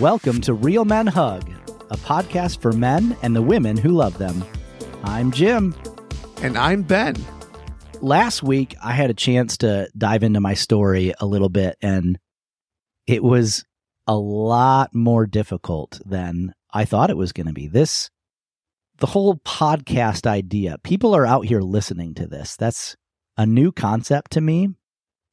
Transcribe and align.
Welcome 0.00 0.42
to 0.42 0.52
Real 0.52 0.84
Men 0.84 1.06
Hug, 1.06 1.50
a 1.90 1.96
podcast 1.96 2.60
for 2.60 2.72
men 2.72 3.16
and 3.22 3.34
the 3.34 3.40
women 3.40 3.78
who 3.78 3.92
love 3.92 4.18
them. 4.18 4.44
I'm 5.02 5.30
Jim. 5.30 5.74
And 6.42 6.58
I'm 6.58 6.82
Ben. 6.82 7.16
Last 8.02 8.42
week, 8.42 8.76
I 8.84 8.92
had 8.92 9.08
a 9.08 9.14
chance 9.14 9.56
to 9.58 9.88
dive 9.96 10.22
into 10.22 10.38
my 10.38 10.52
story 10.52 11.14
a 11.18 11.24
little 11.24 11.48
bit, 11.48 11.78
and 11.80 12.18
it 13.06 13.22
was 13.22 13.64
a 14.06 14.14
lot 14.14 14.94
more 14.94 15.24
difficult 15.24 15.98
than 16.04 16.52
I 16.70 16.84
thought 16.84 17.08
it 17.08 17.16
was 17.16 17.32
going 17.32 17.46
to 17.46 17.54
be. 17.54 17.66
This, 17.66 18.10
the 18.98 19.06
whole 19.06 19.36
podcast 19.36 20.26
idea, 20.26 20.76
people 20.84 21.16
are 21.16 21.24
out 21.24 21.46
here 21.46 21.62
listening 21.62 22.12
to 22.16 22.26
this. 22.26 22.54
That's 22.56 22.96
a 23.38 23.46
new 23.46 23.72
concept 23.72 24.32
to 24.32 24.42
me. 24.42 24.68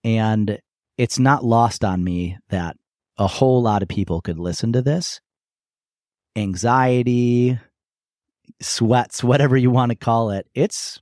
And 0.05 0.59
it's 0.97 1.19
not 1.19 1.43
lost 1.43 1.83
on 1.83 2.01
me 2.01 2.37
that 2.47 2.77
a 3.17 3.27
whole 3.27 3.61
lot 3.61 3.83
of 3.83 3.89
people 3.89 4.21
could 4.21 4.39
listen 4.39 4.73
to 4.73 4.81
this. 4.81 5.21
Anxiety, 6.35 7.59
sweats, 8.61 9.23
whatever 9.23 9.55
you 9.55 9.71
want 9.71 9.91
to 9.91 9.95
call 9.95 10.31
it. 10.31 10.47
It's 10.53 10.99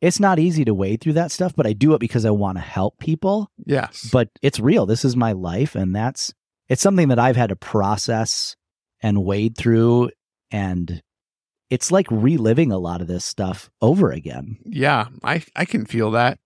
it's 0.00 0.18
not 0.18 0.38
easy 0.38 0.64
to 0.64 0.74
wade 0.74 1.00
through 1.00 1.12
that 1.12 1.30
stuff, 1.30 1.54
but 1.54 1.66
I 1.66 1.74
do 1.74 1.94
it 1.94 2.00
because 2.00 2.24
I 2.24 2.30
want 2.30 2.58
to 2.58 2.62
help 2.62 2.98
people. 2.98 3.50
Yes. 3.64 4.08
But 4.12 4.30
it's 4.42 4.58
real. 4.58 4.84
This 4.84 5.04
is 5.04 5.16
my 5.16 5.32
life 5.32 5.74
and 5.74 5.94
that's 5.94 6.32
it's 6.68 6.82
something 6.82 7.08
that 7.08 7.18
I've 7.18 7.36
had 7.36 7.50
to 7.50 7.56
process 7.56 8.56
and 9.00 9.24
wade 9.24 9.56
through 9.56 10.10
and 10.50 11.02
it's 11.70 11.90
like 11.90 12.06
reliving 12.10 12.70
a 12.70 12.78
lot 12.78 13.00
of 13.00 13.06
this 13.06 13.24
stuff 13.24 13.70
over 13.80 14.10
again. 14.10 14.58
Yeah, 14.66 15.06
I 15.22 15.42
I 15.56 15.64
can 15.64 15.86
feel 15.86 16.10
that 16.12 16.38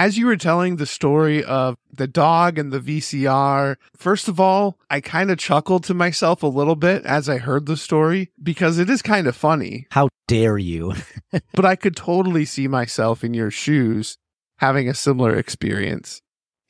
as 0.00 0.16
you 0.16 0.24
were 0.24 0.36
telling 0.36 0.76
the 0.76 0.86
story 0.86 1.44
of 1.44 1.76
the 1.92 2.06
dog 2.06 2.58
and 2.58 2.72
the 2.72 2.80
VCR, 2.80 3.76
first 3.94 4.28
of 4.28 4.40
all, 4.40 4.78
I 4.88 5.02
kind 5.02 5.30
of 5.30 5.36
chuckled 5.36 5.84
to 5.84 5.94
myself 5.94 6.42
a 6.42 6.46
little 6.46 6.74
bit 6.74 7.04
as 7.04 7.28
I 7.28 7.36
heard 7.36 7.66
the 7.66 7.76
story 7.76 8.30
because 8.42 8.78
it 8.78 8.88
is 8.88 9.02
kind 9.02 9.26
of 9.26 9.36
funny. 9.36 9.86
How 9.90 10.08
dare 10.26 10.56
you? 10.56 10.94
but 11.52 11.66
I 11.66 11.76
could 11.76 11.96
totally 11.96 12.46
see 12.46 12.66
myself 12.66 13.22
in 13.22 13.34
your 13.34 13.50
shoes 13.50 14.16
having 14.56 14.88
a 14.88 14.94
similar 14.94 15.36
experience. 15.36 16.22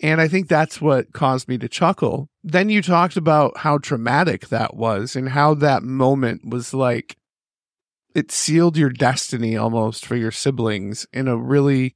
And 0.02 0.20
I 0.20 0.26
think 0.26 0.48
that's 0.48 0.80
what 0.80 1.12
caused 1.12 1.46
me 1.46 1.56
to 1.58 1.68
chuckle. 1.68 2.26
Then 2.42 2.68
you 2.68 2.82
talked 2.82 3.16
about 3.16 3.58
how 3.58 3.78
traumatic 3.78 4.48
that 4.48 4.74
was 4.74 5.14
and 5.14 5.28
how 5.28 5.54
that 5.54 5.84
moment 5.84 6.50
was 6.50 6.74
like 6.74 7.16
it 8.12 8.32
sealed 8.32 8.76
your 8.76 8.90
destiny 8.90 9.56
almost 9.56 10.04
for 10.04 10.16
your 10.16 10.32
siblings 10.32 11.06
in 11.12 11.28
a 11.28 11.36
really 11.36 11.94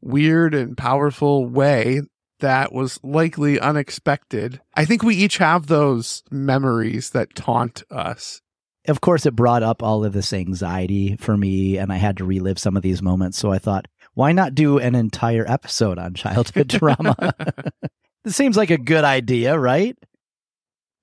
weird 0.00 0.54
and 0.54 0.76
powerful 0.76 1.46
way 1.46 2.00
that 2.40 2.72
was 2.72 3.00
likely 3.02 3.58
unexpected. 3.58 4.60
I 4.74 4.84
think 4.84 5.02
we 5.02 5.16
each 5.16 5.38
have 5.38 5.66
those 5.66 6.22
memories 6.30 7.10
that 7.10 7.34
taunt 7.34 7.82
us. 7.90 8.42
Of 8.88 9.00
course, 9.00 9.26
it 9.26 9.34
brought 9.34 9.62
up 9.62 9.82
all 9.82 10.04
of 10.04 10.12
this 10.12 10.32
anxiety 10.32 11.16
for 11.16 11.36
me, 11.36 11.76
and 11.76 11.92
I 11.92 11.96
had 11.96 12.18
to 12.18 12.24
relive 12.24 12.58
some 12.58 12.76
of 12.76 12.82
these 12.82 13.02
moments. 13.02 13.38
So 13.38 13.50
I 13.50 13.58
thought, 13.58 13.88
why 14.14 14.32
not 14.32 14.54
do 14.54 14.78
an 14.78 14.94
entire 14.94 15.44
episode 15.50 15.98
on 15.98 16.14
childhood 16.14 16.70
trauma? 16.70 17.34
this 18.24 18.36
seems 18.36 18.56
like 18.56 18.70
a 18.70 18.78
good 18.78 19.04
idea, 19.04 19.58
right? 19.58 19.96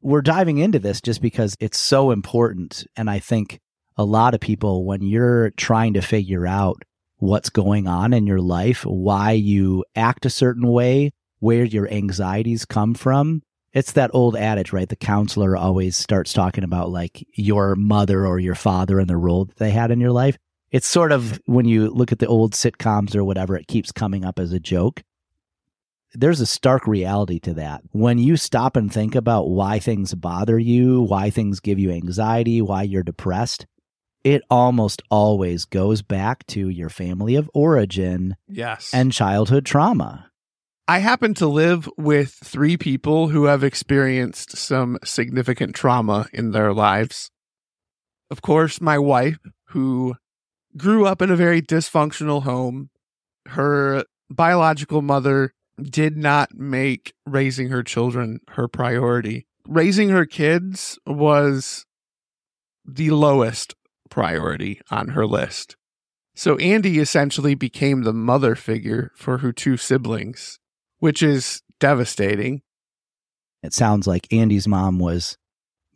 We're 0.01 0.21
diving 0.21 0.59
into 0.59 0.79
this 0.79 1.01
just 1.01 1.21
because 1.21 1.55
it's 1.59 1.79
so 1.79 2.11
important. 2.11 2.85
And 2.95 3.09
I 3.09 3.19
think 3.19 3.59
a 3.97 4.05
lot 4.05 4.33
of 4.33 4.39
people, 4.39 4.85
when 4.85 5.01
you're 5.01 5.51
trying 5.51 5.93
to 5.93 6.01
figure 6.01 6.47
out 6.47 6.83
what's 7.23 7.49
going 7.49 7.87
on 7.87 8.11
in 8.11 8.27
your 8.27 8.41
life, 8.41 8.85
why 8.85 9.31
you 9.31 9.85
act 9.95 10.25
a 10.25 10.29
certain 10.29 10.67
way, 10.67 11.09
where 11.39 11.63
your 11.63 11.89
anxieties 11.89 12.65
come 12.65 12.93
from. 12.93 13.41
It's 13.71 13.93
that 13.93 14.11
old 14.13 14.35
adage, 14.35 14.73
right? 14.73 14.89
The 14.89 14.97
counselor 14.97 15.55
always 15.55 15.95
starts 15.95 16.33
talking 16.33 16.65
about 16.65 16.89
like 16.89 17.25
your 17.33 17.75
mother 17.75 18.27
or 18.27 18.39
your 18.39 18.55
father 18.55 18.99
and 18.99 19.09
the 19.09 19.15
role 19.15 19.45
that 19.45 19.55
they 19.55 19.71
had 19.71 19.89
in 19.89 20.01
your 20.01 20.11
life. 20.11 20.37
It's 20.69 20.85
sort 20.85 21.13
of 21.13 21.39
when 21.45 21.65
you 21.65 21.89
look 21.91 22.11
at 22.11 22.19
the 22.19 22.27
old 22.27 22.53
sitcoms 22.53 23.15
or 23.15 23.23
whatever, 23.23 23.55
it 23.55 23.67
keeps 23.67 23.93
coming 23.93 24.25
up 24.25 24.37
as 24.37 24.51
a 24.51 24.59
joke. 24.59 25.01
There's 26.13 26.41
a 26.41 26.45
stark 26.45 26.85
reality 26.87 27.39
to 27.39 27.53
that. 27.53 27.83
When 27.91 28.19
you 28.19 28.35
stop 28.35 28.75
and 28.75 28.91
think 28.91 29.15
about 29.15 29.49
why 29.49 29.79
things 29.79 30.13
bother 30.13 30.59
you, 30.59 31.01
why 31.01 31.29
things 31.29 31.61
give 31.61 31.79
you 31.79 31.89
anxiety, 31.89 32.61
why 32.61 32.83
you're 32.83 33.01
depressed, 33.01 33.65
it 34.23 34.41
almost 34.49 35.01
always 35.09 35.65
goes 35.65 36.01
back 36.01 36.45
to 36.47 36.69
your 36.69 36.89
family 36.89 37.35
of 37.35 37.49
origin 37.53 38.35
yes. 38.47 38.91
and 38.93 39.11
childhood 39.11 39.65
trauma. 39.65 40.29
I 40.87 40.99
happen 40.99 41.33
to 41.35 41.47
live 41.47 41.89
with 41.97 42.37
three 42.43 42.75
people 42.75 43.29
who 43.29 43.45
have 43.45 43.63
experienced 43.63 44.57
some 44.57 44.97
significant 45.03 45.75
trauma 45.75 46.27
in 46.33 46.51
their 46.51 46.73
lives. 46.73 47.29
Of 48.29 48.41
course 48.41 48.81
my 48.81 48.97
wife 48.97 49.39
who 49.69 50.15
grew 50.75 51.05
up 51.05 51.21
in 51.21 51.29
a 51.31 51.35
very 51.35 51.61
dysfunctional 51.61 52.43
home. 52.43 52.89
Her 53.47 54.05
biological 54.29 55.01
mother 55.01 55.53
did 55.81 56.17
not 56.17 56.53
make 56.53 57.13
raising 57.25 57.69
her 57.69 57.83
children 57.83 58.39
her 58.49 58.67
priority. 58.67 59.47
Raising 59.67 60.09
her 60.09 60.25
kids 60.25 60.99
was 61.05 61.85
the 62.85 63.11
lowest 63.11 63.75
priority 64.13 64.79
on 64.91 65.09
her 65.09 65.25
list. 65.25 65.75
So 66.35 66.55
Andy 66.57 66.99
essentially 66.99 67.55
became 67.55 68.03
the 68.03 68.13
mother 68.13 68.53
figure 68.53 69.11
for 69.15 69.39
her 69.39 69.51
two 69.51 69.75
siblings, 69.75 70.59
which 70.99 71.23
is 71.23 71.63
devastating. 71.79 72.61
It 73.63 73.73
sounds 73.73 74.05
like 74.05 74.31
Andy's 74.31 74.67
mom 74.67 74.99
was 74.99 75.39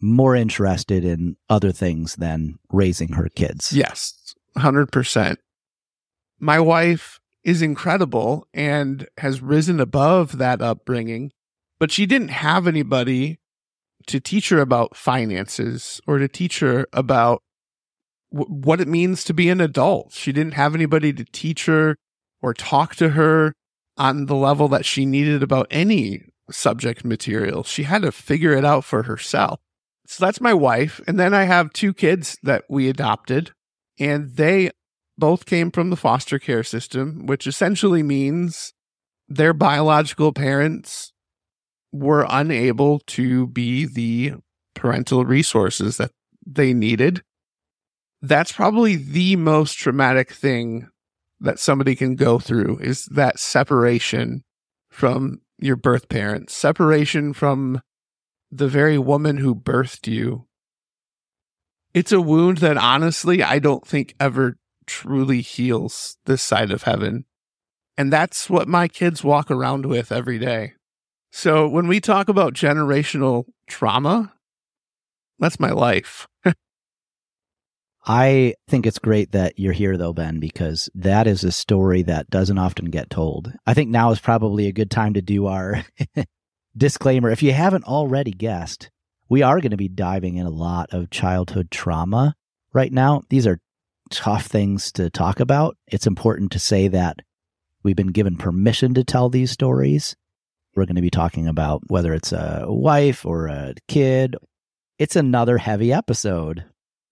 more 0.01 0.35
interested 0.35 1.05
in 1.05 1.38
other 1.47 1.72
things 1.72 2.16
than 2.16 2.57
raising 2.72 3.09
her 3.09 3.29
kids. 3.29 3.72
Yes, 3.72 4.34
100%. 4.57 5.38
My 6.39 6.59
wife 6.59 7.19
is 7.44 7.61
incredible 7.61 8.47
and 8.51 9.07
has 9.19 9.44
risen 9.44 9.79
above 9.79 10.39
that 10.39 10.59
upbringing, 10.59 11.34
but 11.78 11.91
she 11.91 12.07
didn't 12.07 12.29
have 12.29 12.66
anybody 12.66 13.38
to 14.07 14.19
teach 14.19 14.49
her 14.49 14.59
about 14.59 14.97
finances 14.97 16.01
or 16.07 16.17
to 16.17 16.28
teach 16.28 16.61
her 16.61 16.88
about 16.91 17.44
w- 18.32 18.50
what 18.50 18.82
it 18.82 18.88
means 18.88 19.24
to 19.26 19.34
be 19.34 19.50
an 19.50 19.62
adult. 19.62 20.14
She 20.14 20.32
didn't 20.32 20.54
have 20.54 20.76
anybody 20.76 21.14
to 21.14 21.26
teach 21.26 21.66
her 21.66 21.96
or 22.42 22.54
talk 22.54 22.96
to 22.96 23.10
her 23.10 23.54
on 23.98 24.26
the 24.28 24.36
level 24.36 24.68
that 24.70 24.86
she 24.86 25.06
needed 25.06 25.42
about 25.42 25.68
any 25.72 26.24
subject 26.52 27.04
material. 27.04 27.64
She 27.64 27.84
had 27.84 28.04
to 28.04 28.12
figure 28.12 28.54
it 28.54 28.66
out 28.66 28.86
for 28.86 29.04
herself. 29.04 29.60
So 30.06 30.26
that's 30.26 30.40
my 30.40 30.54
wife. 30.54 31.02
And 31.08 31.20
then 31.20 31.34
I 31.34 31.44
have 31.44 31.74
two 31.74 31.94
kids 31.94 32.38
that 32.44 32.64
we 32.70 32.88
adopted, 32.88 33.52
and 34.00 34.36
they 34.36 34.72
both 35.18 35.46
came 35.46 35.72
from 35.72 35.90
the 35.90 35.98
foster 35.98 36.40
care 36.40 36.64
system, 36.64 37.26
which 37.26 37.48
essentially 37.48 38.04
means 38.04 38.74
their 39.28 39.54
biological 39.54 40.32
parents 40.32 41.12
were 41.92 42.26
unable 42.30 43.00
to 43.00 43.48
be 43.48 43.86
the 43.86 44.34
parental 44.76 45.26
resources 45.26 45.98
that 45.98 46.12
they 46.46 46.74
needed 46.74 47.24
that's 48.22 48.51
probably 48.51 48.95
the 48.95 49.35
most 49.35 49.73
traumatic 49.73 50.31
thing 50.31 50.89
that 51.39 51.59
somebody 51.59 51.95
can 51.95 52.16
go 52.16 52.39
through 52.39 52.79
is 52.79 53.05
that 53.05 53.39
separation 53.39 54.44
from 54.89 55.41
your 55.59 55.75
birth 55.75 56.09
parents, 56.09 56.55
separation 56.55 57.33
from 57.33 57.81
the 58.51 58.67
very 58.67 58.97
woman 58.97 59.38
who 59.38 59.53
birthed 59.53 60.07
you. 60.07 60.47
It's 61.94 62.11
a 62.11 62.22
wound 62.22 62.59
that 62.59 62.78
honestly, 62.78 63.44
I 63.44 63.59
don't 63.59 63.85
think 63.85 64.16
ever 64.19 64.57
truly 64.85 65.41
heals 65.41 66.17
this 66.25 66.41
side 66.41 66.72
of 66.72 66.84
heaven. 66.84 67.25
And 67.97 68.13
that's 68.13 68.49
what 68.49 68.67
my 68.67 68.88
kids 68.88 69.23
walk 69.23 69.49
around 69.49 69.85
with 69.85 70.11
every 70.11 70.39
day. 70.39 70.73
So 71.31 71.67
when 71.67 71.88
we 71.88 71.99
talk 71.99 72.29
about 72.29 72.53
generational 72.53 73.45
trauma, 73.67 74.34
that's 75.40 75.59
my 75.59 75.72
life. 75.72 76.28
I 78.09 78.54
think 78.70 78.86
it's 78.86 79.00
great 79.00 79.34
that 79.34 79.59
you're 79.59 79.74
here, 79.74 79.98
though, 79.98 80.14
Ben, 80.14 80.40
because 80.40 80.90
that 80.96 81.28
is 81.28 81.44
a 81.44 81.52
story 81.52 82.04
that 82.04 82.30
doesn't 82.30 82.58
often 82.58 82.86
get 82.86 83.09
told. 83.09 83.52
I 83.66 83.74
think 83.74 83.90
now 83.90 84.12
is 84.12 84.20
probably 84.22 84.68
a 84.68 84.74
good 84.74 84.90
time 84.90 85.16
to 85.16 85.22
do 85.22 85.48
our 85.48 85.84
disclaimer. 86.78 87.30
If 87.30 87.44
you 87.44 87.52
haven't 87.52 87.84
already 87.84 88.32
guessed, 88.32 88.90
we 89.28 89.42
are 89.42 89.59
going 89.59 89.72
to 89.72 89.78
be 89.78 89.90
diving 89.90 90.38
in 90.38 90.46
a 90.46 90.52
lot 90.52 90.94
of 90.94 91.09
childhood 91.09 91.70
trauma 91.70 92.34
right 92.72 92.94
now. 92.94 93.24
These 93.30 93.46
are 93.46 93.59
tough 94.09 94.46
things 94.46 94.94
to 94.94 95.09
talk 95.09 95.42
about. 95.42 95.76
It's 95.88 96.08
important 96.08 96.54
to 96.54 96.59
say 96.59 96.88
that 96.88 97.18
we've 97.84 97.98
been 97.98 98.08
given 98.08 98.38
permission 98.38 98.94
to 98.94 99.04
tell 99.04 99.28
these 99.28 99.52
stories. 99.52 100.16
We're 100.76 100.86
going 100.86 100.96
to 100.96 101.02
be 101.02 101.09
talking 101.09 101.46
about 101.46 101.82
whether 101.88 102.14
it's 102.14 102.32
a 102.32 102.68
wife 102.70 103.26
or 103.26 103.48
a 103.48 103.74
kid. 103.90 104.38
It's 104.98 105.18
another 105.18 105.58
heavy 105.58 105.92
episode 105.92 106.64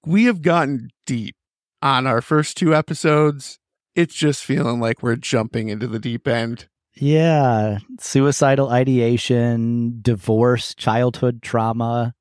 we 0.06 0.26
have 0.26 0.42
gotten 0.42 0.90
deep 1.06 1.36
on 1.82 2.08
our 2.08 2.22
first 2.22 2.58
two 2.58 2.76
episodes. 2.76 3.60
It's 3.96 4.14
just 4.14 4.44
feeling 4.44 4.80
like 4.80 5.02
we're 5.02 5.16
jumping 5.16 5.70
into 5.70 5.88
the 5.88 6.00
deep 6.00 6.28
end. 6.28 6.68
Yeah. 6.94 7.80
Suicidal 8.00 8.70
ideation, 8.70 10.00
divorce, 10.02 10.74
childhood 10.76 11.42
trauma. 11.42 12.14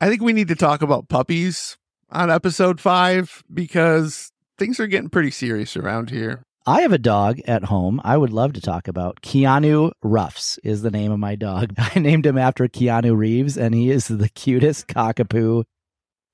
I 0.00 0.08
think 0.08 0.22
we 0.22 0.32
need 0.32 0.48
to 0.48 0.54
talk 0.54 0.80
about 0.80 1.08
puppies 1.08 1.76
on 2.10 2.30
episode 2.30 2.80
five 2.80 3.42
because 3.52 4.32
things 4.58 4.78
are 4.80 4.86
getting 4.86 5.10
pretty 5.10 5.30
serious 5.30 5.76
around 5.76 6.10
here. 6.10 6.42
I 6.66 6.82
have 6.82 6.92
a 6.92 6.98
dog 6.98 7.40
at 7.46 7.64
home 7.64 8.00
I 8.04 8.16
would 8.16 8.32
love 8.32 8.52
to 8.52 8.60
talk 8.60 8.88
about. 8.88 9.22
Keanu 9.22 9.92
Ruffs 10.02 10.58
is 10.62 10.82
the 10.82 10.90
name 10.90 11.10
of 11.10 11.18
my 11.18 11.34
dog. 11.34 11.74
I 11.78 11.98
named 11.98 12.26
him 12.26 12.36
after 12.36 12.68
Keanu 12.68 13.16
Reeves, 13.16 13.56
and 13.56 13.74
he 13.74 13.90
is 13.90 14.08
the 14.08 14.28
cutest 14.28 14.86
cockapoo 14.86 15.64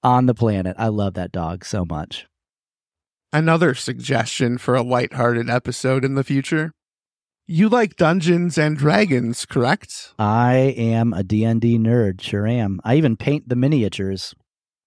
on 0.04 0.26
the 0.26 0.34
planet. 0.34 0.76
I 0.78 0.88
love 0.88 1.14
that 1.14 1.32
dog 1.32 1.64
so 1.64 1.84
much. 1.84 2.26
Another 3.32 3.74
suggestion 3.74 4.58
for 4.58 4.76
a 4.76 4.82
lighthearted 4.82 5.50
episode 5.50 6.04
in 6.04 6.14
the 6.14 6.22
future. 6.22 6.72
You 7.46 7.68
like 7.68 7.96
Dungeons 7.96 8.56
and 8.56 8.76
Dragons, 8.76 9.44
correct? 9.44 10.14
I 10.18 10.54
am 10.76 11.12
a 11.12 11.24
D&D 11.24 11.78
nerd, 11.78 12.20
sure 12.20 12.46
am. 12.46 12.80
I 12.84 12.94
even 12.94 13.16
paint 13.16 13.48
the 13.48 13.56
miniatures. 13.56 14.34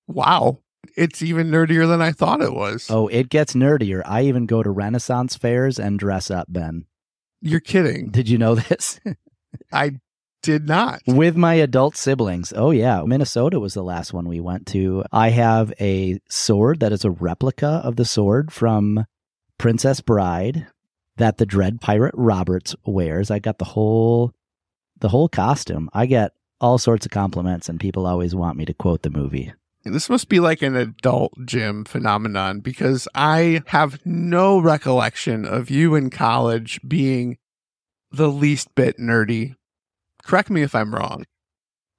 Wow. 0.07 0.59
It's 0.95 1.21
even 1.21 1.51
nerdier 1.51 1.87
than 1.87 2.01
I 2.01 2.11
thought 2.11 2.41
it 2.41 2.53
was. 2.53 2.89
Oh, 2.89 3.07
it 3.09 3.29
gets 3.29 3.53
nerdier. 3.53 4.01
I 4.05 4.23
even 4.23 4.45
go 4.45 4.63
to 4.63 4.71
Renaissance 4.71 5.35
fairs 5.35 5.77
and 5.77 5.99
dress 5.99 6.31
up, 6.31 6.47
Ben. 6.49 6.85
You're 7.41 7.59
kidding. 7.59 8.09
Did 8.09 8.29
you 8.29 8.37
know 8.37 8.55
this? 8.55 8.99
I 9.71 9.99
did 10.41 10.67
not. 10.67 11.01
With 11.07 11.35
my 11.35 11.55
adult 11.55 11.97
siblings. 11.97 12.53
Oh, 12.55 12.71
yeah. 12.71 13.03
Minnesota 13.05 13.59
was 13.59 13.73
the 13.73 13.83
last 13.83 14.13
one 14.13 14.27
we 14.27 14.39
went 14.39 14.67
to. 14.67 15.03
I 15.11 15.29
have 15.29 15.73
a 15.79 16.19
sword 16.29 16.79
that 16.79 16.91
is 16.91 17.03
a 17.03 17.11
replica 17.11 17.81
of 17.83 17.95
the 17.95 18.05
sword 18.05 18.51
from 18.51 19.05
Princess 19.57 20.01
Bride 20.01 20.67
that 21.17 21.37
the 21.37 21.45
Dread 21.45 21.81
Pirate 21.81 22.13
Roberts 22.15 22.75
wears. 22.85 23.31
I 23.31 23.39
got 23.39 23.57
the 23.57 23.65
whole 23.65 24.33
the 24.99 25.09
whole 25.09 25.29
costume. 25.29 25.89
I 25.93 26.05
get 26.05 26.33
all 26.59 26.77
sorts 26.77 27.05
of 27.05 27.11
compliments 27.11 27.69
and 27.69 27.79
people 27.79 28.07
always 28.07 28.33
want 28.33 28.57
me 28.57 28.65
to 28.65 28.73
quote 28.73 29.03
the 29.03 29.09
movie. 29.09 29.53
This 29.83 30.09
must 30.09 30.27
be 30.27 30.39
like 30.39 30.61
an 30.61 30.75
adult 30.75 31.33
Jim 31.45 31.85
phenomenon 31.85 32.59
because 32.59 33.07
I 33.13 33.61
have 33.67 34.03
no 34.05 34.59
recollection 34.59 35.45
of 35.45 35.69
you 35.69 35.95
in 35.95 36.09
college 36.09 36.79
being 36.87 37.37
the 38.11 38.27
least 38.27 38.73
bit 38.75 38.97
nerdy. 38.97 39.55
Correct 40.27 40.49
me 40.49 40.61
if 40.61 40.75
I'm 40.75 40.93
wrong. 40.93 41.23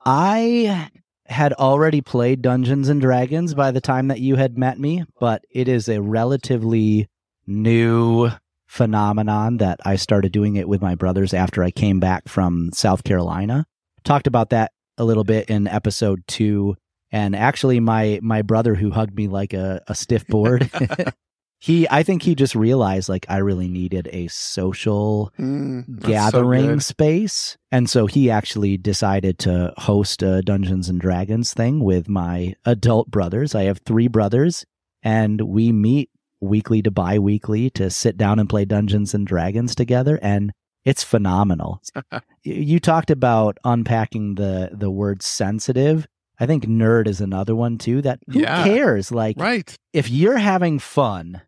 I 0.05 0.91
had 1.27 1.55
already 1.55 2.03
played 2.03 2.43
Dungeons 2.43 2.91
and 2.91 3.01
Dragons 3.01 3.55
by 3.55 3.71
the 3.71 3.81
time 3.81 4.09
that 4.09 4.21
you 4.21 4.37
had 4.37 4.59
met 4.59 4.79
me, 4.79 5.05
but 5.19 5.45
it 5.51 5.67
is 5.67 5.89
a 5.89 6.03
relatively 6.03 7.09
new 7.47 8.31
phenomenon 8.67 9.57
that 9.57 9.81
I 9.85 9.97
started 9.97 10.31
doing 10.31 10.57
it 10.57 10.69
with 10.69 10.83
my 10.83 10.95
brothers 10.95 11.33
after 11.33 11.65
I 11.65 11.71
came 11.71 12.01
back 12.01 12.29
from 12.29 12.69
South 12.75 13.03
Carolina. 13.03 13.67
Talked 14.05 14.27
about 14.27 14.51
that 14.51 14.73
a 14.99 15.05
little 15.05 15.25
bit 15.25 15.49
in 15.49 15.67
episode 15.67 16.23
two. 16.27 16.77
And 17.11 17.35
actually 17.35 17.81
my 17.81 18.21
my 18.23 18.43
brother 18.43 18.75
who 18.75 18.91
hugged 18.91 19.17
me 19.17 19.29
like 19.29 19.55
a, 19.55 19.81
a 19.89 19.95
stiff 19.95 20.27
board 20.27 20.71
he 21.61 21.87
I 21.91 22.03
think 22.03 22.23
he 22.23 22.35
just 22.35 22.55
realized 22.55 23.09
like 23.09 23.27
I 23.29 23.39
really 23.39 23.69
needed 23.69 24.09
a 24.13 24.29
social 24.29 25.33
Mm, 25.39 26.01
gathering 26.01 26.81
So 26.81 26.93
space. 26.93 27.57
And 27.73 27.91
so 27.91 28.07
he 28.07 28.31
actually 28.31 28.77
decided 28.77 29.39
to 29.41 29.73
host 29.77 30.23
a 30.23 30.43
Dungeons 30.43 30.89
and 30.89 31.01
Dragons 31.01 31.53
thing 31.55 31.83
with 31.85 32.09
my 32.09 32.55
adult 32.65 33.11
brothers. 33.11 33.55
I 33.55 33.65
have 33.65 33.79
three 33.85 34.09
brothers 34.09 34.65
and 35.03 35.41
we 35.43 35.73
meet 35.73 36.11
weekly 36.41 36.81
to 36.83 36.91
bi 36.91 37.19
weekly 37.19 37.71
to 37.71 37.91
sit 37.91 38.17
down 38.17 38.39
and 38.39 38.49
play 38.49 38.65
Dungeons 38.65 39.13
and 39.15 39.27
Dragons 39.27 39.75
together. 39.75 40.19
And 40.23 40.53
it's 40.85 41.03
phenomenal. 41.05 41.83
You 42.45 42.79
talked 42.81 43.11
about 43.11 43.59
unpacking 43.65 44.37
the, 44.37 44.71
the 44.73 44.91
word 44.91 45.23
sensitive. 45.23 46.07
I 46.41 46.47
think 46.47 46.65
nerd 46.65 47.07
is 47.09 47.21
another 47.21 47.55
one 47.55 47.77
too 47.77 48.01
that 48.03 48.21
who 48.31 48.41
Yeah. 48.41 48.65
cares? 48.65 49.11
Like 49.13 49.37
right. 49.39 49.77
if 49.93 50.09
you're 50.09 50.39
having 50.39 50.79
fun 50.79 51.43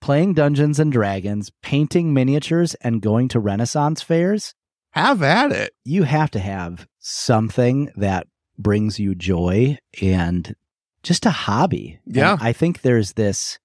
playing 0.00 0.34
Dungeons 0.34 0.78
and 0.78 0.92
Dragons, 0.92 1.50
painting 1.62 2.12
miniatures, 2.14 2.74
and 2.76 3.02
going 3.02 3.28
to 3.28 3.40
Renaissance 3.40 4.02
fairs, 4.02 4.54
Have 4.92 5.22
at 5.22 5.52
it. 5.52 5.74
you 5.84 6.04
have 6.04 6.30
to 6.32 6.38
have 6.38 6.86
something 6.98 7.90
that 7.96 8.26
brings 8.58 8.98
you 8.98 9.14
joy 9.14 9.78
and 10.02 10.54
just 11.02 11.26
a 11.26 11.30
hobby. 11.30 12.00
And 12.06 12.16
Yeah. 12.16 12.36
I 12.40 12.52
think 12.52 12.82
there's 12.82 13.12
this, 13.14 13.58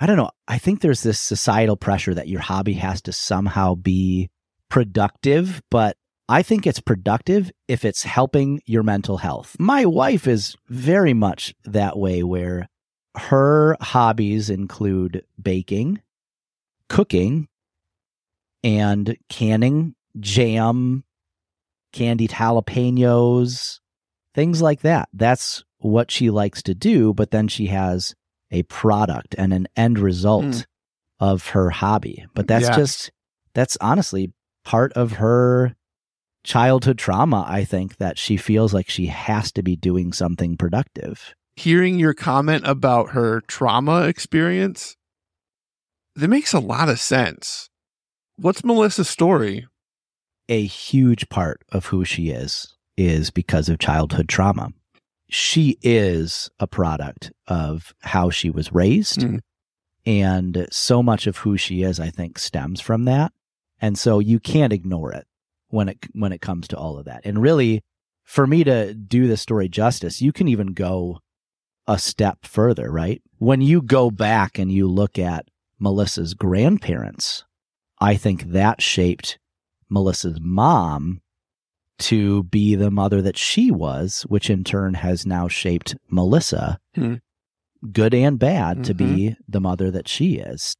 I 0.00 0.06
don't 0.06 0.16
know, 0.16 0.30
I 0.48 0.58
think 0.58 0.80
there's 0.80 1.02
this 1.02 1.20
societal 1.20 1.76
pressure 1.76 2.14
that 2.14 2.28
your 2.28 2.40
hobby 2.40 2.74
has 2.74 3.02
to 3.02 3.12
somehow 3.12 3.74
be 3.74 4.30
productive, 4.68 5.62
but 5.70 5.96
I 6.28 6.42
think 6.42 6.66
it's 6.66 6.80
productive 6.80 7.50
if 7.68 7.84
it's 7.84 8.04
helping 8.04 8.62
your 8.64 8.82
mental 8.82 9.18
health. 9.18 9.54
My 9.58 9.84
wife 9.84 10.26
is 10.26 10.56
very 10.68 11.12
much 11.12 11.54
that 11.64 11.98
way, 11.98 12.22
where 12.22 12.68
her 13.16 13.76
hobbies 13.80 14.48
include 14.50 15.24
baking, 15.40 16.00
cooking, 16.88 17.48
and 18.64 19.16
canning 19.28 19.94
jam, 20.20 21.04
candied 21.92 22.30
jalapenos, 22.30 23.80
things 24.34 24.62
like 24.62 24.80
that. 24.80 25.08
That's 25.12 25.64
what 25.78 26.10
she 26.10 26.30
likes 26.30 26.62
to 26.64 26.74
do, 26.74 27.12
but 27.12 27.30
then 27.32 27.48
she 27.48 27.66
has 27.66 28.14
a 28.50 28.62
product 28.64 29.34
and 29.36 29.52
an 29.52 29.66
end 29.76 29.98
result 29.98 30.44
Mm. 30.44 30.66
of 31.20 31.48
her 31.48 31.70
hobby. 31.70 32.26
But 32.34 32.46
that's 32.46 32.68
Yeah. 32.68 32.76
just, 32.76 33.10
that's 33.54 33.76
honestly 33.80 34.32
part 34.64 34.92
of 34.92 35.12
her 35.12 35.74
childhood 36.44 36.98
trauma, 36.98 37.44
I 37.48 37.64
think, 37.64 37.96
that 37.96 38.18
she 38.18 38.36
feels 38.36 38.72
like 38.72 38.88
she 38.88 39.06
has 39.06 39.50
to 39.52 39.62
be 39.62 39.76
doing 39.76 40.12
something 40.12 40.56
productive. 40.56 41.34
Hearing 41.56 41.98
your 41.98 42.14
comment 42.14 42.66
about 42.66 43.10
her 43.10 43.42
trauma 43.42 44.02
experience, 44.02 44.96
that 46.16 46.28
makes 46.28 46.52
a 46.52 46.60
lot 46.60 46.88
of 46.88 46.98
sense. 46.98 47.68
What's 48.36 48.64
Melissa's 48.64 49.08
story? 49.08 49.66
a 50.52 50.66
huge 50.66 51.28
part 51.30 51.62
of 51.70 51.86
who 51.86 52.04
she 52.04 52.28
is 52.28 52.76
is 52.96 53.30
because 53.30 53.70
of 53.70 53.78
childhood 53.78 54.28
trauma. 54.28 54.70
She 55.28 55.78
is 55.80 56.50
a 56.60 56.66
product 56.66 57.32
of 57.46 57.94
how 58.00 58.28
she 58.28 58.50
was 58.50 58.70
raised. 58.70 59.20
Mm. 59.20 59.40
And 60.04 60.66
so 60.70 61.02
much 61.02 61.26
of 61.26 61.38
who 61.38 61.56
she 61.56 61.82
is, 61.82 61.98
I 61.98 62.10
think, 62.10 62.38
stems 62.38 62.82
from 62.82 63.06
that. 63.06 63.32
And 63.80 63.96
so 63.96 64.18
you 64.18 64.40
can't 64.40 64.74
ignore 64.74 65.12
it 65.12 65.26
when 65.68 65.88
it 65.88 65.98
when 66.12 66.32
it 66.32 66.42
comes 66.42 66.68
to 66.68 66.76
all 66.76 66.98
of 66.98 67.06
that. 67.06 67.22
And 67.24 67.40
really, 67.40 67.82
for 68.22 68.46
me 68.46 68.62
to 68.64 68.92
do 68.92 69.26
the 69.26 69.38
story 69.38 69.70
justice, 69.70 70.20
you 70.20 70.32
can 70.32 70.48
even 70.48 70.74
go 70.74 71.20
a 71.86 71.98
step 71.98 72.38
further, 72.44 72.90
right? 72.90 73.22
When 73.38 73.60
you 73.60 73.82
go 73.82 74.10
back 74.10 74.58
and 74.58 74.70
you 74.70 74.88
look 74.88 75.18
at 75.18 75.46
Melissa's 75.78 76.34
grandparents, 76.34 77.44
I 78.00 78.16
think 78.16 78.44
that 78.52 78.80
shaped 78.80 79.38
Melissa's 79.90 80.38
mom 80.40 81.20
to 81.98 82.44
be 82.44 82.74
the 82.74 82.90
mother 82.90 83.22
that 83.22 83.36
she 83.36 83.70
was, 83.70 84.22
which 84.28 84.50
in 84.50 84.64
turn 84.64 84.94
has 84.94 85.26
now 85.26 85.48
shaped 85.48 85.94
Melissa, 86.10 86.78
Hmm. 86.94 87.14
good 87.92 88.14
and 88.14 88.38
bad, 88.38 88.84
to 88.84 88.94
be 88.94 89.36
the 89.48 89.60
mother 89.60 89.90
that 89.90 90.08
she 90.08 90.36
is. 90.38 90.76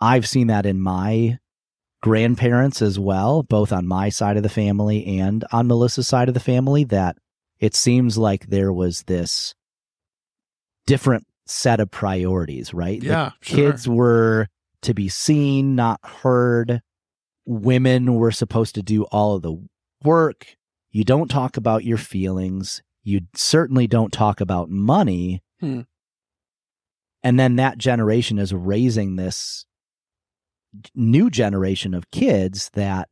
I've 0.00 0.28
seen 0.28 0.48
that 0.48 0.66
in 0.66 0.80
my 0.80 1.38
grandparents 2.02 2.82
as 2.82 2.98
well, 2.98 3.42
both 3.42 3.72
on 3.72 3.86
my 3.86 4.10
side 4.10 4.36
of 4.36 4.42
the 4.42 4.48
family 4.48 5.06
and 5.18 5.44
on 5.52 5.66
Melissa's 5.66 6.06
side 6.06 6.28
of 6.28 6.34
the 6.34 6.40
family, 6.40 6.84
that 6.84 7.16
it 7.58 7.74
seems 7.74 8.18
like 8.18 8.48
there 8.48 8.72
was 8.72 9.04
this 9.04 9.54
different 10.86 11.26
set 11.46 11.80
of 11.80 11.90
priorities, 11.90 12.72
right? 12.72 13.00
The 13.00 13.06
Yeah, 13.06 13.30
sure. 13.40 13.56
kids 13.56 13.88
were 13.88 14.48
to 14.82 14.94
be 14.94 15.08
seen, 15.08 15.74
not 15.74 16.00
heard. 16.02 16.80
Women 17.46 18.14
were 18.14 18.30
supposed 18.30 18.74
to 18.76 18.82
do 18.82 19.04
all 19.04 19.36
of 19.36 19.42
the 19.42 19.56
work. 20.02 20.56
You 20.90 21.04
don't 21.04 21.28
talk 21.28 21.56
about 21.56 21.84
your 21.84 21.98
feelings. 21.98 22.82
You 23.02 23.22
certainly 23.34 23.86
don't 23.86 24.12
talk 24.12 24.40
about 24.40 24.70
money. 24.70 25.42
Hmm. 25.60 25.82
And 27.22 27.38
then 27.40 27.56
that 27.56 27.78
generation 27.78 28.38
is 28.38 28.52
raising 28.52 29.16
this 29.16 29.64
new 30.94 31.30
generation 31.30 31.94
of 31.94 32.10
kids 32.10 32.70
that 32.74 33.08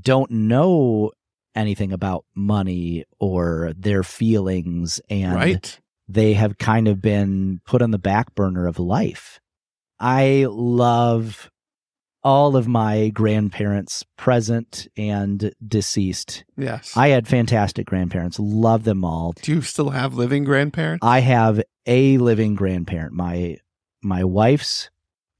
don't 0.00 0.30
know 0.30 1.12
anything 1.54 1.92
about 1.92 2.24
money 2.34 3.04
or 3.18 3.72
their 3.76 4.02
feelings 4.02 5.00
and 5.10 5.34
right. 5.34 5.80
They 6.12 6.34
have 6.34 6.58
kind 6.58 6.88
of 6.88 7.00
been 7.00 7.60
put 7.66 7.82
on 7.82 7.90
the 7.90 7.98
back 7.98 8.34
burner 8.34 8.66
of 8.66 8.78
life. 8.78 9.40
I 9.98 10.46
love 10.48 11.50
all 12.22 12.56
of 12.56 12.68
my 12.68 13.08
grandparents, 13.08 14.04
present 14.16 14.88
and 14.96 15.52
deceased. 15.66 16.44
Yes. 16.56 16.96
I 16.96 17.08
had 17.08 17.26
fantastic 17.26 17.86
grandparents, 17.86 18.38
love 18.38 18.84
them 18.84 19.04
all. 19.04 19.32
Do 19.40 19.52
you 19.52 19.62
still 19.62 19.90
have 19.90 20.14
living 20.14 20.44
grandparents? 20.44 21.04
I 21.04 21.20
have 21.20 21.62
a 21.86 22.18
living 22.18 22.54
grandparent. 22.54 23.12
My 23.12 23.56
my 24.02 24.24
wife's 24.24 24.90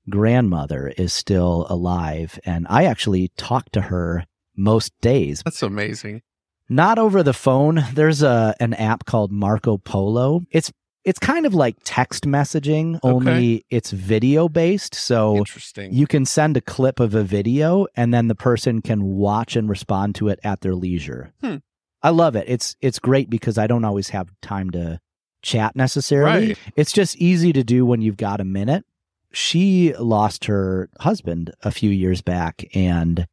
grandmother 0.08 0.92
is 0.96 1.12
still 1.12 1.66
alive 1.68 2.38
and 2.44 2.66
I 2.68 2.84
actually 2.84 3.30
talk 3.36 3.70
to 3.72 3.82
her 3.82 4.24
most 4.56 4.92
days. 5.00 5.42
That's 5.44 5.62
amazing. 5.62 6.22
Not 6.70 7.00
over 7.00 7.24
the 7.24 7.32
phone. 7.32 7.84
There's 7.94 8.22
a 8.22 8.54
an 8.60 8.74
app 8.74 9.04
called 9.04 9.32
Marco 9.32 9.76
Polo. 9.76 10.42
It's 10.52 10.72
it's 11.04 11.18
kind 11.18 11.44
of 11.44 11.52
like 11.52 11.76
text 11.82 12.26
messaging, 12.26 13.00
only 13.02 13.64
it's 13.70 13.90
video 13.90 14.48
based. 14.48 14.94
So 14.94 15.36
Interesting. 15.36 15.92
you 15.92 16.06
can 16.06 16.24
send 16.24 16.56
a 16.56 16.60
clip 16.60 17.00
of 17.00 17.14
a 17.14 17.24
video 17.24 17.86
and 17.96 18.14
then 18.14 18.28
the 18.28 18.36
person 18.36 18.82
can 18.82 19.02
watch 19.02 19.56
and 19.56 19.68
respond 19.68 20.14
to 20.16 20.28
it 20.28 20.38
at 20.44 20.60
their 20.60 20.76
leisure. 20.76 21.32
Hmm. 21.42 21.56
I 22.02 22.10
love 22.10 22.36
it. 22.36 22.44
It's 22.46 22.76
it's 22.80 23.00
great 23.00 23.28
because 23.28 23.58
I 23.58 23.66
don't 23.66 23.84
always 23.84 24.10
have 24.10 24.30
time 24.40 24.70
to 24.70 25.00
chat 25.42 25.74
necessarily. 25.74 26.48
Right. 26.48 26.58
It's 26.76 26.92
just 26.92 27.16
easy 27.16 27.52
to 27.52 27.64
do 27.64 27.84
when 27.84 28.00
you've 28.00 28.16
got 28.16 28.40
a 28.40 28.44
minute. 28.44 28.84
She 29.32 29.92
lost 29.94 30.44
her 30.44 30.88
husband 31.00 31.52
a 31.62 31.72
few 31.72 31.90
years 31.90 32.22
back 32.22 32.64
and 32.74 33.26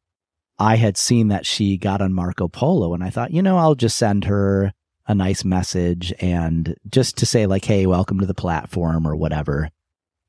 I 0.58 0.76
had 0.76 0.96
seen 0.96 1.28
that 1.28 1.46
she 1.46 1.76
got 1.78 2.00
on 2.00 2.12
Marco 2.12 2.48
Polo 2.48 2.94
and 2.94 3.04
I 3.04 3.10
thought, 3.10 3.30
you 3.30 3.42
know, 3.42 3.58
I'll 3.58 3.74
just 3.74 3.96
send 3.96 4.24
her 4.24 4.72
a 5.06 5.14
nice 5.14 5.44
message 5.44 6.12
and 6.20 6.74
just 6.88 7.16
to 7.18 7.26
say 7.26 7.46
like, 7.46 7.64
Hey, 7.64 7.86
welcome 7.86 8.20
to 8.20 8.26
the 8.26 8.34
platform 8.34 9.06
or 9.06 9.16
whatever. 9.16 9.70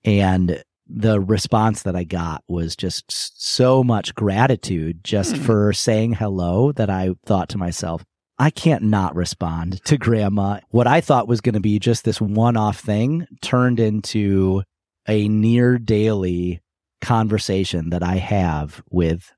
And 0.05 0.63
the 0.87 1.19
response 1.19 1.83
that 1.83 1.95
I 1.95 2.03
got 2.03 2.43
was 2.47 2.75
just 2.75 3.05
so 3.09 3.83
much 3.83 4.15
gratitude 4.15 5.03
just 5.03 5.35
Hmm. 5.35 5.43
for 5.43 5.73
saying 5.73 6.13
hello 6.13 6.71
that 6.73 6.89
I 6.89 7.11
thought 7.25 7.49
to 7.49 7.57
myself, 7.57 8.03
I 8.37 8.49
can't 8.49 8.83
not 8.83 9.15
respond 9.15 9.83
to 9.85 9.97
grandma. 9.97 10.59
What 10.69 10.87
I 10.87 11.01
thought 11.01 11.27
was 11.27 11.41
going 11.41 11.53
to 11.53 11.59
be 11.59 11.77
just 11.77 12.05
this 12.05 12.21
one 12.21 12.55
off 12.55 12.79
thing 12.79 13.27
turned 13.41 13.79
into 13.79 14.63
a 15.07 15.27
near 15.27 15.77
daily 15.77 16.61
conversation 17.01 17.89
that 17.89 18.03
I 18.03 18.15
have 18.15 18.81
with 18.89 19.31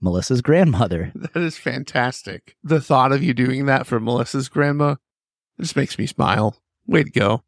Melissa's 0.00 0.42
grandmother. 0.42 1.12
That 1.32 1.42
is 1.42 1.58
fantastic. 1.58 2.56
The 2.62 2.80
thought 2.80 3.12
of 3.12 3.22
you 3.22 3.34
doing 3.34 3.66
that 3.66 3.86
for 3.86 4.00
Melissa's 4.00 4.48
grandma 4.48 4.96
just 5.60 5.76
makes 5.76 5.98
me 5.98 6.06
smile. 6.06 6.56
Way 6.86 7.04
to 7.04 7.10
go. 7.10 7.42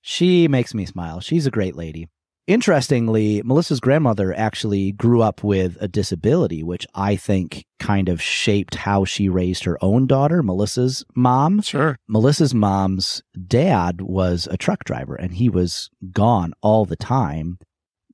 She 0.00 0.48
makes 0.48 0.72
me 0.72 0.86
smile. 0.86 1.20
She's 1.20 1.46
a 1.46 1.50
great 1.50 1.76
lady. 1.76 2.08
Interestingly, 2.46 3.42
Melissa's 3.44 3.78
grandmother 3.78 4.34
actually 4.36 4.92
grew 4.92 5.22
up 5.22 5.44
with 5.44 5.76
a 5.80 5.86
disability, 5.86 6.62
which 6.62 6.86
I 6.94 7.14
think 7.14 7.64
kind 7.78 8.08
of 8.08 8.20
shaped 8.20 8.74
how 8.74 9.04
she 9.04 9.28
raised 9.28 9.64
her 9.64 9.78
own 9.80 10.06
daughter, 10.06 10.42
Melissa's 10.42 11.04
mom. 11.14 11.62
Sure. 11.62 11.96
Melissa's 12.08 12.54
mom's 12.54 13.22
dad 13.46 14.00
was 14.00 14.48
a 14.50 14.56
truck 14.56 14.84
driver 14.84 15.14
and 15.14 15.34
he 15.34 15.48
was 15.48 15.90
gone 16.10 16.52
all 16.60 16.84
the 16.84 16.96
time. 16.96 17.58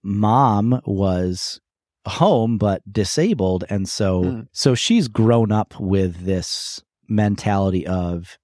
Mom 0.03 0.81
was 0.85 1.61
home 2.07 2.59
but 2.59 2.83
disabled. 2.91 3.65
And 3.69 3.89
so 3.89 4.23
Hmm. 4.25 4.41
so 4.53 4.75
she's 4.75 5.09
grown 5.09 5.53
up 5.53 5.79
with 5.81 6.25
this 6.25 6.83
mentality 7.09 7.87
of 7.87 8.39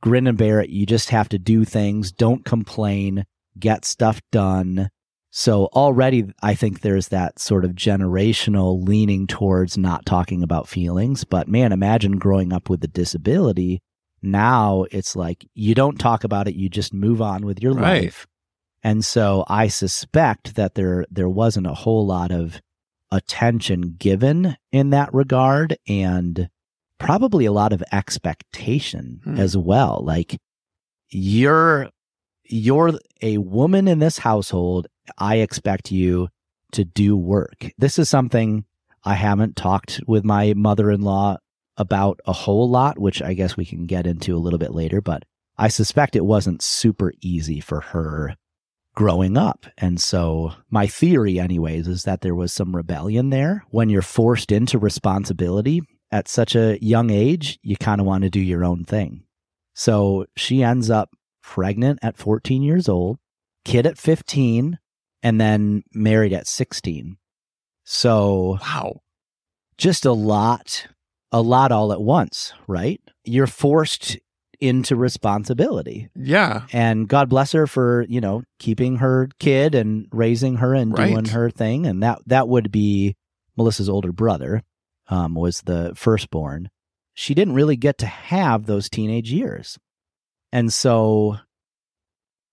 grin 0.00 0.26
and 0.26 0.38
bear 0.38 0.60
it. 0.60 0.70
You 0.70 0.86
just 0.86 1.10
have 1.10 1.28
to 1.30 1.38
do 1.38 1.64
things. 1.64 2.12
Don't 2.12 2.44
complain. 2.44 3.24
Get 3.58 3.84
stuff 3.84 4.20
done. 4.30 4.88
So 5.30 5.66
already 5.74 6.24
i 6.42 6.54
think 6.54 6.80
there's 6.80 7.08
that 7.08 7.38
sort 7.38 7.64
of 7.64 7.72
generational 7.72 8.86
leaning 8.86 9.26
towards 9.26 9.76
not 9.76 10.06
talking 10.06 10.42
about 10.42 10.68
feelings. 10.68 11.24
But 11.24 11.48
man 11.48 11.72
imagine 11.72 12.12
growing 12.18 12.52
up 12.52 12.70
with 12.70 12.82
a 12.84 12.88
disability. 12.88 13.80
Now 14.22 14.84
it's 14.90 15.14
like 15.14 15.46
you 15.54 15.74
don't 15.74 15.98
talk 15.98 16.24
about 16.24 16.48
it. 16.48 16.54
You 16.54 16.68
just 16.68 16.92
move 16.94 17.20
on 17.22 17.44
with 17.46 17.62
your 17.62 17.72
Right. 17.74 18.04
life. 18.04 18.26
And 18.82 19.04
so 19.04 19.44
i 19.48 19.68
suspect 19.68 20.54
that 20.54 20.74
there 20.76 21.04
there 21.10 21.28
wasn't 21.28 21.66
a 21.66 21.74
whole 21.74 22.06
lot 22.06 22.30
of 22.30 22.60
attention 23.10 23.96
given 23.98 24.56
in 24.72 24.90
that 24.90 25.12
regard 25.14 25.76
and 25.88 26.48
probably 26.98 27.44
a 27.44 27.52
lot 27.52 27.72
of 27.72 27.82
expectation 27.92 29.20
Hmm. 29.24 29.38
as 29.38 29.56
well. 29.56 30.00
Like 30.04 30.36
you're 31.10 31.88
you're 32.44 32.92
a 33.22 33.38
woman 33.38 33.88
in 33.88 33.98
this 33.98 34.18
household. 34.18 34.86
I 35.18 35.36
expect 35.36 35.90
you 35.92 36.28
to 36.72 36.84
do 36.84 37.16
work. 37.16 37.70
This 37.78 37.98
is 37.98 38.08
something 38.08 38.64
i 39.04 39.14
haven't 39.14 39.54
talked 39.54 40.00
with 40.08 40.24
my 40.24 40.52
mother-in-law 40.54 41.36
about 41.76 42.18
a 42.26 42.32
whole 42.32 42.68
lot 42.68 42.98
which 42.98 43.22
i 43.22 43.32
guess 43.32 43.56
we 43.56 43.64
can 43.64 43.86
get 43.86 44.08
into 44.08 44.34
a 44.36 44.42
little 44.42 44.58
bit 44.58 44.74
later 44.74 45.00
but 45.00 45.22
i 45.56 45.68
suspect 45.68 46.16
it 46.16 46.24
wasn't 46.24 46.60
super 46.60 47.12
easy 47.22 47.60
for 47.60 47.80
her 47.80 48.34
growing 48.98 49.36
up. 49.36 49.64
And 49.78 50.00
so 50.00 50.54
my 50.70 50.88
theory 50.88 51.38
anyways 51.38 51.86
is 51.86 52.02
that 52.02 52.20
there 52.20 52.34
was 52.34 52.52
some 52.52 52.74
rebellion 52.74 53.30
there 53.30 53.62
when 53.70 53.88
you're 53.88 54.02
forced 54.02 54.50
into 54.50 54.76
responsibility 54.76 55.82
at 56.10 56.26
such 56.26 56.56
a 56.56 56.82
young 56.82 57.10
age, 57.10 57.60
you 57.62 57.76
kind 57.76 58.00
of 58.00 58.08
want 58.08 58.24
to 58.24 58.28
do 58.28 58.40
your 58.40 58.64
own 58.64 58.82
thing. 58.82 59.22
So 59.72 60.26
she 60.36 60.64
ends 60.64 60.90
up 60.90 61.10
pregnant 61.44 62.00
at 62.02 62.16
14 62.16 62.60
years 62.60 62.88
old, 62.88 63.18
kid 63.64 63.86
at 63.86 63.98
15, 63.98 64.80
and 65.22 65.40
then 65.40 65.84
married 65.94 66.32
at 66.32 66.48
16. 66.48 67.18
So 67.84 68.58
Wow. 68.62 69.02
just 69.76 70.04
a 70.06 70.12
lot, 70.12 70.88
a 71.30 71.40
lot 71.40 71.70
all 71.70 71.92
at 71.92 72.02
once, 72.02 72.52
right? 72.66 73.00
You're 73.22 73.46
forced 73.46 74.18
into 74.60 74.96
responsibility 74.96 76.08
Yeah. 76.16 76.62
and 76.72 77.08
God 77.08 77.28
bless 77.28 77.52
her 77.52 77.66
for 77.66 78.04
you 78.08 78.20
know 78.20 78.42
keeping 78.58 78.96
her 78.96 79.28
kid 79.38 79.74
and 79.74 80.06
raising 80.12 80.56
her 80.56 80.74
and 80.74 80.96
Right. 80.96 81.12
doing 81.12 81.26
her 81.26 81.50
thing, 81.50 81.86
and 81.86 82.02
that 82.02 82.18
that 82.26 82.48
would 82.48 82.70
be 82.72 83.16
Melissa's 83.56 83.88
older 83.88 84.12
brother, 84.12 84.62
um, 85.08 85.34
was 85.34 85.62
the 85.62 85.92
firstborn. 85.94 86.70
She 87.14 87.34
didn't 87.34 87.54
really 87.54 87.76
get 87.76 87.98
to 87.98 88.06
have 88.06 88.66
those 88.66 88.88
teenage 88.88 89.32
years, 89.32 89.78
and 90.52 90.72
so 90.72 91.38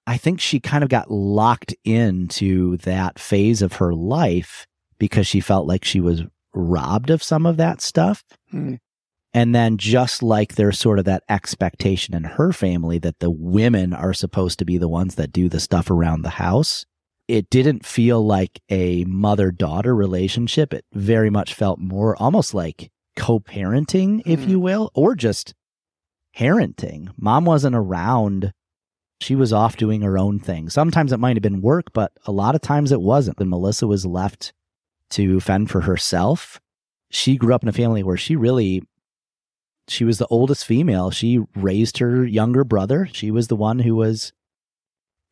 I 0.07 0.17
think 0.17 0.39
she 0.39 0.59
kind 0.59 0.83
of 0.83 0.89
got 0.89 1.09
locked 1.09 1.73
into 1.83 2.77
that 2.77 3.17
phase 3.17 3.61
of 3.63 3.73
her 3.73 3.93
life 3.93 4.67
because 4.99 5.25
she 5.27 5.39
felt 5.39 5.67
like 5.67 5.83
she 5.83 5.99
was 5.99 6.21
robbed 6.53 7.09
of 7.09 7.23
some 7.23 7.45
of 7.45 7.57
that 7.57 7.81
stuff. 7.81 8.23
Hmm. 8.51 8.75
And 9.35 9.53
then 9.53 9.75
just 9.77 10.23
like 10.23 10.55
there's 10.55 10.79
sort 10.79 10.97
of 10.97 11.03
that 11.05 11.23
expectation 11.27 12.15
in 12.15 12.23
her 12.23 12.53
family 12.53 12.99
that 12.99 13.19
the 13.19 13.29
women 13.29 13.91
are 13.91 14.13
supposed 14.13 14.59
to 14.59 14.65
be 14.65 14.77
the 14.77 14.87
ones 14.87 15.15
that 15.15 15.33
do 15.33 15.49
the 15.49 15.59
stuff 15.59 15.89
around 15.91 16.21
the 16.21 16.29
house, 16.29 16.85
it 17.27 17.49
didn't 17.49 17.85
feel 17.85 18.25
like 18.25 18.61
a 18.69 19.03
mother 19.03 19.51
daughter 19.51 19.93
relationship. 19.93 20.73
It 20.73 20.85
very 20.93 21.29
much 21.29 21.53
felt 21.53 21.79
more 21.79 22.15
almost 22.15 22.53
like 22.53 22.89
co 23.17 23.41
parenting, 23.41 24.21
if 24.25 24.45
Hmm. 24.45 24.51
you 24.51 24.59
will, 24.61 24.89
or 24.95 25.15
just 25.15 25.53
parenting. 26.33 27.09
Mom 27.17 27.43
wasn't 27.43 27.75
around. 27.75 28.53
She 29.19 29.35
was 29.35 29.51
off 29.51 29.75
doing 29.75 30.01
her 30.01 30.17
own 30.17 30.39
thing. 30.39 30.69
Sometimes 30.69 31.11
it 31.11 31.19
might 31.19 31.35
have 31.35 31.43
been 31.43 31.61
work, 31.61 31.87
but 31.93 32.13
a 32.25 32.31
lot 32.31 32.55
of 32.55 32.61
times 32.61 32.93
it 32.93 33.01
wasn't. 33.01 33.39
And 33.41 33.49
Melissa 33.49 33.85
was 33.85 34.05
left 34.05 34.53
to 35.11 35.41
fend 35.41 35.69
for 35.69 35.81
herself. 35.81 36.61
She 37.11 37.35
grew 37.35 37.53
up 37.53 37.63
in 37.63 37.69
a 37.69 37.73
family 37.73 38.01
where 38.01 38.17
she 38.17 38.37
really 38.37 38.83
she 39.87 40.03
was 40.03 40.17
the 40.17 40.27
oldest 40.27 40.65
female. 40.65 41.11
She 41.11 41.39
raised 41.55 41.97
her 41.99 42.25
younger 42.25 42.63
brother. 42.63 43.07
She 43.13 43.31
was 43.31 43.47
the 43.47 43.55
one 43.55 43.79
who 43.79 43.95
was 43.95 44.33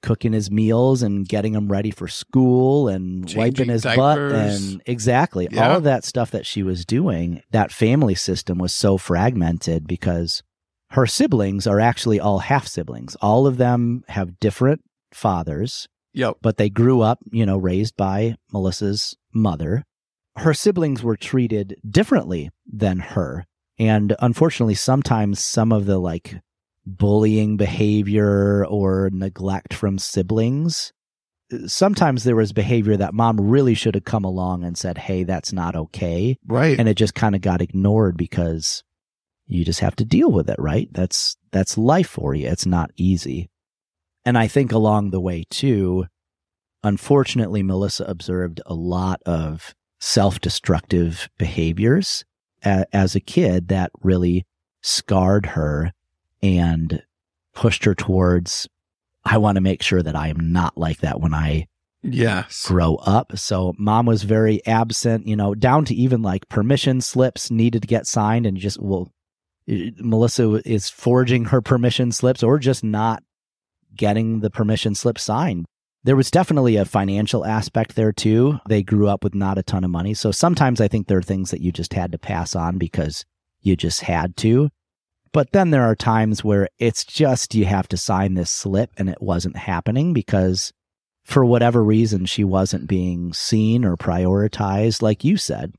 cooking 0.01 0.33
his 0.33 0.51
meals 0.51 1.01
and 1.01 1.27
getting 1.27 1.53
him 1.55 1.71
ready 1.71 1.89
for 1.89 2.09
school 2.09 2.89
and 2.89 3.25
Changing 3.27 3.37
wiping 3.39 3.69
his 3.69 3.83
diapers. 3.83 3.97
butt 3.97 4.19
and 4.19 4.81
exactly 4.85 5.47
Yeah. 5.49 5.69
all 5.69 5.77
of 5.77 5.83
that 5.83 6.03
stuff 6.03 6.29
that 6.31 6.45
she 6.45 6.61
was 6.61 6.85
doing. 6.85 7.41
That 7.51 7.71
family 7.71 8.15
system 8.15 8.57
was 8.57 8.73
so 8.73 8.97
fragmented 8.97 9.87
because 9.87 10.43
her 10.89 11.07
siblings 11.07 11.65
are 11.65 11.79
actually 11.79 12.19
all 12.19 12.39
half 12.39 12.67
siblings. 12.67 13.15
All 13.21 13.47
of 13.47 13.55
them 13.57 14.03
have 14.09 14.39
different 14.41 14.81
fathers 15.13 15.87
Yep. 16.13 16.37
but 16.41 16.57
they 16.57 16.69
grew 16.69 17.01
up, 17.01 17.19
you 17.31 17.45
know, 17.45 17.57
raised 17.57 17.95
by 17.95 18.35
Melissa's 18.51 19.15
mother. 19.33 19.83
Her 20.35 20.53
siblings 20.53 21.01
were 21.01 21.15
treated 21.15 21.77
differently 21.89 22.49
than 22.71 22.99
her. 22.99 23.45
And 23.79 24.15
unfortunately, 24.19 24.75
sometimes 24.75 25.43
some 25.43 25.71
of 25.71 25.85
the 25.85 25.97
like 25.97 26.35
bullying 26.85 27.57
behavior 27.57 28.65
or 28.65 29.09
neglect 29.11 29.73
from 29.73 29.97
siblings, 29.97 30.93
sometimes 31.65 32.23
there 32.23 32.35
was 32.35 32.53
behavior 32.53 32.97
that 32.97 33.13
mom 33.13 33.39
really 33.39 33.73
should 33.73 33.95
have 33.95 34.05
come 34.05 34.23
along 34.23 34.63
and 34.63 34.77
said, 34.77 34.97
Hey, 34.97 35.23
that's 35.23 35.53
not 35.53 35.75
okay. 35.75 36.37
Right. 36.45 36.77
And 36.77 36.87
it 36.87 36.95
just 36.95 37.15
kind 37.15 37.35
of 37.35 37.41
got 37.41 37.61
ignored 37.61 38.17
because 38.17 38.83
you 39.47 39.65
just 39.65 39.81
have 39.81 39.95
to 39.97 40.05
deal 40.05 40.31
with 40.31 40.49
it, 40.49 40.59
right? 40.59 40.87
That's, 40.91 41.35
that's 41.51 41.77
life 41.77 42.09
for 42.09 42.33
you. 42.33 42.47
It's 42.47 42.65
not 42.65 42.91
easy. 42.95 43.49
And 44.25 44.37
I 44.37 44.47
think 44.47 44.71
along 44.71 45.09
the 45.09 45.19
way 45.19 45.43
too, 45.49 46.05
unfortunately, 46.83 47.61
Melissa 47.61 48.05
observed 48.05 48.61
a 48.65 48.73
lot 48.73 49.21
of 49.25 49.75
self 49.99 50.39
destructive 50.39 51.29
behaviors 51.37 52.23
a- 52.63 52.95
as 52.95 53.15
a 53.15 53.19
kid 53.19 53.67
that 53.69 53.91
really 54.01 54.45
scarred 54.81 55.47
her 55.47 55.91
and 56.41 57.01
pushed 57.53 57.85
her 57.85 57.95
towards, 57.95 58.67
I 59.25 59.37
want 59.37 59.55
to 59.55 59.61
make 59.61 59.81
sure 59.81 60.01
that 60.01 60.15
I 60.15 60.27
am 60.27 60.51
not 60.51 60.77
like 60.77 60.99
that 60.99 61.21
when 61.21 61.33
I 61.33 61.67
yes. 62.01 62.65
grow 62.67 62.95
up. 62.95 63.37
So 63.37 63.73
mom 63.77 64.05
was 64.05 64.23
very 64.23 64.65
absent, 64.65 65.27
you 65.27 65.35
know, 65.35 65.55
down 65.55 65.85
to 65.85 65.95
even 65.95 66.21
like 66.21 66.49
permission 66.49 67.01
slips 67.01 67.49
needed 67.49 67.83
to 67.83 67.87
get 67.87 68.07
signed 68.07 68.45
and 68.45 68.57
just, 68.57 68.81
well, 68.81 69.11
Melissa 69.65 70.61
is 70.65 70.89
forging 70.89 71.45
her 71.45 71.61
permission 71.61 72.11
slips 72.11 72.43
or 72.43 72.59
just 72.59 72.83
not 72.83 73.23
getting 73.95 74.41
the 74.41 74.49
permission 74.49 74.95
slip 74.95 75.17
signed. 75.17 75.65
There 76.05 76.15
was 76.17 76.31
definitely 76.31 76.75
a 76.75 76.85
financial 76.85 77.45
aspect 77.45 77.95
there 77.95 78.11
too. 78.11 78.59
They 78.67 78.83
grew 78.83 79.07
up 79.07 79.23
with 79.23 79.33
not 79.33 79.57
a 79.57 79.63
ton 79.63 79.85
of 79.85 79.89
money. 79.89 80.13
So 80.13 80.31
sometimes 80.31 80.81
I 80.81 80.89
think 80.89 81.07
there 81.07 81.17
are 81.17 81.23
things 81.23 81.51
that 81.51 81.61
you 81.61 81.71
just 81.71 81.93
had 81.93 82.11
to 82.11 82.17
pass 82.17 82.55
on 82.55 82.77
because 82.77 83.23
you 83.61 83.77
just 83.77 84.01
had 84.01 84.35
to. 84.37 84.69
But 85.31 85.51
then 85.51 85.71
there 85.71 85.83
are 85.83 85.95
times 85.95 86.43
where 86.43 86.67
it's 86.77 87.05
just 87.05 87.55
you 87.55 87.65
have 87.65 87.87
to 87.87 87.97
sign 87.97 88.33
this 88.33 88.51
slip 88.51 88.91
and 88.97 89.09
it 89.09 89.21
wasn't 89.21 89.57
happening 89.57 90.13
because 90.13 90.73
for 91.23 91.45
whatever 91.45 91.83
reason 91.83 92.25
she 92.25 92.43
wasn't 92.43 92.87
being 92.87 93.33
seen 93.33 93.85
or 93.85 93.95
prioritized, 93.95 95.01
like 95.01 95.23
you 95.23 95.37
said. 95.37 95.73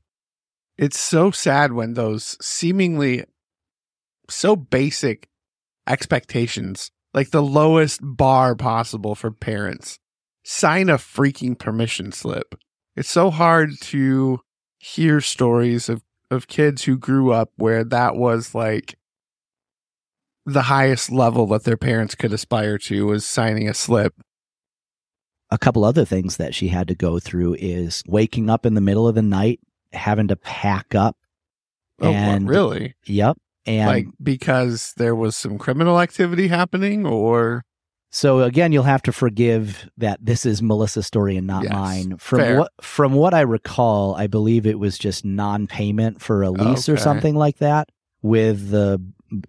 It's 0.77 0.99
so 0.99 1.31
sad 1.31 1.71
when 1.71 1.93
those 1.93 2.35
seemingly 2.41 3.25
so 4.29 4.55
basic 4.55 5.29
expectations, 5.87 6.91
like 7.13 7.29
the 7.29 7.43
lowest 7.43 8.01
bar 8.03 8.55
possible 8.55 9.15
for 9.15 9.31
parents, 9.31 9.99
sign 10.45 10.89
a 10.89 10.97
freaking 10.97 11.57
permission 11.57 12.11
slip. 12.11 12.55
It's 12.95 13.09
so 13.09 13.31
hard 13.31 13.71
to 13.81 14.39
hear 14.77 15.19
stories 15.19 15.89
of, 15.89 16.03
of 16.31 16.47
kids 16.47 16.83
who 16.83 16.97
grew 16.97 17.33
up 17.33 17.51
where 17.57 17.83
that 17.83 18.15
was 18.15 18.55
like 18.55 18.95
the 20.45 20.63
highest 20.63 21.11
level 21.11 21.47
that 21.47 21.63
their 21.63 21.75
parents 21.75 22.13
could 22.13 22.31
aspire 22.31 22.77
to 22.77 23.07
was 23.07 23.25
signing 23.25 23.67
a 23.67 23.73
slip. 23.73 24.13
A 25.49 25.57
couple 25.57 25.83
other 25.83 26.05
things 26.05 26.37
that 26.37 26.53
she 26.53 26.67
had 26.67 26.87
to 26.87 26.95
go 26.95 27.19
through 27.19 27.55
is 27.59 28.03
waking 28.07 28.49
up 28.49 28.65
in 28.65 28.75
the 28.75 28.81
middle 28.81 29.07
of 29.07 29.15
the 29.15 29.21
night, 29.21 29.59
having 29.93 30.27
to 30.27 30.35
pack 30.35 30.93
up. 30.93 31.17
Oh, 31.99 32.11
what, 32.11 32.15
and 32.15 32.47
really? 32.47 32.93
Yep. 33.05 33.37
And 33.65 33.87
like 33.87 34.07
because 34.21 34.93
there 34.97 35.15
was 35.15 35.35
some 35.35 35.57
criminal 35.57 35.99
activity 35.99 36.49
happening 36.49 37.05
or 37.05 37.63
so 38.15 38.43
again, 38.43 38.71
you'll 38.71 38.83
have 38.83 39.01
to 39.03 39.11
forgive 39.11 39.89
that 39.97 40.19
this 40.23 40.45
is 40.45 40.61
Melissa's 40.61 41.05
story 41.05 41.35
and 41.35 41.45
not 41.45 41.63
Yes, 41.63 41.73
mine. 41.73 42.17
From 42.17 42.39
fair. 42.39 42.59
what 42.59 42.71
from 42.79 43.11
what 43.11 43.33
I 43.33 43.41
recall, 43.41 44.15
I 44.15 44.27
believe 44.27 44.65
it 44.65 44.79
was 44.79 44.97
just 44.97 45.25
non-payment 45.25 46.21
for 46.21 46.41
a 46.41 46.49
lease 46.49 46.87
or 46.87 46.95
something 46.95 47.35
like 47.35 47.57
that 47.57 47.89
with 48.21 48.69
the 48.69 49.01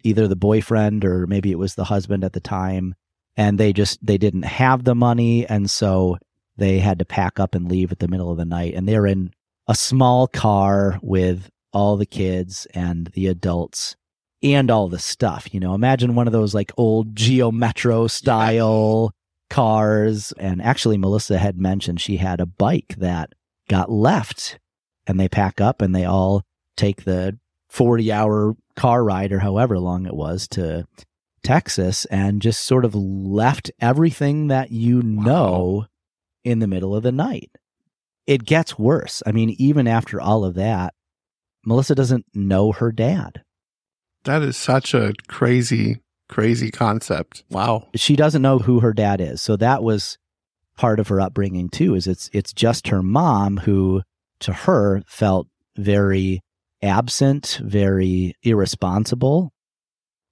either 0.02 0.26
the 0.26 0.35
boyfriend 0.35 1.04
or 1.04 1.28
maybe 1.28 1.52
it 1.52 1.61
was 1.61 1.76
the 1.76 1.85
husband 1.85 2.25
at 2.25 2.32
the 2.32 2.40
time, 2.40 2.96
and 3.37 3.56
they 3.56 3.73
just 3.73 4.04
they 4.04 4.18
didn't 4.18 4.42
have 4.42 4.82
the 4.82 4.96
money, 4.96 5.46
and 5.46 5.70
so 5.70 6.18
they 6.56 6.80
had 6.80 6.99
to 6.99 7.04
pack 7.04 7.38
up 7.38 7.54
and 7.54 7.70
leave 7.70 7.92
at 7.92 8.00
the 8.00 8.08
middle 8.08 8.32
of 8.32 8.37
the 8.37 8.44
night, 8.44 8.75
and 8.75 8.88
they're 8.88 9.06
in 9.06 9.30
a 9.68 9.76
small 9.76 10.26
car 10.26 10.99
with 11.02 11.50
all 11.73 11.96
the 11.96 12.04
kids 12.04 12.66
and 12.75 13.12
the 13.14 13.28
adults 13.28 13.94
and 14.43 14.71
all 14.71 14.88
the 14.88 14.99
stuff. 14.99 15.52
You 15.52 15.61
know, 15.61 15.75
imagine 15.75 16.14
one 16.14 16.26
of 16.26 16.33
those 16.33 16.55
like 16.55 16.73
old 16.76 17.14
Geo 17.14 17.50
Metro 17.50 18.07
style 18.07 19.12
cars. 19.50 20.33
And 20.38 20.61
actually, 20.62 20.99
Melissa 20.99 21.38
had 21.38 21.59
mentioned 21.59 22.00
she 22.00 22.16
had 22.16 22.40
a 22.40 22.47
bike 22.47 22.95
that 22.99 23.31
got 23.69 23.90
left, 23.90 24.59
and 25.07 25.19
they 25.19 25.28
pack 25.28 25.61
up 25.61 25.81
and 25.81 25.95
they 25.95 26.05
all 26.05 26.43
take 26.76 27.05
the 27.05 27.38
40 27.69 28.12
hour 28.12 28.57
car 28.76 29.05
ride 29.05 29.33
or 29.33 29.40
however 29.40 29.78
long 29.78 30.07
it 30.07 30.14
was 30.14 30.47
to 30.49 30.87
Texas 31.43 32.05
and 32.07 32.43
just 32.43 32.64
sort 32.64 32.85
of 32.85 32.95
left 32.95 33.71
everything 33.81 34.49
that 34.49 34.71
you 34.71 35.02
know 35.02 35.87
in 36.45 36.59
the 36.59 36.66
middle 36.66 36.95
of 36.95 37.02
the 37.02 37.12
night. 37.12 37.50
It 38.26 38.45
gets 38.45 38.78
worse. 38.78 39.23
I 39.25 39.33
mean, 39.33 39.50
even 39.59 39.87
after 39.87 40.21
all 40.21 40.45
of 40.45 40.55
that, 40.55 40.95
Melissa 41.64 41.95
doesn't 41.95 42.26
know 42.35 42.73
her 42.73 42.93
dad. 42.93 43.43
That 44.26 44.42
is 44.42 44.56
such 44.56 44.95
a 44.95 45.12
crazy 45.28 46.00
crazy 46.28 46.71
concept. 46.71 47.45
Wow. 47.50 47.88
she 47.95 48.16
doesn't 48.16 48.42
know 48.42 48.59
who 48.59 48.80
her 48.80 48.92
dad 48.92 49.21
is. 49.21 49.40
So 49.40 49.56
that 49.56 49.82
was 49.82 50.19
part 50.76 50.99
of 51.00 51.08
her 51.08 51.21
upbringing 51.21 51.69
too. 51.69 51.95
Is 51.95 52.06
it's 52.06 52.28
it's 52.32 52.52
just 52.52 52.89
her 52.89 53.02
mom 53.02 53.58
who, 53.58 54.02
to 54.41 54.52
her, 54.52 55.02
felt 55.06 55.47
very 55.76 56.41
absent, 56.82 57.60
very 57.62 58.34
irresponsible. 58.43 59.52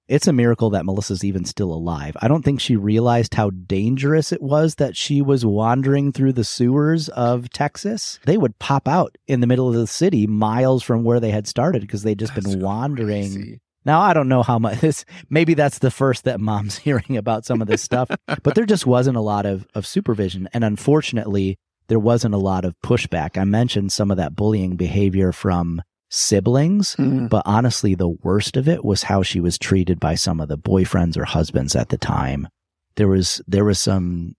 It's 0.07 0.26
a 0.26 0.35
miracle 0.35 0.68
that 0.70 0.85
Melissa's 0.85 1.24
even 1.24 1.46
still 1.46 1.72
alive. 1.72 2.14
I 2.20 2.28
don't 2.28 2.44
think 2.44 2.61
she 2.61 2.76
realized 2.76 3.33
how 3.33 3.48
dangerous 3.48 4.33
it 4.33 4.42
was 4.42 4.74
that 4.74 4.94
she 4.98 5.22
was 5.22 5.46
wandering 5.46 6.12
through 6.12 6.35
the 6.35 6.44
sewers 6.44 7.09
of 7.09 7.48
Texas. 7.48 8.20
They 8.26 8.37
would 8.37 8.59
pop 8.59 8.87
out 8.87 9.16
in 9.26 9.40
the 9.40 9.46
middle 9.46 9.66
of 9.66 9.74
the 9.74 9.87
city, 9.87 10.26
miles 10.26 10.83
from 10.83 11.04
where 11.04 11.20
they 11.20 11.30
had 11.30 11.46
started, 11.46 11.80
because 11.80 12.02
they'd 12.02 12.18
just 12.18 12.35
That's 12.35 12.48
been 12.48 12.61
wandering. 12.61 13.33
crazy. 13.33 13.61
Now 13.85 14.01
I 14.01 14.14
don't 14.14 14.29
know 14.29 14.42
how 14.42 14.59
much 14.59 14.81
this 14.81 15.05
maybe 15.31 15.55
that's 15.55 15.79
the 15.79 15.90
first 15.90 16.25
that 16.25 16.40
mom's 16.40 16.79
hearing 16.87 17.16
about 17.16 17.44
some 17.44 17.61
of 17.62 17.68
this 17.68 17.83
stuff, 17.83 18.09
but 18.42 18.55
there 18.55 18.66
just 18.66 18.87
wasn't 18.87 19.16
a 19.16 19.20
lot 19.23 19.47
of 19.47 19.66
of 19.75 19.87
supervision 19.87 20.49
and 20.53 20.64
unfortunately 20.64 21.57
there 21.88 21.99
wasn't 21.99 22.35
a 22.35 22.38
lot 22.38 22.64
of 22.64 22.75
pushback. 22.83 23.37
I 23.37 23.44
mentioned 23.44 23.92
some 23.92 24.11
of 24.11 24.16
that 24.16 24.35
bullying 24.35 24.77
behavior 24.77 25.33
from 25.33 25.83
siblings, 26.11 26.94
Hmm. 26.94 27.27
but 27.27 27.42
honestly 27.44 27.94
the 27.94 28.09
worst 28.09 28.57
of 28.57 28.68
it 28.68 28.85
was 28.85 29.03
how 29.03 29.23
she 29.23 29.40
was 29.40 29.59
treated 29.59 30.01
by 30.01 30.14
some 30.14 30.40
of 30.40 30.49
the 30.49 30.57
boyfriends 30.59 31.16
or 31.16 31.25
husbands 31.25 31.75
at 31.77 31.88
the 31.90 31.99
time. 31.99 32.49
There 32.97 33.09
was 33.09 33.42
there 33.47 33.64
was 33.64 33.81
some 33.81 34.35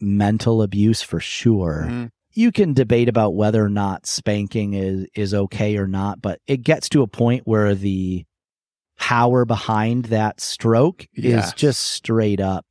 mental 0.00 0.60
abuse 0.62 1.00
for 1.02 1.20
sure 1.20 1.84
Hmm. 1.84 2.04
you 2.32 2.50
can 2.50 2.74
debate 2.74 3.08
about 3.08 3.34
whether 3.36 3.64
or 3.64 3.68
not 3.70 4.06
spanking 4.06 4.74
is 4.74 5.06
is 5.14 5.32
okay 5.32 5.76
or 5.76 5.86
not, 5.86 6.20
but 6.20 6.40
it 6.46 6.62
gets 6.62 6.88
to 6.90 7.02
a 7.02 7.06
point 7.06 7.42
where 7.46 7.74
the 7.74 8.24
power 9.04 9.44
behind 9.44 10.06
that 10.06 10.40
stroke 10.40 11.06
Yes. 11.12 11.48
is 11.48 11.52
just 11.52 11.80
straight 11.82 12.40
up 12.40 12.64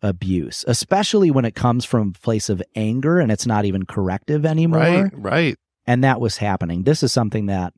abuse, 0.00 0.64
especially 0.68 1.32
when 1.32 1.44
it 1.44 1.56
comes 1.56 1.84
from 1.84 2.12
a 2.14 2.20
place 2.20 2.48
of 2.48 2.62
anger 2.76 3.18
and 3.18 3.32
it's 3.32 3.46
not 3.46 3.64
even 3.64 3.84
corrective 3.84 4.46
anymore. 4.46 4.78
Right, 4.78 5.10
right. 5.12 5.56
And 5.84 6.04
that 6.04 6.20
was 6.20 6.36
happening. 6.36 6.84
This 6.84 7.02
is 7.02 7.10
something 7.10 7.46
that 7.46 7.72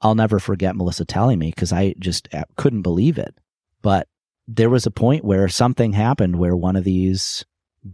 I'll 0.00 0.14
never 0.14 0.38
forget 0.38 0.74
Melissa 0.74 1.04
telling 1.04 1.38
me 1.38 1.50
because 1.54 1.70
I 1.70 1.94
just 1.98 2.34
uh, 2.34 2.44
couldn't 2.56 2.80
believe 2.80 3.18
it. 3.18 3.34
But 3.82 4.08
there 4.48 4.70
was 4.70 4.86
a 4.86 4.90
point 4.90 5.22
where 5.22 5.46
something 5.48 5.92
happened 5.92 6.36
where 6.38 6.56
one 6.56 6.76
of 6.76 6.84
these 6.84 7.44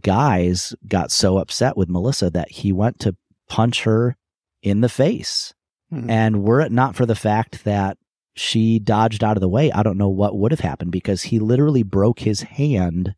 guys 0.01 0.73
got 0.87 1.11
so 1.11 1.39
upset 1.39 1.75
with 1.75 1.89
Melissa 1.89 2.29
that 2.29 2.51
he 2.51 2.71
went 2.71 2.99
to 3.01 3.17
punch 3.49 3.83
her 3.83 4.15
in 4.61 4.79
the 4.79 4.89
face. 4.89 5.53
Hmm. 5.89 6.09
And 6.09 6.43
were 6.43 6.61
it 6.61 6.71
not 6.71 6.95
for 6.95 7.05
the 7.05 7.15
fact 7.15 7.65
that 7.65 7.97
she 8.37 8.79
dodged 8.79 9.23
out 9.23 9.35
of 9.37 9.41
the 9.41 9.49
way, 9.49 9.71
I 9.71 9.83
don't 9.83 9.97
know 9.97 10.09
what 10.09 10.37
would 10.37 10.51
have 10.51 10.59
happened 10.59 10.91
because 10.91 11.23
he 11.23 11.39
literally 11.39 11.83
broke 11.83 12.19
his 12.19 12.41
hand 12.41 13.15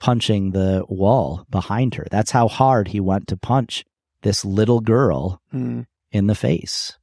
punching 0.00 0.50
the 0.50 0.84
wall 0.88 1.46
behind 1.50 1.94
her. 1.94 2.06
That's 2.10 2.30
how 2.32 2.48
hard 2.48 2.88
he 2.88 2.98
went 3.00 3.28
to 3.28 3.36
punch 3.36 3.84
this 4.22 4.44
little 4.44 4.80
girl 4.80 5.40
Hmm. 5.50 5.82
in 6.10 6.26
the 6.26 6.34
face. 6.34 6.96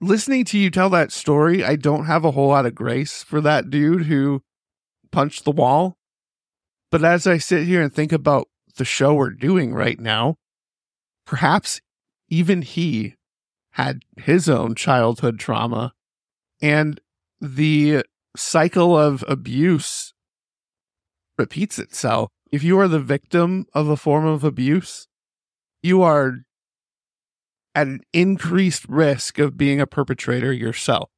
Listening 0.00 0.44
to 0.46 0.58
you 0.58 0.70
tell 0.70 0.90
that 0.90 1.12
story, 1.12 1.62
I 1.64 1.76
don't 1.76 2.06
have 2.06 2.24
a 2.24 2.32
whole 2.32 2.48
lot 2.48 2.66
of 2.66 2.74
grace 2.74 3.22
for 3.22 3.40
that 3.40 3.70
dude 3.70 4.06
who 4.06 4.42
punched 5.12 5.44
the 5.44 5.52
wall. 5.52 5.96
But 6.90 7.04
as 7.04 7.26
I 7.26 7.38
sit 7.38 7.66
here 7.66 7.80
and 7.80 7.92
think 7.92 8.12
about 8.12 8.48
the 8.76 8.84
show 8.84 9.14
we're 9.14 9.30
doing 9.30 9.72
right 9.72 9.98
now, 10.00 10.36
perhaps 11.24 11.80
even 12.28 12.62
he 12.62 13.14
had 13.72 14.02
his 14.16 14.48
own 14.48 14.74
childhood 14.74 15.38
trauma 15.38 15.92
and 16.60 17.00
the 17.40 18.04
cycle 18.36 18.96
of 18.96 19.24
abuse 19.28 20.12
repeats 21.38 21.78
itself. 21.78 22.30
If 22.50 22.62
you 22.62 22.78
are 22.78 22.88
the 22.88 23.00
victim 23.00 23.66
of 23.72 23.88
a 23.88 23.96
form 23.96 24.26
of 24.26 24.44
abuse, 24.44 25.08
you 25.82 26.02
are 26.02 26.38
at 27.74 27.86
an 27.86 28.00
increased 28.12 28.86
risk 28.88 29.38
of 29.38 29.56
being 29.56 29.80
a 29.80 29.86
perpetrator 29.86 30.52
yourself. 30.52 31.08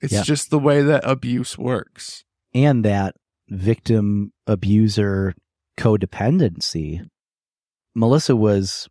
It's 0.00 0.12
Yeah. 0.14 0.22
just 0.22 0.48
the 0.50 0.58
way 0.58 0.82
that 0.82 1.02
abuse 1.04 1.58
works. 1.58 2.24
And 2.54 2.82
that 2.86 3.14
victim 3.48 4.32
abuser 4.46 5.34
codependency. 5.76 7.06
Melissa 7.94 8.34
was 8.34 8.88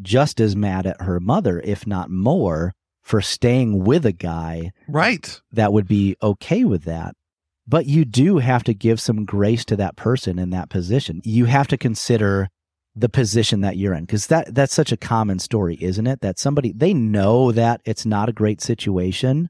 just 0.00 0.40
as 0.40 0.54
mad 0.56 0.86
at 0.86 1.00
her 1.02 1.20
mother, 1.20 1.60
if 1.60 1.86
not 1.86 2.10
more, 2.10 2.72
for 3.02 3.20
staying 3.20 3.84
with 3.84 4.04
a 4.04 4.12
guy 4.12 4.72
Right. 4.88 5.40
that 5.52 5.72
would 5.72 5.86
be 5.86 6.16
okay 6.22 6.64
with 6.64 6.84
that. 6.84 7.14
But 7.68 7.86
you 7.86 8.04
do 8.04 8.38
have 8.38 8.62
to 8.64 8.74
give 8.74 9.00
some 9.00 9.24
grace 9.24 9.64
to 9.66 9.76
that 9.76 9.96
person 9.96 10.38
in 10.38 10.50
that 10.50 10.70
position. 10.70 11.20
You 11.24 11.46
have 11.46 11.68
to 11.68 11.76
consider 11.76 12.48
the 12.94 13.08
position 13.08 13.60
that 13.60 13.76
you're 13.76 13.92
in 13.92 14.04
because 14.04 14.28
that 14.28 14.54
that's 14.54 14.74
such 14.74 14.90
a 14.90 14.96
common 14.96 15.38
story, 15.38 15.76
isn't 15.80 16.06
it? 16.06 16.20
That 16.20 16.38
somebody 16.38 16.72
they 16.72 16.94
know 16.94 17.52
that 17.52 17.80
it's 17.84 18.06
not 18.06 18.28
a 18.28 18.32
great 18.32 18.60
situation, 18.60 19.48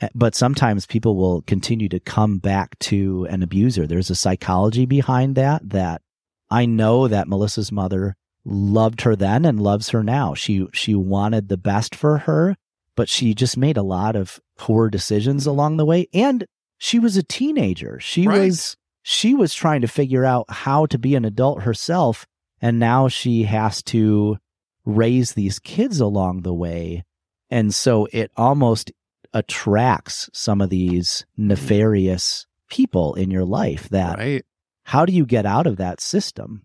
eh, 0.00 0.08
but 0.14 0.34
sometimes 0.34 0.86
people 0.86 1.16
will 1.16 1.42
continue 1.42 1.88
to 1.88 2.00
come 2.00 2.38
back 2.38 2.78
to 2.80 3.26
an 3.30 3.42
abuser. 3.42 3.86
There's 3.86 4.10
a 4.10 4.14
psychology 4.14 4.84
behind 4.84 5.36
that 5.36 5.70
that 5.70 6.02
I 6.50 6.66
know 6.66 7.08
that 7.08 7.28
Melissa's 7.28 7.72
mother 7.72 8.14
loved 8.44 9.02
her 9.02 9.14
then 9.16 9.44
and 9.44 9.60
loves 9.62 9.90
her 9.90 10.02
now. 10.02 10.34
She 10.34 10.66
she 10.72 10.94
wanted 10.94 11.48
the 11.48 11.56
best 11.56 11.94
for 11.94 12.18
her, 12.18 12.56
but 12.96 13.08
she 13.08 13.34
just 13.34 13.56
made 13.56 13.76
a 13.76 13.82
lot 13.82 14.16
of 14.16 14.40
poor 14.58 14.88
decisions 14.90 15.46
along 15.46 15.76
the 15.76 15.84
way. 15.86 16.08
And 16.12 16.46
she 16.78 16.98
was 16.98 17.16
a 17.16 17.22
teenager. 17.22 17.98
She 18.00 18.26
Right. 18.26 18.40
was 18.40 18.76
she 19.02 19.34
was 19.34 19.54
trying 19.54 19.80
to 19.82 19.88
figure 19.88 20.24
out 20.24 20.46
how 20.48 20.86
to 20.86 20.98
be 20.98 21.14
an 21.14 21.24
adult 21.24 21.62
herself. 21.62 22.26
And 22.60 22.78
now 22.78 23.08
she 23.08 23.42
has 23.44 23.82
to 23.84 24.38
raise 24.84 25.32
these 25.34 25.58
kids 25.58 25.98
along 26.00 26.42
the 26.42 26.54
way. 26.54 27.04
And 27.50 27.74
so 27.74 28.06
it 28.12 28.30
almost 28.36 28.92
attracts 29.32 30.28
some 30.32 30.60
of 30.60 30.70
these 30.70 31.24
nefarious 31.36 32.46
people 32.70 33.14
in 33.14 33.30
your 33.30 33.44
life 33.44 33.88
that 33.90 34.18
Right. 34.18 34.44
how 34.84 35.04
do 35.04 35.12
you 35.12 35.26
get 35.26 35.46
out 35.46 35.66
of 35.66 35.76
that 35.78 36.00
system? 36.00 36.64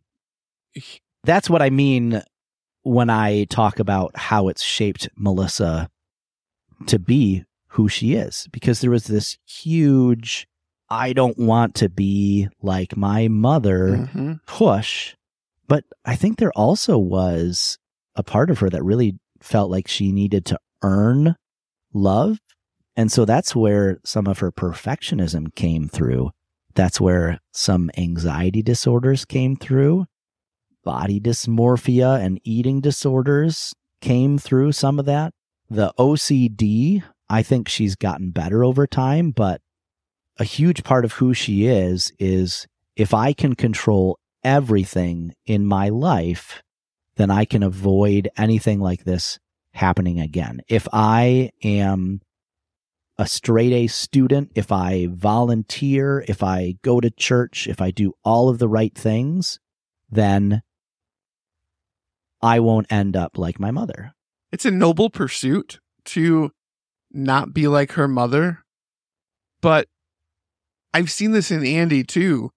That's 1.28 1.50
what 1.50 1.62
I 1.62 1.70
mean 1.70 2.24
when 2.84 3.10
I 3.10 3.44
talk 3.50 3.80
about 3.80 4.16
how 4.16 4.48
it's 4.48 4.64
shaped 4.64 5.10
Melissa 5.18 5.90
to 6.86 6.98
be 6.98 7.44
who 7.72 7.90
she 7.90 8.14
is, 8.14 8.48
because 8.52 8.80
there 8.80 8.90
was 8.92 9.04
this 9.08 9.38
huge, 9.46 10.48
I 10.90 11.12
don't 11.12 11.38
want 11.38 11.76
to 11.76 11.90
be 11.90 12.48
like 12.62 12.96
my 12.96 13.28
mother 13.28 14.08
Mhm. 14.14 14.40
push. 14.46 15.16
But 15.68 15.84
I 16.06 16.16
think 16.16 16.38
there 16.38 16.54
also 16.54 16.98
was 16.98 17.78
a 18.16 18.24
part 18.24 18.50
of 18.50 18.60
her 18.60 18.70
that 18.70 18.84
really 18.86 19.20
felt 19.42 19.70
like 19.70 19.90
she 19.90 20.14
needed 20.14 20.46
to 20.46 20.60
earn 20.82 21.36
love. 21.94 22.40
And 22.96 23.12
so 23.12 23.26
that's 23.26 23.54
where 23.54 24.00
some 24.06 24.28
of 24.28 24.40
her 24.40 24.52
perfectionism 24.52 25.54
came 25.56 25.90
through. 25.90 26.32
That's 26.74 27.02
where 27.02 27.40
some 27.52 27.92
anxiety 27.98 28.62
disorders 28.64 29.26
came 29.26 29.58
through. 29.58 30.06
Body 30.84 31.20
dysmorphia 31.20 32.20
and 32.20 32.40
eating 32.44 32.82
disorders 32.82 33.74
came 34.02 34.38
through 34.38 34.72
some 34.72 35.00
of 35.00 35.06
that. 35.06 35.34
The 35.70 35.94
OCD, 36.00 37.04
I 37.30 37.44
think 37.44 37.68
she's 37.68 37.96
gotten 37.96 38.32
better 38.32 38.64
over 38.64 38.88
time, 38.88 39.32
but 39.32 39.62
a 40.38 40.44
huge 40.44 40.84
part 40.84 41.04
of 41.04 41.14
who 41.14 41.34
she 41.34 41.66
is 41.66 42.12
is 42.20 42.68
if 42.96 43.14
I 43.14 43.34
can 43.34 43.56
control 43.56 44.18
everything 44.44 45.34
in 45.46 45.66
my 45.66 45.90
life, 45.90 46.62
then 47.16 47.32
I 47.32 47.46
can 47.46 47.64
avoid 47.64 48.30
anything 48.38 48.80
like 48.80 49.04
this 49.04 49.40
happening 49.74 50.20
again. 50.20 50.62
If 50.68 50.88
I 50.94 51.52
am 51.64 52.22
a 53.18 53.28
straight 53.28 53.74
A 53.74 53.88
student, 53.88 54.52
if 54.56 54.72
I 54.72 55.08
volunteer, 55.10 56.24
if 56.28 56.44
I 56.44 56.76
go 56.84 57.00
to 57.00 57.10
church, 57.10 57.68
if 57.68 57.82
I 57.82 57.92
do 57.92 58.14
all 58.24 58.48
of 58.50 58.60
the 58.60 58.70
right 58.70 58.94
things, 58.94 59.60
then 60.10 60.62
I 62.42 62.60
won't 62.60 62.92
end 62.92 63.16
up 63.16 63.38
like 63.38 63.60
my 63.60 63.72
mother. 63.72 64.14
It's 64.52 64.66
a 64.66 64.72
noble 64.72 65.10
pursuit 65.10 65.80
to 66.06 66.52
not 67.12 67.54
be 67.54 67.68
like 67.68 67.94
her 67.94 68.08
mother. 68.08 68.64
But 69.62 69.88
I've 70.94 71.12
seen 71.12 71.32
this 71.32 71.52
in 71.52 71.66
Andy 71.66 72.04
too. 72.04 72.52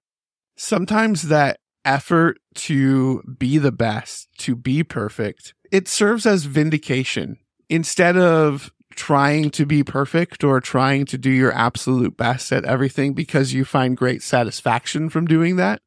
Sometimes 0.56 1.22
that 1.22 1.58
effort 1.84 2.38
to 2.54 3.22
be 3.22 3.58
the 3.58 3.72
best, 3.72 4.28
to 4.38 4.54
be 4.54 4.82
perfect, 4.82 5.54
it 5.72 5.88
serves 5.88 6.26
as 6.26 6.44
vindication. 6.44 7.38
Instead 7.68 8.16
of 8.16 8.72
trying 8.94 9.50
to 9.50 9.64
be 9.64 9.82
perfect 9.82 10.42
or 10.42 10.60
trying 10.60 11.06
to 11.06 11.16
do 11.16 11.30
your 11.30 11.52
absolute 11.52 12.16
best 12.16 12.52
at 12.52 12.64
everything 12.64 13.14
because 13.14 13.54
you 13.54 13.64
find 13.64 13.96
great 13.96 14.22
satisfaction 14.22 15.08
from 15.08 15.26
doing 15.26 15.56
that, 15.56 15.80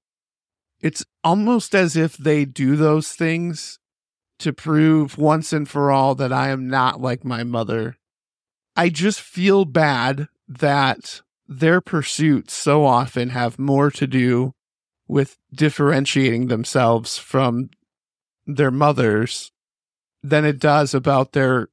it's 0.79 1.06
almost 1.23 1.75
as 1.75 1.95
if 1.95 2.17
they 2.17 2.45
do 2.45 2.75
those 2.75 3.12
things 3.12 3.79
to 4.43 4.53
prove 4.53 5.17
once 5.17 5.51
and 5.51 5.67
for 5.67 5.91
all 5.91 6.15
that 6.15 6.32
I 6.32 6.49
am 6.49 6.67
not 6.67 7.01
like 7.01 7.25
my 7.25 7.43
mother. 7.43 7.97
I 8.75 8.89
just 8.89 9.19
feel 9.21 9.65
bad 9.65 10.27
that 10.47 11.21
their 11.47 11.82
pursuits 11.82 12.53
so 12.53 12.86
often 12.86 13.29
have 13.29 13.60
more 13.60 13.91
to 13.91 14.08
do 14.08 14.53
with 15.08 15.38
differentiating 15.53 16.47
themselves 16.47 17.17
from 17.17 17.69
their 18.45 18.71
mothers 18.71 19.51
than 20.21 20.45
it 20.45 20.60
does 20.60 20.93
about 20.93 21.34
their 21.34 21.69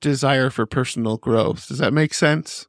desire 0.00 0.50
for 0.50 0.66
personal 0.66 1.16
growth. 1.16 1.68
Does 1.68 1.78
that 1.78 1.92
make 1.92 2.14
sense? 2.14 2.66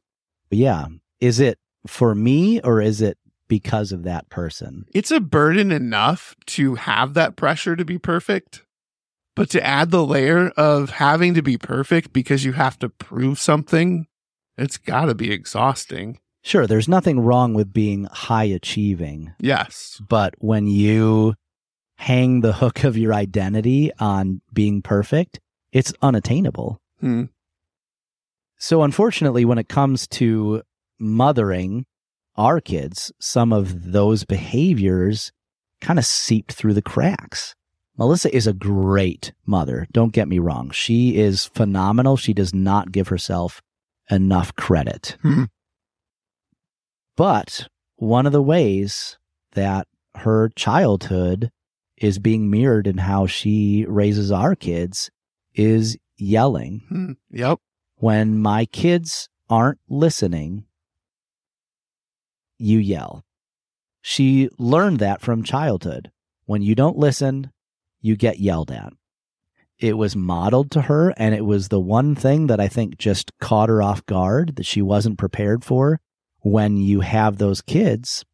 Yeah. 0.50 0.86
Is 1.20 1.40
it 1.40 1.58
for 1.86 2.14
me 2.14 2.60
or 2.60 2.80
is 2.80 3.00
it 3.00 3.18
because 3.48 3.92
of 3.92 4.04
that 4.04 4.28
person? 4.28 4.86
It's 4.94 5.10
a 5.10 5.20
burden 5.20 5.72
enough 5.72 6.34
to 6.46 6.74
have 6.74 7.14
that 7.14 7.36
pressure 7.36 7.76
to 7.76 7.84
be 7.84 7.98
perfect, 7.98 8.62
but 9.36 9.48
to 9.50 9.64
add 9.64 9.92
the 9.92 10.04
layer 10.04 10.48
of 10.56 10.90
having 10.90 11.34
to 11.34 11.42
be 11.42 11.56
perfect 11.56 12.12
because 12.12 12.44
you 12.44 12.52
have 12.54 12.76
to 12.80 12.88
prove 12.88 13.38
something, 13.38 14.06
it's 14.58 14.78
got 14.78 15.04
to 15.04 15.14
be 15.14 15.30
exhausting. 15.30 16.18
Sure, 16.42 16.66
there's 16.66 16.88
nothing 16.88 17.20
wrong 17.20 17.54
with 17.54 17.72
being 17.72 18.04
high 18.10 18.44
achieving, 18.44 19.32
Yes. 19.38 20.00
but 20.08 20.34
when 20.38 20.66
you 20.66 21.34
hang 21.98 22.40
the 22.40 22.54
hook 22.54 22.82
of 22.84 22.96
your 22.96 23.12
identity 23.14 23.90
on 23.98 24.40
being 24.52 24.82
perfect, 24.82 25.38
it's 25.72 25.92
unattainable. 26.02 26.80
Hmm. 27.00 27.24
So, 28.58 28.82
unfortunately, 28.82 29.44
when 29.44 29.58
it 29.58 29.68
comes 29.68 30.06
to 30.08 30.62
mothering 30.98 31.84
our 32.36 32.60
kids, 32.60 33.12
some 33.18 33.52
of 33.52 33.92
those 33.92 34.24
behaviors 34.24 35.32
kind 35.80 35.98
of 35.98 36.06
seeped 36.06 36.52
through 36.52 36.74
the 36.74 36.82
cracks. 36.82 37.54
Melissa 37.98 38.34
is 38.34 38.46
a 38.46 38.52
great 38.52 39.32
mother. 39.46 39.86
Don't 39.92 40.12
get 40.12 40.28
me 40.28 40.38
wrong. 40.38 40.70
She 40.70 41.16
is 41.16 41.46
phenomenal. 41.46 42.16
She 42.16 42.34
does 42.34 42.52
not 42.54 42.92
give 42.92 43.08
herself 43.08 43.62
enough 44.10 44.54
credit. 44.54 45.16
Hmm. 45.22 45.44
But 47.16 47.68
one 47.96 48.26
of 48.26 48.32
the 48.32 48.42
ways 48.42 49.16
that 49.52 49.86
her 50.16 50.50
childhood 50.54 51.50
is 51.96 52.18
being 52.18 52.50
mirrored 52.50 52.86
in 52.86 52.98
how 52.98 53.26
she 53.26 53.86
raises 53.88 54.30
our 54.30 54.54
kids 54.54 55.10
is 55.54 55.96
yelling 56.18 56.82
Hmm. 56.88 57.12
Yep. 57.30 57.58
when 57.96 58.38
my 58.38 58.66
kids 58.66 59.28
aren't 59.48 59.78
listening, 59.88 60.64
you 62.58 62.78
yell. 62.78 63.24
She 64.02 64.50
learned 64.58 64.98
that 64.98 65.20
from 65.22 65.42
childhood. 65.42 66.10
When 66.44 66.62
you 66.62 66.74
don't 66.74 66.96
listen, 66.98 67.50
you 68.06 68.16
get 68.16 68.38
yelled 68.38 68.70
at. 68.70 68.92
It 69.78 69.98
was 69.98 70.16
modeled 70.16 70.70
to 70.70 70.82
her, 70.82 71.12
and 71.18 71.34
it 71.34 71.44
was 71.44 71.68
the 71.68 71.80
one 71.80 72.14
thing 72.14 72.46
that 72.46 72.60
I 72.60 72.68
think 72.68 72.96
just 72.96 73.30
caught 73.40 73.68
her 73.68 73.82
off 73.82 74.06
guard 74.06 74.56
that 74.56 74.64
she 74.64 74.80
wasn't 74.80 75.18
prepared 75.18 75.64
for. 75.64 76.00
When 76.40 76.76
you 76.76 77.00
have 77.00 77.36
those 77.36 77.60
kids, 77.60 78.24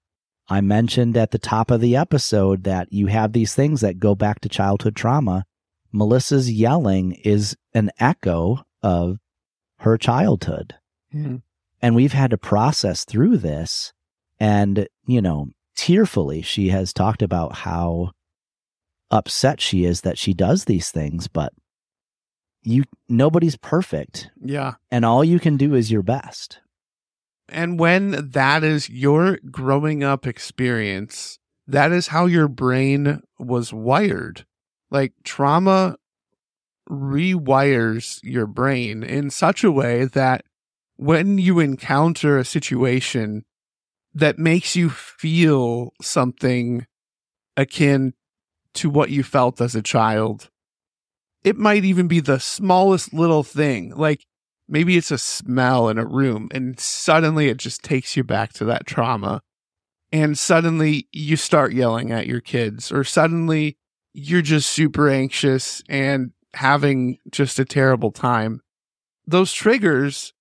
I 0.48 0.60
mentioned 0.60 1.16
at 1.16 1.30
the 1.30 1.38
top 1.38 1.70
of 1.70 1.80
the 1.80 1.96
episode 1.96 2.64
that 2.64 2.92
you 2.92 3.06
have 3.06 3.32
these 3.32 3.54
things 3.54 3.80
that 3.80 3.98
go 3.98 4.14
back 4.14 4.40
to 4.40 4.48
childhood 4.48 4.94
trauma. 4.94 5.44
Melissa's 5.92 6.52
yelling 6.52 7.12
is 7.24 7.56
an 7.74 7.90
echo 7.98 8.62
of 8.82 9.18
her 9.78 9.96
childhood. 9.96 10.74
Hmm. 11.10 11.36
And 11.80 11.96
we've 11.96 12.12
had 12.12 12.30
to 12.30 12.38
process 12.38 13.04
through 13.04 13.38
this. 13.38 13.92
And, 14.38 14.86
you 15.06 15.20
know, 15.20 15.48
tearfully, 15.74 16.42
she 16.42 16.68
has 16.68 16.92
talked 16.92 17.22
about 17.22 17.56
how 17.56 18.12
upset 19.12 19.60
she 19.60 19.84
is 19.84 20.00
that 20.00 20.18
she 20.18 20.34
does 20.34 20.64
these 20.64 20.90
things, 20.90 21.28
but 21.28 21.52
you, 22.62 22.84
nobody's 23.08 23.56
perfect. 23.56 24.30
Yeah. 24.42 24.74
And 24.90 25.04
all 25.04 25.22
you 25.22 25.38
can 25.38 25.56
do 25.56 25.74
is 25.74 25.92
your 25.92 26.02
best. 26.02 26.60
And 27.48 27.78
when 27.78 28.30
that 28.30 28.64
is 28.64 28.88
your 28.88 29.38
growing 29.50 30.02
up 30.02 30.26
experience, 30.26 31.38
that 31.66 31.92
is 31.92 32.08
how 32.08 32.26
your 32.26 32.48
brain 32.48 33.20
was 33.38 33.72
wired. 33.72 34.46
Like 34.90 35.12
trauma 35.22 35.96
rewires 36.88 38.20
your 38.22 38.46
brain 38.46 39.02
in 39.02 39.30
such 39.30 39.62
a 39.64 39.70
way 39.70 40.04
that 40.06 40.44
when 40.96 41.38
you 41.38 41.58
encounter 41.60 42.38
a 42.38 42.44
situation 42.44 43.44
that 44.14 44.38
makes 44.38 44.76
you 44.76 44.90
feel 44.90 45.92
something 46.00 46.86
akin 47.56 48.14
to 48.74 48.90
what 48.90 49.10
you 49.10 49.22
felt 49.22 49.60
as 49.60 49.74
a 49.74 49.82
child, 49.82 50.50
it 51.44 51.56
might 51.56 51.84
even 51.84 52.08
be 52.08 52.20
the 52.20 52.38
smallest 52.38 53.12
little 53.12 53.42
thing. 53.42 53.94
Like 53.94 54.24
maybe 54.68 54.96
it's 54.96 55.10
a 55.10 55.18
smell 55.18 55.88
in 55.88 55.98
a 55.98 56.06
room 56.06 56.48
and 56.52 56.78
suddenly 56.78 57.48
it 57.48 57.58
just 57.58 57.82
takes 57.82 58.16
you 58.16 58.24
back 58.24 58.52
to 58.54 58.64
that 58.66 58.86
trauma. 58.86 59.42
And 60.12 60.38
suddenly 60.38 61.08
you 61.12 61.36
start 61.36 61.72
yelling 61.72 62.12
at 62.12 62.26
your 62.26 62.40
kids 62.40 62.92
or 62.92 63.04
suddenly 63.04 63.76
you're 64.14 64.42
just 64.42 64.70
super 64.70 65.08
anxious 65.08 65.82
and 65.88 66.32
having 66.54 67.18
just 67.30 67.58
a 67.58 67.64
terrible 67.64 68.12
time. 68.12 68.60
Those 69.26 69.52
triggers 69.52 70.32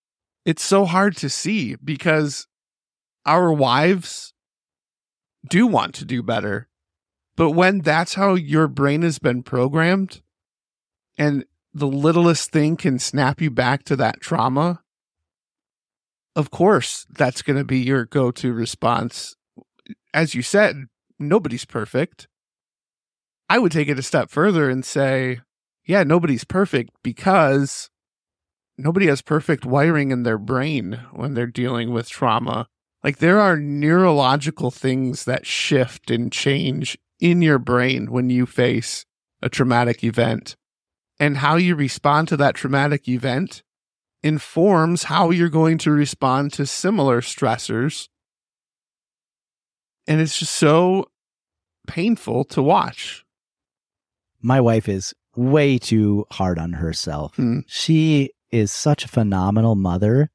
it's 0.44 0.64
so 0.64 0.86
hard 0.86 1.16
to 1.18 1.30
see 1.30 1.76
because 1.76 2.48
our 3.26 3.54
wives 3.54 4.34
do 5.48 5.68
want 5.68 5.94
to 5.96 6.06
do 6.06 6.24
better 6.24 6.68
but 7.36 7.52
when 7.52 7.80
that's 7.80 8.16
how 8.16 8.36
your 8.36 8.68
brain 8.68 9.02
has 9.02 9.20
been 9.20 9.44
programmed 9.44 10.22
and 11.18 11.46
the 11.74 11.88
littlest 11.88 12.52
thing 12.52 12.76
can 12.76 13.00
snap 13.00 13.42
you 13.42 13.50
back 13.50 13.84
to 13.84 13.96
that 13.96 14.20
trauma, 14.22 14.82
of 16.36 16.52
course, 16.52 17.06
that's 17.10 17.42
going 17.42 17.58
to 17.58 17.64
be 17.64 17.80
your 17.80 18.06
go 18.06 18.32
to 18.32 18.54
response. 18.54 19.36
As 20.14 20.36
you 20.36 20.42
said, 20.42 20.88
nobody's 21.20 21.66
perfect. 21.66 22.28
I 23.50 23.60
would 23.60 23.72
take 23.72 23.90
it 23.90 24.00
a 24.00 24.04
step 24.04 24.30
further 24.30 24.70
and 24.70 24.86
say, 24.86 25.42
yeah, 25.86 26.04
nobody's 26.04 26.44
perfect 26.44 26.92
because 27.04 27.90
nobody 28.78 29.08
has 29.08 29.22
perfect 29.22 29.66
wiring 29.66 30.12
in 30.12 30.24
their 30.24 30.38
brain 30.38 31.00
when 31.12 31.34
they're 31.34 31.48
dealing 31.48 31.92
with 31.92 32.10
trauma. 32.10 32.68
Like 33.04 33.18
there 33.18 33.40
are 33.40 33.58
neurological 33.58 34.72
things 34.72 35.26
that 35.26 35.46
shift 35.46 36.12
and 36.12 36.32
change 36.32 36.98
in 37.22 37.42
your 37.42 37.60
brain 37.60 38.12
when 38.12 38.30
you 38.30 38.46
face 38.46 39.06
a 39.42 39.48
traumatic 39.48 40.04
event. 40.04 40.58
And 41.20 41.38
how 41.38 41.56
you 41.56 41.76
respond 41.76 42.28
to 42.30 42.38
that 42.38 42.56
traumatic 42.56 43.08
event 43.08 43.62
informs 44.24 45.04
how 45.04 45.30
you're 45.30 45.50
going 45.50 45.78
to 45.80 45.92
respond 45.92 46.52
to 46.54 46.66
similar 46.66 47.22
stressors. 47.22 48.10
And 50.08 50.20
it's 50.20 50.38
just 50.38 50.54
so 50.54 51.06
painful 51.88 52.44
to 52.46 52.62
watch. 52.62 53.24
My 54.42 54.60
wife 54.60 54.90
is 54.90 55.14
way 55.36 55.78
too 55.78 56.26
hard 56.32 56.58
on 56.58 56.74
herself. 56.74 57.36
Hmm. 57.36 57.60
She 57.68 58.32
is 58.52 58.72
such 58.72 59.06
a 59.06 59.08
phenomenal 59.08 59.76
mother, 59.76 60.32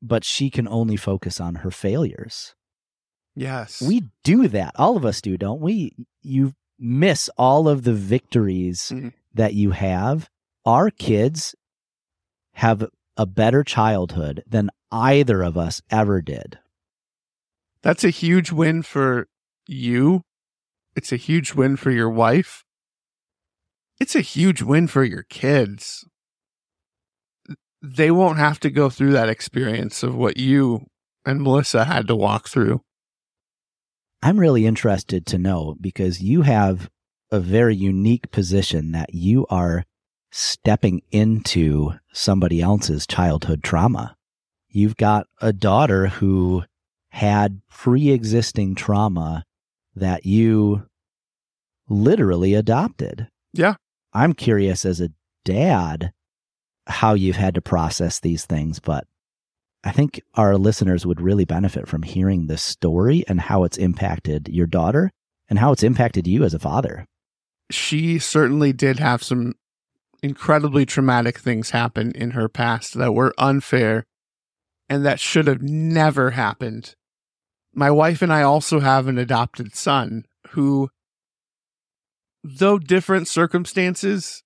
but 0.00 0.24
she 0.24 0.48
can 0.48 0.68
only 0.68 0.96
focus 0.96 1.40
on 1.40 1.56
her 1.56 1.70
failures. 1.70 2.54
Yes. 3.38 3.80
We 3.80 4.02
do 4.24 4.48
that. 4.48 4.72
All 4.74 4.96
of 4.96 5.04
us 5.04 5.20
do, 5.20 5.36
don't 5.36 5.60
we? 5.60 5.92
You 6.22 6.54
miss 6.76 7.30
all 7.38 7.68
of 7.68 7.84
the 7.84 7.92
victories 7.94 8.90
Mhm. 8.92 9.12
that 9.32 9.54
you 9.54 9.70
have. 9.70 10.28
Our 10.66 10.90
kids 10.90 11.54
have 12.54 12.84
a 13.16 13.26
better 13.26 13.62
childhood 13.62 14.42
than 14.44 14.70
either 14.90 15.42
of 15.42 15.56
us 15.56 15.80
ever 15.88 16.20
did. 16.20 16.58
That's 17.82 18.02
a 18.02 18.10
huge 18.10 18.50
win 18.50 18.82
for 18.82 19.28
you. 19.68 20.22
It's 20.96 21.12
a 21.12 21.16
huge 21.16 21.54
win 21.54 21.76
for 21.76 21.92
your 21.92 22.10
wife. 22.10 22.64
It's 24.00 24.16
a 24.16 24.20
huge 24.20 24.62
win 24.62 24.88
for 24.88 25.04
your 25.04 25.22
kids. 25.22 26.04
They 27.80 28.10
won't 28.10 28.38
have 28.38 28.58
to 28.60 28.70
go 28.70 28.90
through 28.90 29.12
that 29.12 29.28
experience 29.28 30.02
of 30.02 30.16
what 30.16 30.38
you 30.38 30.88
and 31.24 31.40
Melissa 31.40 31.84
had 31.84 32.08
to 32.08 32.16
walk 32.16 32.48
through. 32.48 32.82
I'm 34.22 34.38
really 34.38 34.66
interested 34.66 35.26
to 35.26 35.38
know 35.38 35.76
because 35.80 36.20
you 36.20 36.42
have 36.42 36.90
a 37.30 37.40
very 37.40 37.76
unique 37.76 38.30
position 38.30 38.92
that 38.92 39.14
you 39.14 39.46
are 39.48 39.84
stepping 40.30 41.02
into 41.10 41.92
somebody 42.12 42.60
else's 42.60 43.06
childhood 43.06 43.62
trauma. 43.62 44.16
You've 44.68 44.96
got 44.96 45.26
a 45.40 45.52
daughter 45.52 46.08
who 46.08 46.64
had 47.10 47.60
pre 47.70 48.10
existing 48.10 48.74
trauma 48.74 49.44
that 49.94 50.26
you 50.26 50.86
literally 51.88 52.54
adopted. 52.54 53.28
Yeah. 53.52 53.74
I'm 54.12 54.32
curious 54.34 54.84
as 54.84 55.00
a 55.00 55.10
dad 55.44 56.12
how 56.86 57.14
you've 57.14 57.36
had 57.36 57.54
to 57.54 57.60
process 57.60 58.20
these 58.20 58.44
things, 58.46 58.80
but 58.80 59.06
I 59.84 59.92
think 59.92 60.20
our 60.34 60.56
listeners 60.56 61.06
would 61.06 61.20
really 61.20 61.44
benefit 61.44 61.86
from 61.86 62.02
hearing 62.02 62.46
this 62.46 62.62
story 62.62 63.24
and 63.28 63.40
how 63.40 63.64
it's 63.64 63.76
impacted 63.76 64.48
your 64.48 64.66
daughter 64.66 65.10
and 65.48 65.58
how 65.58 65.72
it's 65.72 65.82
impacted 65.82 66.26
you 66.26 66.44
as 66.44 66.52
a 66.52 66.58
father. 66.58 67.06
She 67.70 68.18
certainly 68.18 68.72
did 68.72 68.98
have 68.98 69.22
some 69.22 69.54
incredibly 70.22 70.84
traumatic 70.84 71.38
things 71.38 71.70
happen 71.70 72.12
in 72.12 72.32
her 72.32 72.48
past 72.48 72.94
that 72.94 73.14
were 73.14 73.34
unfair 73.38 74.04
and 74.88 75.04
that 75.04 75.20
should 75.20 75.46
have 75.46 75.62
never 75.62 76.30
happened. 76.30 76.94
My 77.72 77.90
wife 77.90 78.22
and 78.22 78.32
I 78.32 78.42
also 78.42 78.80
have 78.80 79.06
an 79.06 79.18
adopted 79.18 79.74
son 79.76 80.24
who, 80.50 80.90
though 82.42 82.78
different 82.78 83.28
circumstances, 83.28 84.42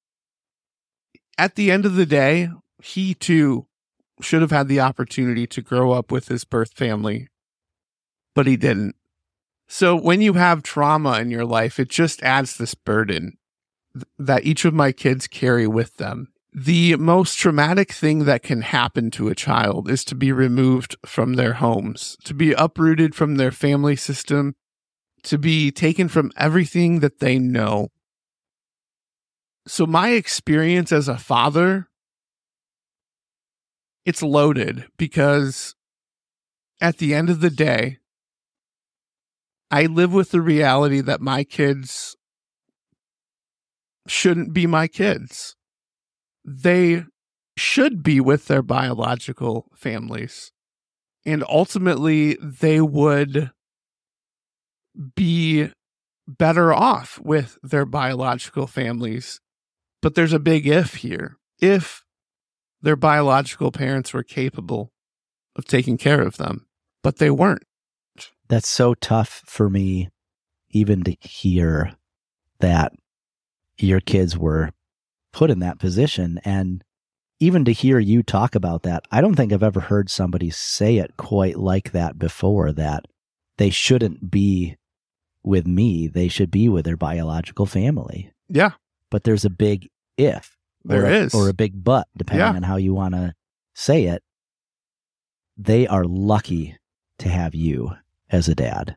at 1.38 1.54
the 1.54 1.70
end 1.70 1.86
of 1.86 1.94
the 1.94 2.06
day, 2.06 2.50
he 2.82 3.14
too 3.14 3.66
should 4.22 4.42
have 4.42 4.50
had 4.50 4.68
the 4.68 4.80
opportunity 4.80 5.46
to 5.48 5.62
grow 5.62 5.92
up 5.92 6.10
with 6.10 6.28
his 6.28 6.44
birth 6.44 6.72
family, 6.74 7.28
but 8.34 8.46
he 8.46 8.56
didn't. 8.56 8.96
So 9.68 9.96
when 9.96 10.20
you 10.20 10.34
have 10.34 10.62
trauma 10.62 11.18
in 11.18 11.30
your 11.30 11.44
life, 11.44 11.78
it 11.78 11.88
just 11.88 12.22
adds 12.22 12.56
this 12.56 12.74
burden 12.74 13.38
th- 13.94 14.04
that 14.18 14.44
each 14.44 14.64
of 14.64 14.74
my 14.74 14.92
kids 14.92 15.26
carry 15.26 15.66
with 15.66 15.96
them. 15.96 16.28
The 16.52 16.96
most 16.96 17.38
traumatic 17.38 17.92
thing 17.92 18.26
that 18.26 18.42
can 18.42 18.60
happen 18.60 19.10
to 19.12 19.28
a 19.28 19.34
child 19.34 19.90
is 19.90 20.04
to 20.04 20.14
be 20.14 20.32
removed 20.32 20.96
from 21.06 21.34
their 21.34 21.54
homes, 21.54 22.18
to 22.24 22.34
be 22.34 22.52
uprooted 22.52 23.14
from 23.14 23.36
their 23.36 23.50
family 23.50 23.96
system, 23.96 24.54
to 25.22 25.38
be 25.38 25.70
taken 25.70 26.08
from 26.08 26.30
everything 26.36 27.00
that 27.00 27.20
they 27.20 27.38
know. 27.38 27.88
So 29.66 29.86
my 29.86 30.10
experience 30.10 30.92
as 30.92 31.08
a 31.08 31.16
father 31.16 31.88
it's 34.04 34.22
loaded 34.22 34.86
because 34.96 35.74
at 36.80 36.98
the 36.98 37.14
end 37.14 37.30
of 37.30 37.40
the 37.40 37.50
day, 37.50 37.98
I 39.70 39.86
live 39.86 40.12
with 40.12 40.30
the 40.30 40.40
reality 40.40 41.00
that 41.00 41.20
my 41.20 41.44
kids 41.44 42.16
shouldn't 44.06 44.52
be 44.52 44.66
my 44.66 44.88
kids. 44.88 45.56
They 46.44 47.04
should 47.56 48.02
be 48.02 48.20
with 48.20 48.46
their 48.46 48.62
biological 48.62 49.66
families. 49.74 50.52
And 51.24 51.44
ultimately, 51.48 52.36
they 52.42 52.80
would 52.80 53.52
be 55.14 55.70
better 56.26 56.72
off 56.72 57.18
with 57.22 57.58
their 57.62 57.86
biological 57.86 58.66
families. 58.66 59.40
But 60.00 60.14
there's 60.14 60.32
a 60.32 60.38
big 60.40 60.66
if 60.66 60.94
here. 60.96 61.36
If 61.60 62.01
their 62.82 62.96
biological 62.96 63.72
parents 63.72 64.12
were 64.12 64.22
capable 64.22 64.92
of 65.56 65.64
taking 65.64 65.96
care 65.96 66.20
of 66.20 66.36
them, 66.36 66.66
but 67.02 67.16
they 67.16 67.30
weren't. 67.30 67.64
That's 68.48 68.68
so 68.68 68.94
tough 68.94 69.42
for 69.46 69.70
me, 69.70 70.10
even 70.70 71.04
to 71.04 71.16
hear 71.20 71.94
that 72.58 72.92
your 73.78 74.00
kids 74.00 74.36
were 74.36 74.70
put 75.32 75.50
in 75.50 75.60
that 75.60 75.78
position. 75.78 76.40
And 76.44 76.84
even 77.40 77.64
to 77.64 77.72
hear 77.72 77.98
you 77.98 78.22
talk 78.22 78.54
about 78.54 78.82
that, 78.82 79.04
I 79.10 79.20
don't 79.20 79.34
think 79.34 79.52
I've 79.52 79.62
ever 79.62 79.80
heard 79.80 80.10
somebody 80.10 80.50
say 80.50 80.98
it 80.98 81.16
quite 81.16 81.58
like 81.58 81.92
that 81.92 82.18
before 82.18 82.72
that 82.72 83.06
they 83.56 83.70
shouldn't 83.70 84.30
be 84.30 84.76
with 85.42 85.66
me, 85.66 86.06
they 86.06 86.28
should 86.28 86.50
be 86.50 86.68
with 86.68 86.84
their 86.84 86.96
biological 86.96 87.66
family. 87.66 88.32
Yeah, 88.48 88.72
But 89.10 89.24
there's 89.24 89.44
a 89.44 89.50
big 89.50 89.88
if. 90.16 90.56
There 90.84 91.02
or 91.02 91.06
a, 91.06 91.10
is. 91.24 91.34
or 91.34 91.48
a 91.48 91.54
big 91.54 91.82
but, 91.84 92.08
depending 92.16 92.46
Yeah. 92.46 92.54
on 92.56 92.62
how 92.62 92.76
you 92.76 92.94
want 92.94 93.14
to 93.14 93.34
say 93.74 94.04
it. 94.04 94.22
They 95.56 95.86
are 95.86 96.04
lucky 96.04 96.76
to 97.18 97.28
have 97.28 97.54
you 97.54 97.92
as 98.30 98.48
a 98.48 98.54
dad. 98.54 98.96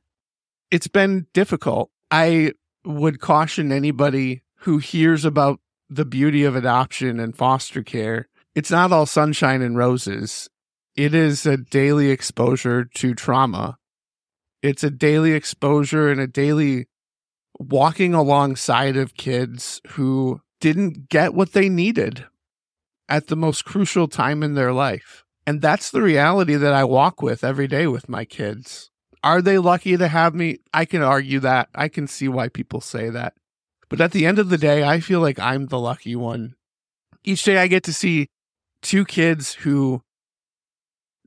it's 0.72 0.88
been 0.88 1.28
difficult. 1.34 1.90
I 2.12 2.54
would 2.84 3.20
caution 3.20 3.72
anybody 3.72 4.42
who 4.60 4.78
hears 4.80 5.24
about 5.24 5.60
the 5.90 6.06
beauty 6.06 6.44
of 6.44 6.56
adoption 6.56 7.20
and 7.20 7.36
foster 7.38 7.84
care. 7.84 8.28
It's 8.56 8.72
not 8.72 8.92
all 8.92 9.06
sunshine 9.06 9.62
and 9.62 9.78
roses. 9.78 10.50
It 10.96 11.14
is 11.14 11.46
a 11.46 11.58
daily 11.58 12.10
exposure 12.10 12.86
to 12.86 13.14
trauma. 13.14 13.78
It's 14.62 14.84
a 14.84 14.90
daily 14.90 15.34
exposure 15.34 16.10
and 16.10 16.20
a 16.20 16.28
daily 16.28 16.88
walking 17.60 18.14
alongside 18.14 18.98
of 18.98 19.14
kids 19.16 19.82
who 19.90 20.42
didn't 20.66 21.10
get 21.10 21.36
what 21.36 21.54
they 21.54 21.70
needed 21.70 22.26
at 23.08 23.28
the 23.28 23.36
most 23.36 23.66
crucial 23.66 24.08
time 24.08 24.42
in 24.42 24.56
their 24.56 24.74
life. 24.74 25.24
And 25.46 25.62
that's 25.62 25.92
the 25.92 26.02
reality 26.02 26.56
that 26.56 26.74
I 26.74 26.84
walk 26.84 27.22
with 27.22 27.44
every 27.44 27.68
day 27.68 27.86
with 27.86 28.10
my 28.10 28.26
kids. 28.26 28.90
Are 29.24 29.44
they 29.44 29.60
lucky 29.60 29.96
to 29.96 30.08
have 30.08 30.34
me? 30.34 30.62
I 30.74 30.86
can 30.86 31.04
argue 31.04 31.40
that. 31.42 31.70
I 31.76 31.88
can 31.88 32.08
see 32.08 32.28
why 32.28 32.50
people 32.50 32.82
say 32.82 33.12
that. 33.12 33.36
But 33.90 34.02
at 34.02 34.12
the 34.12 34.26
end 34.26 34.40
of 34.40 34.50
the 34.50 34.58
day, 34.58 34.84
I 34.84 35.02
feel 35.02 35.20
like 35.20 35.38
I'm 35.38 35.68
the 35.68 35.80
lucky 35.80 36.16
one. 36.16 36.56
Each 37.24 37.44
day 37.44 37.60
I 37.60 37.68
get 37.68 37.84
to 37.84 37.94
see 37.94 38.26
two 38.82 39.06
kids 39.06 39.54
who, 39.54 40.02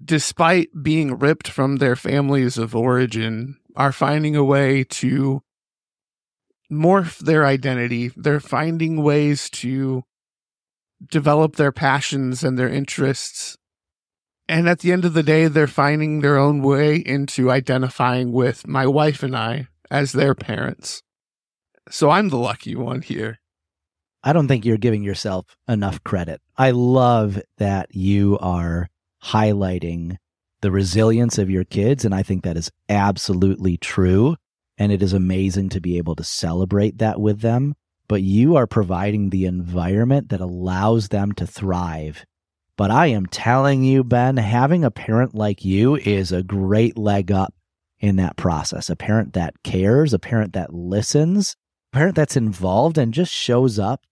despite 0.05 0.83
being 0.83 1.17
ripped 1.17 1.47
from 1.47 1.77
their 1.77 1.95
families 1.95 2.59
of 2.59 2.75
origin, 2.75 3.57
are 3.77 3.93
finding 3.93 4.35
a 4.35 4.43
way 4.43 4.83
to 4.83 5.43
morph 6.71 7.19
their 7.19 7.47
identity. 7.47 8.13
They're 8.17 8.41
finding 8.41 9.03
ways 9.03 9.49
to 9.51 10.05
develop 11.11 11.57
their 11.57 11.73
passions 11.73 12.43
and 12.43 12.59
their 12.59 12.69
interests 12.69 13.57
and 14.49 14.69
at 14.69 14.79
the 14.79 14.93
end 14.93 15.05
of 15.05 15.13
the 15.13 15.23
day, 15.23 15.47
they're 15.47 15.67
finding 15.67 16.21
their 16.21 16.39
own 16.39 16.63
way 16.63 16.97
into 16.97 17.51
identifying 17.51 18.33
with 18.33 18.67
my 18.67 18.87
wife 18.87 19.23
and 19.23 19.37
I 19.37 19.69
as 19.91 20.13
their 20.13 20.35
parents. 20.35 21.03
So 21.91 22.11
I'm 22.11 22.31
the 22.31 22.39
lucky 22.39 22.75
one 22.75 23.03
here. 23.03 23.41
I 24.25 24.33
don't 24.33 24.49
think 24.49 24.65
you're 24.65 24.79
giving 24.79 25.05
yourself 25.05 25.57
enough 25.69 26.03
credit. 26.03 26.41
I 26.57 26.71
love 26.71 27.41
that 27.59 27.95
you 27.95 28.39
are 28.41 28.89
highlighting 29.23 30.17
the 30.63 30.71
resilience 30.71 31.39
of 31.39 31.51
your 31.51 31.65
kids. 31.65 32.05
And 32.05 32.15
I 32.15 32.23
think 32.23 32.43
that 32.45 32.57
is 32.57 32.71
absolutely 32.89 33.77
true. 33.77 34.37
And 34.79 34.93
it 34.93 35.03
is 35.03 35.13
amazing 35.13 35.71
to 35.71 35.81
be 35.81 35.99
able 35.99 36.15
to 36.17 36.25
celebrate 36.25 36.99
that 36.99 37.21
with 37.21 37.41
them. 37.41 37.75
But 38.07 38.23
you 38.23 38.57
are 38.57 38.67
providing 38.67 39.29
the 39.29 39.45
environment 39.45 40.31
that 40.31 40.41
allows 40.41 41.09
them 41.09 41.33
to 41.33 41.47
thrive. 41.47 42.25
But 42.77 42.91
I 42.91 43.09
am 43.09 43.27
telling 43.27 43.83
you, 43.83 44.05
Ben, 44.05 44.37
having 44.37 44.85
a 44.85 44.91
parent 44.91 45.35
like 45.35 45.65
you 45.65 45.97
is 45.97 46.31
a 46.31 46.45
great 46.45 46.97
leg 46.97 47.33
up 47.33 47.53
in 47.99 48.17
that 48.17 48.37
process. 48.37 48.89
A 48.89 48.97
parent 48.97 49.33
that 49.33 49.63
cares, 49.65 50.15
a 50.15 50.19
parent 50.19 50.53
that 50.53 50.73
listens, 50.73 51.57
a 51.93 51.97
parent 51.97 52.15
that's 52.15 52.37
involved 52.37 52.97
and 52.97 53.13
just 53.13 53.33
shows 53.33 53.79
up 53.79 54.03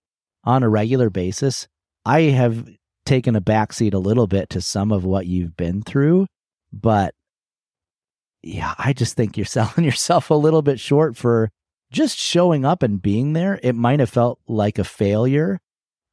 on 0.43 0.63
a 0.63 0.69
regular 0.69 1.09
basis. 1.09 1.67
I 2.05 2.23
have 2.23 2.67
taken 3.05 3.35
a 3.35 3.41
backseat 3.41 3.93
a 3.93 3.99
little 3.99 4.27
bit 4.27 4.49
to 4.49 4.61
some 4.61 4.91
of 4.91 5.05
what 5.05 5.27
you've 5.27 5.55
been 5.55 5.81
through, 5.81 6.27
but 6.73 7.15
yeah, 8.47 8.73
I 8.77 8.93
just 8.93 9.15
think 9.15 9.37
you're 9.37 9.45
selling 9.57 9.85
yourself 9.85 10.29
a 10.29 10.35
little 10.35 10.61
bit 10.61 10.79
short 10.79 11.15
for 11.15 11.49
just 11.91 12.17
showing 12.17 12.65
up 12.65 12.83
and 12.83 13.01
being 13.01 13.33
there. 13.33 13.59
It 13.63 13.73
might 13.73 13.99
have 13.99 14.09
felt 14.09 14.39
like 14.47 14.79
a 14.79 14.83
failure 14.83 15.59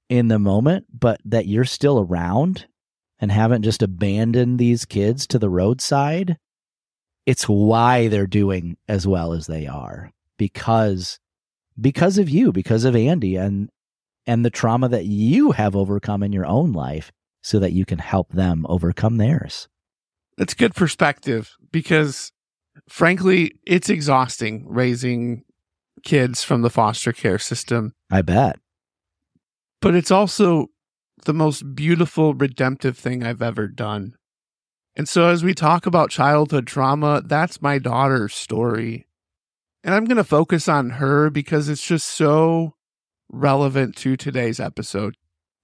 in 0.08 0.28
the 0.28 0.38
moment, 0.38 0.86
but 0.92 1.20
that 1.24 1.46
you're 1.46 1.64
still 1.64 2.00
around 2.00 2.66
and 3.18 3.32
haven't 3.32 3.62
just 3.62 3.82
abandoned 3.82 4.58
these 4.58 4.84
kids 4.84 5.26
to 5.28 5.38
the 5.38 5.48
roadside. 5.48 6.36
It's 7.26 7.48
why 7.48 8.08
they're 8.08 8.26
doing 8.26 8.76
as 8.86 9.06
well 9.06 9.32
as 9.32 9.46
they 9.46 9.66
are 9.66 10.10
because 10.36 11.18
because 11.80 12.18
of 12.18 12.28
you, 12.28 12.52
because 12.52 12.84
of 12.84 12.94
Andy 12.94 13.36
and 13.36 13.70
and 14.26 14.44
the 14.44 14.50
trauma 14.50 14.88
that 14.88 15.06
you 15.06 15.52
have 15.52 15.74
overcome 15.76 16.22
in 16.22 16.32
your 16.32 16.46
own 16.46 16.72
life 16.72 17.12
so 17.42 17.58
that 17.58 17.72
you 17.72 17.84
can 17.84 17.98
help 17.98 18.32
them 18.32 18.64
overcome 18.68 19.16
theirs. 19.18 19.68
That's 20.36 20.54
good 20.54 20.74
perspective 20.74 21.52
because 21.70 22.32
frankly, 22.88 23.52
it's 23.66 23.88
exhausting 23.88 24.64
raising 24.68 25.44
kids 26.02 26.42
from 26.42 26.62
the 26.62 26.70
foster 26.70 27.12
care 27.12 27.38
system. 27.38 27.94
I 28.10 28.22
bet. 28.22 28.58
But 29.80 29.94
it's 29.94 30.10
also 30.10 30.68
the 31.24 31.34
most 31.34 31.74
beautiful, 31.74 32.34
redemptive 32.34 32.96
thing 32.96 33.22
I've 33.22 33.42
ever 33.42 33.68
done. 33.68 34.14
And 34.96 35.08
so, 35.08 35.28
as 35.28 35.42
we 35.42 35.54
talk 35.54 35.86
about 35.86 36.10
childhood 36.10 36.66
trauma, 36.66 37.22
that's 37.24 37.60
my 37.60 37.78
daughter's 37.78 38.34
story. 38.34 39.06
And 39.82 39.94
I'm 39.94 40.04
going 40.04 40.16
to 40.16 40.24
focus 40.24 40.68
on 40.68 40.90
her 40.90 41.30
because 41.30 41.68
it's 41.68 41.84
just 41.84 42.06
so 42.06 42.76
relevant 43.28 43.96
to 43.96 44.16
today's 44.16 44.60
episode. 44.60 45.16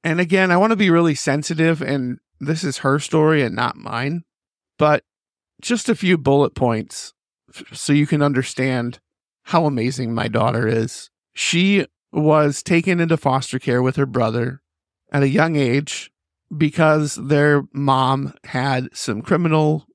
And 0.02 0.20
again, 0.20 0.50
I 0.50 0.56
want 0.56 0.72
to 0.72 0.76
be 0.76 0.90
really 0.90 1.14
sensitive, 1.14 1.80
and 1.80 2.18
this 2.40 2.64
is 2.64 2.78
her 2.78 2.98
story 2.98 3.42
and 3.42 3.54
not 3.54 3.76
mine, 3.76 4.24
but 4.80 5.04
just 5.60 5.90
a 5.90 5.94
few 5.94 6.16
bullet 6.16 6.54
points 6.54 7.12
so 7.70 7.92
you 7.92 8.06
can 8.06 8.22
understand 8.22 8.98
how 9.44 9.66
amazing 9.66 10.14
my 10.14 10.26
daughter 10.26 10.66
is. 10.66 11.10
She 11.34 11.86
was 12.12 12.62
taken 12.62 12.98
into 12.98 13.18
foster 13.18 13.58
care 13.58 13.82
with 13.82 13.96
her 13.96 14.06
brother 14.06 14.62
at 15.12 15.22
a 15.22 15.28
young 15.28 15.54
age 15.54 16.10
because 16.56 17.16
their 17.16 17.64
mom 17.74 18.32
had 18.44 18.88
some 18.94 19.20
criminal 19.20 19.86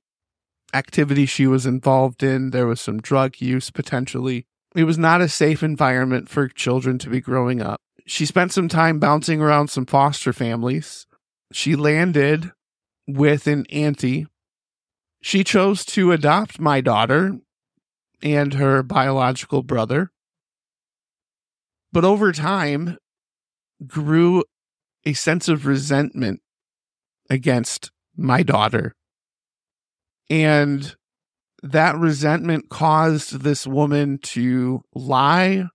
activity 0.71 1.25
she 1.25 1.47
was 1.47 1.65
involved 1.65 2.21
in. 2.21 2.51
There 2.51 2.67
was 2.67 2.79
some 2.79 3.01
drug 3.01 3.41
use 3.41 3.71
potentially. 3.71 4.45
It 4.75 4.83
was 4.83 4.99
not 4.99 5.19
a 5.19 5.27
safe 5.27 5.63
environment 5.63 6.29
for 6.29 6.47
children 6.47 6.99
to 6.99 7.09
be 7.09 7.21
growing 7.21 7.59
up. 7.59 7.81
She 8.05 8.27
spent 8.27 8.51
some 8.51 8.67
time 8.67 8.99
bouncing 8.99 9.41
around 9.41 9.69
some 9.69 9.87
foster 9.87 10.31
families. 10.31 11.07
She 11.51 11.75
landed 11.75 12.51
with 13.07 13.47
an 13.47 13.65
auntie. 13.71 14.27
She 15.25 15.43
chose 15.43 15.83
to 15.85 16.11
adopt 16.11 16.59
my 16.59 16.81
daughter 16.81 17.39
and 18.21 18.53
her 18.53 18.83
biological 18.83 19.63
brother. 19.63 20.11
But 21.91 22.05
over 22.05 22.31
time, 22.31 22.99
grew 23.87 24.43
a 25.03 25.13
sense 25.13 25.47
of 25.47 25.65
resentment 25.65 26.41
against 27.27 27.89
my 28.15 28.43
daughter. 28.43 28.93
And 30.29 30.95
that 31.63 31.97
resentment 31.97 32.69
caused 32.69 33.39
this 33.39 33.65
woman 33.65 34.19
to 34.35 34.83
lie 34.93 35.65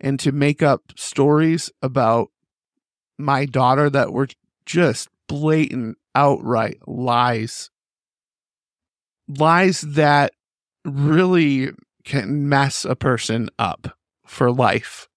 and 0.00 0.18
to 0.18 0.32
make 0.32 0.60
up 0.60 0.82
stories 0.96 1.70
about 1.80 2.30
my 3.16 3.44
daughter 3.44 3.88
that 3.90 4.12
were 4.12 4.26
just 4.66 5.08
blatant, 5.28 5.98
outright 6.16 6.78
lies. 6.88 7.70
Lies 9.28 9.82
that 9.82 10.32
really 10.84 11.70
can 12.04 12.48
mess 12.48 12.84
a 12.84 12.96
person 12.96 13.50
up 13.58 13.96
for 14.24 14.50
life. 14.50 15.08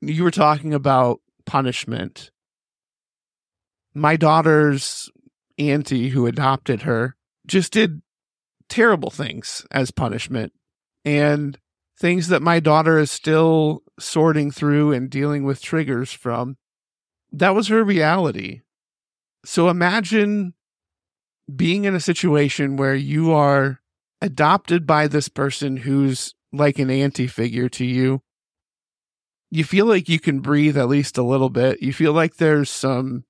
You 0.00 0.24
were 0.24 0.30
talking 0.30 0.72
about 0.72 1.20
punishment. 1.44 2.30
My 3.92 4.16
daughter's 4.16 5.10
auntie, 5.58 6.08
who 6.08 6.26
adopted 6.26 6.82
her, 6.82 7.16
just 7.46 7.72
did 7.72 8.00
terrible 8.68 9.10
things 9.10 9.66
as 9.70 9.90
punishment 9.90 10.52
and 11.04 11.58
things 11.98 12.28
that 12.28 12.40
my 12.40 12.60
daughter 12.60 12.98
is 12.98 13.10
still 13.10 13.82
sorting 13.98 14.50
through 14.50 14.92
and 14.92 15.10
dealing 15.10 15.44
with 15.44 15.60
triggers 15.60 16.12
from. 16.12 16.56
That 17.30 17.54
was 17.54 17.68
her 17.68 17.84
reality. 17.84 18.62
So 19.44 19.68
imagine 19.68 20.54
being 21.56 21.84
in 21.84 21.94
a 21.94 22.00
situation 22.00 22.76
where 22.76 22.94
you 22.94 23.32
are 23.32 23.80
adopted 24.20 24.86
by 24.86 25.06
this 25.06 25.28
person 25.28 25.78
who's 25.78 26.34
like 26.52 26.78
an 26.78 26.90
anti 26.90 27.26
figure 27.26 27.68
to 27.70 27.84
you. 27.84 28.22
You 29.50 29.64
feel 29.64 29.86
like 29.86 30.08
you 30.08 30.20
can 30.20 30.40
breathe 30.40 30.78
at 30.78 30.88
least 30.88 31.18
a 31.18 31.22
little 31.22 31.50
bit. 31.50 31.82
You 31.82 31.92
feel 31.92 32.12
like 32.12 32.36
there's 32.36 32.70
some 32.70 33.24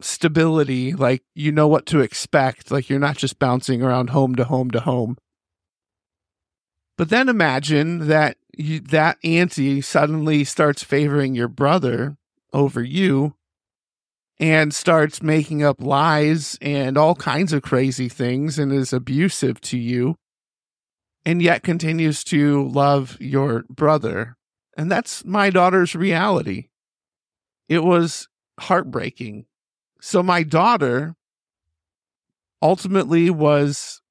stability, 0.00 0.92
like 0.92 1.22
you 1.34 1.52
know 1.52 1.68
what 1.68 1.86
to 1.86 2.00
expect, 2.00 2.70
like 2.70 2.88
you're 2.88 2.98
not 2.98 3.16
just 3.16 3.38
bouncing 3.38 3.82
around 3.82 4.10
home 4.10 4.34
to 4.36 4.44
home 4.44 4.70
to 4.70 4.80
home. 4.80 5.16
But 6.96 7.10
then 7.10 7.28
imagine 7.28 8.06
that 8.08 8.36
you, 8.56 8.80
that 8.80 9.18
auntie 9.24 9.80
suddenly 9.80 10.44
starts 10.44 10.82
favoring 10.84 11.34
your 11.34 11.48
brother 11.48 12.16
over 12.52 12.82
you 12.82 13.34
and 14.40 14.74
starts 14.74 15.22
making 15.22 15.62
up 15.62 15.80
lies 15.80 16.58
and 16.60 16.98
all 16.98 17.14
kinds 17.14 17.52
of 17.52 17.62
crazy 17.62 18.08
things 18.08 18.58
and 18.58 18.72
is 18.72 18.92
abusive 18.92 19.60
to 19.60 19.78
you 19.78 20.16
and 21.24 21.40
yet 21.40 21.62
continues 21.62 22.22
to 22.24 22.68
love 22.68 23.16
your 23.20 23.64
brother. 23.70 24.36
And 24.76 24.90
that's 24.90 25.24
my 25.24 25.50
daughter's 25.50 25.94
reality. 25.94 26.68
It 27.68 27.84
was 27.84 28.28
heartbreaking. 28.60 29.46
So 30.00 30.22
my 30.22 30.42
daughter 30.42 31.14
ultimately 32.60 33.30
was 33.30 34.02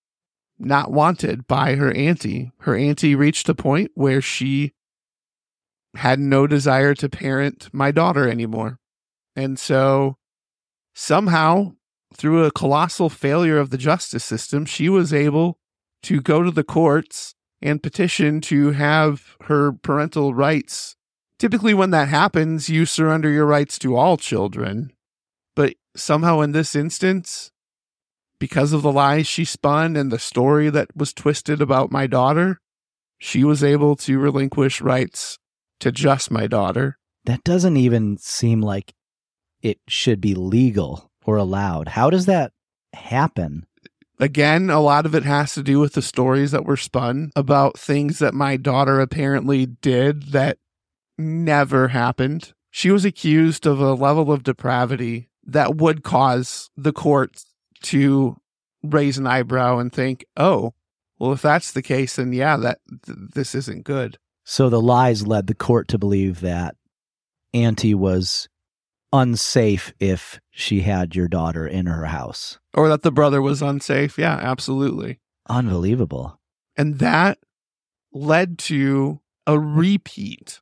not 0.57 0.91
wanted 0.91 1.47
by 1.47 1.75
her 1.75 1.91
auntie. 1.91 2.51
Her 2.59 2.75
auntie 2.75 3.15
reached 3.15 3.49
a 3.49 3.55
point 3.55 3.91
where 3.93 4.21
she 4.21 4.73
had 5.95 6.19
no 6.19 6.47
desire 6.47 6.95
to 6.95 7.09
parent 7.09 7.69
my 7.71 7.91
daughter 7.91 8.27
anymore. 8.29 8.79
And 9.35 9.57
so 9.57 10.17
somehow, 10.93 11.73
through 12.15 12.45
a 12.45 12.51
colossal 12.51 13.09
failure 13.09 13.57
of 13.57 13.69
the 13.69 13.77
justice 13.77 14.23
system, 14.23 14.65
she 14.65 14.89
was 14.89 15.13
able 15.13 15.57
to 16.03 16.21
go 16.21 16.43
to 16.43 16.51
the 16.51 16.63
courts 16.63 17.33
and 17.61 17.81
petition 17.81 18.41
to 18.41 18.71
have 18.71 19.35
her 19.43 19.71
parental 19.71 20.33
rights. 20.33 20.95
Typically, 21.39 21.73
when 21.73 21.91
that 21.91 22.09
happens, 22.09 22.69
you 22.69 22.85
surrender 22.85 23.29
your 23.29 23.45
rights 23.45 23.79
to 23.79 23.95
all 23.95 24.17
children. 24.17 24.91
But 25.55 25.75
somehow 25.95 26.41
in 26.41 26.51
this 26.51 26.75
instance, 26.75 27.51
because 28.39 28.73
of 28.73 28.81
the 28.81 28.91
lies 28.91 29.27
she 29.27 29.45
spun 29.45 29.95
and 29.95 30.11
the 30.11 30.19
story 30.19 30.69
that 30.69 30.95
was 30.95 31.13
twisted 31.13 31.61
about 31.61 31.91
my 31.91 32.07
daughter, 32.07 32.59
she 33.17 33.43
was 33.43 33.63
able 33.63 33.95
to 33.95 34.19
relinquish 34.19 34.81
rights 34.81 35.39
to 35.79 35.91
just 35.91 36.29
my 36.29 36.47
daughter. 36.47 36.97
That 37.23 37.43
doesn't 37.43 37.77
even 37.77 38.17
seem 38.17 38.61
like 38.61 38.93
it 39.63 39.79
should 39.87 40.21
be 40.21 40.35
legal 40.35 41.09
or 41.25 41.37
allowed. 41.37 41.87
How 41.87 42.09
does 42.09 42.27
that 42.27 42.51
happen? 42.93 43.65
Again, 44.19 44.69
a 44.69 44.79
lot 44.79 45.05
of 45.05 45.15
it 45.15 45.23
has 45.23 45.53
to 45.55 45.63
do 45.63 45.79
with 45.79 45.93
the 45.93 46.01
stories 46.01 46.51
that 46.51 46.65
were 46.65 46.77
spun 46.77 47.31
about 47.35 47.79
things 47.79 48.19
that 48.19 48.33
my 48.33 48.57
daughter 48.57 48.99
apparently 48.99 49.65
did 49.65 50.33
that 50.33 50.59
never 51.17 51.87
happened. 51.87 52.53
She 52.69 52.91
was 52.91 53.05
accused 53.05 53.65
of 53.65 53.79
a 53.79 53.93
level 53.93 54.31
of 54.31 54.43
depravity 54.43 55.29
that 55.45 55.77
would 55.77 56.03
cause 56.03 56.69
the 56.77 56.93
courts 56.93 57.45
to 57.83 58.37
raise 58.83 59.17
an 59.17 59.27
eyebrow 59.27 59.79
and 59.79 59.91
think, 59.91 60.25
"Oh, 60.37 60.73
well, 61.19 61.33
if 61.33 61.41
that's 61.41 61.71
the 61.71 61.81
case, 61.81 62.15
then 62.15 62.33
yeah, 62.33 62.57
that 62.57 62.79
th- 63.05 63.17
this 63.33 63.55
isn't 63.55 63.83
good." 63.83 64.17
So 64.43 64.69
the 64.69 64.81
lies 64.81 65.25
led 65.25 65.47
the 65.47 65.55
court 65.55 65.87
to 65.89 65.97
believe 65.97 66.41
that 66.41 66.75
Auntie 67.53 67.93
was 67.93 68.47
unsafe 69.13 69.93
if 69.99 70.41
she 70.51 70.81
had 70.81 71.15
your 71.15 71.29
daughter 71.29 71.65
in 71.65 71.85
her 71.85 72.05
house. 72.05 72.59
Or 72.73 72.89
that 72.89 73.03
the 73.03 73.11
brother 73.11 73.41
was 73.41 73.61
unsafe. 73.61 74.17
Yeah, 74.17 74.35
absolutely. 74.41 75.19
Unbelievable. 75.47 76.39
And 76.75 76.99
that 76.99 77.37
led 78.11 78.57
to 78.57 79.21
a 79.45 79.59
repeat 79.59 80.59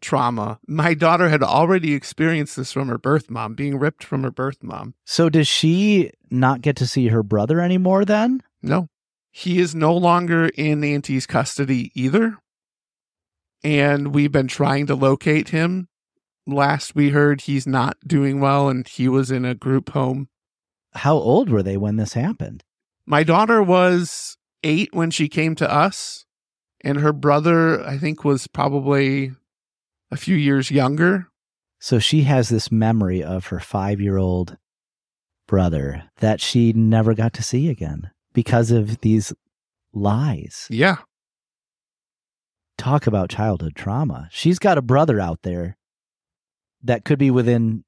trauma. 0.00 0.58
My 0.66 0.94
daughter 0.94 1.28
had 1.28 1.42
already 1.42 1.94
experienced 1.94 2.56
this 2.56 2.72
from 2.72 2.88
her 2.88 2.98
birth 2.98 3.30
mom, 3.30 3.54
being 3.54 3.78
ripped 3.78 4.04
from 4.04 4.22
her 4.22 4.30
birth 4.30 4.62
mom. 4.62 4.94
So 5.04 5.28
does 5.28 5.48
she 5.48 6.10
not 6.30 6.60
get 6.60 6.76
to 6.76 6.86
see 6.86 7.08
her 7.08 7.22
brother 7.22 7.60
anymore 7.60 8.04
then? 8.04 8.42
No. 8.62 8.88
He 9.30 9.58
is 9.58 9.74
no 9.74 9.96
longer 9.96 10.48
in 10.48 10.84
Auntie's 10.84 11.26
custody 11.26 11.90
either. 11.94 12.38
And 13.64 14.14
we've 14.14 14.32
been 14.32 14.48
trying 14.48 14.86
to 14.88 14.94
locate 14.94 15.50
him. 15.50 15.88
Last 16.46 16.94
we 16.94 17.10
heard, 17.10 17.42
he's 17.42 17.66
not 17.66 17.96
doing 18.06 18.40
well 18.40 18.68
and 18.68 18.86
he 18.86 19.08
was 19.08 19.30
in 19.30 19.44
a 19.44 19.54
group 19.54 19.90
home. 19.90 20.28
How 20.94 21.14
old 21.14 21.48
were 21.48 21.62
they 21.62 21.76
when 21.76 21.96
this 21.96 22.14
happened? 22.14 22.64
My 23.06 23.22
daughter 23.22 23.62
was 23.62 24.36
eight 24.62 24.90
when 24.92 25.10
she 25.10 25.28
came 25.28 25.54
to 25.56 25.72
us, 25.72 26.24
and 26.84 26.98
her 26.98 27.12
brother, 27.12 27.84
I 27.84 27.98
think, 27.98 28.24
was 28.24 28.46
probably 28.46 29.32
a 30.10 30.16
few 30.16 30.36
years 30.36 30.70
younger. 30.70 31.28
So 31.80 31.98
she 31.98 32.22
has 32.22 32.48
this 32.48 32.70
memory 32.70 33.22
of 33.22 33.46
her 33.46 33.58
five 33.58 34.00
year 34.00 34.16
old 34.16 34.56
brother 35.48 36.04
that 36.18 36.40
she 36.40 36.72
never 36.72 37.14
got 37.14 37.32
to 37.34 37.42
see 37.42 37.68
again 37.68 38.10
because 38.32 38.70
of 38.70 39.00
these 39.00 39.32
lies. 39.92 40.66
Yeah. 40.70 40.98
Talk 42.78 43.06
about 43.06 43.30
childhood 43.30 43.74
trauma. 43.74 44.28
She's 44.30 44.58
got 44.58 44.78
a 44.78 44.82
brother 44.82 45.20
out 45.20 45.42
there 45.42 45.76
that 46.82 47.04
could 47.04 47.18
be 47.18 47.30
within 47.30 47.84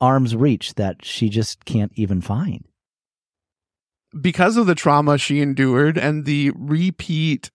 arm's 0.00 0.34
reach 0.34 0.74
that 0.74 1.04
she 1.04 1.28
just 1.28 1.64
can't 1.64 1.92
even 1.94 2.20
find. 2.20 2.64
Because 4.20 4.56
of 4.56 4.66
the 4.66 4.74
trauma 4.74 5.18
she 5.18 5.40
endured 5.40 5.96
and 5.96 6.24
the 6.24 6.50
repeat 6.56 7.50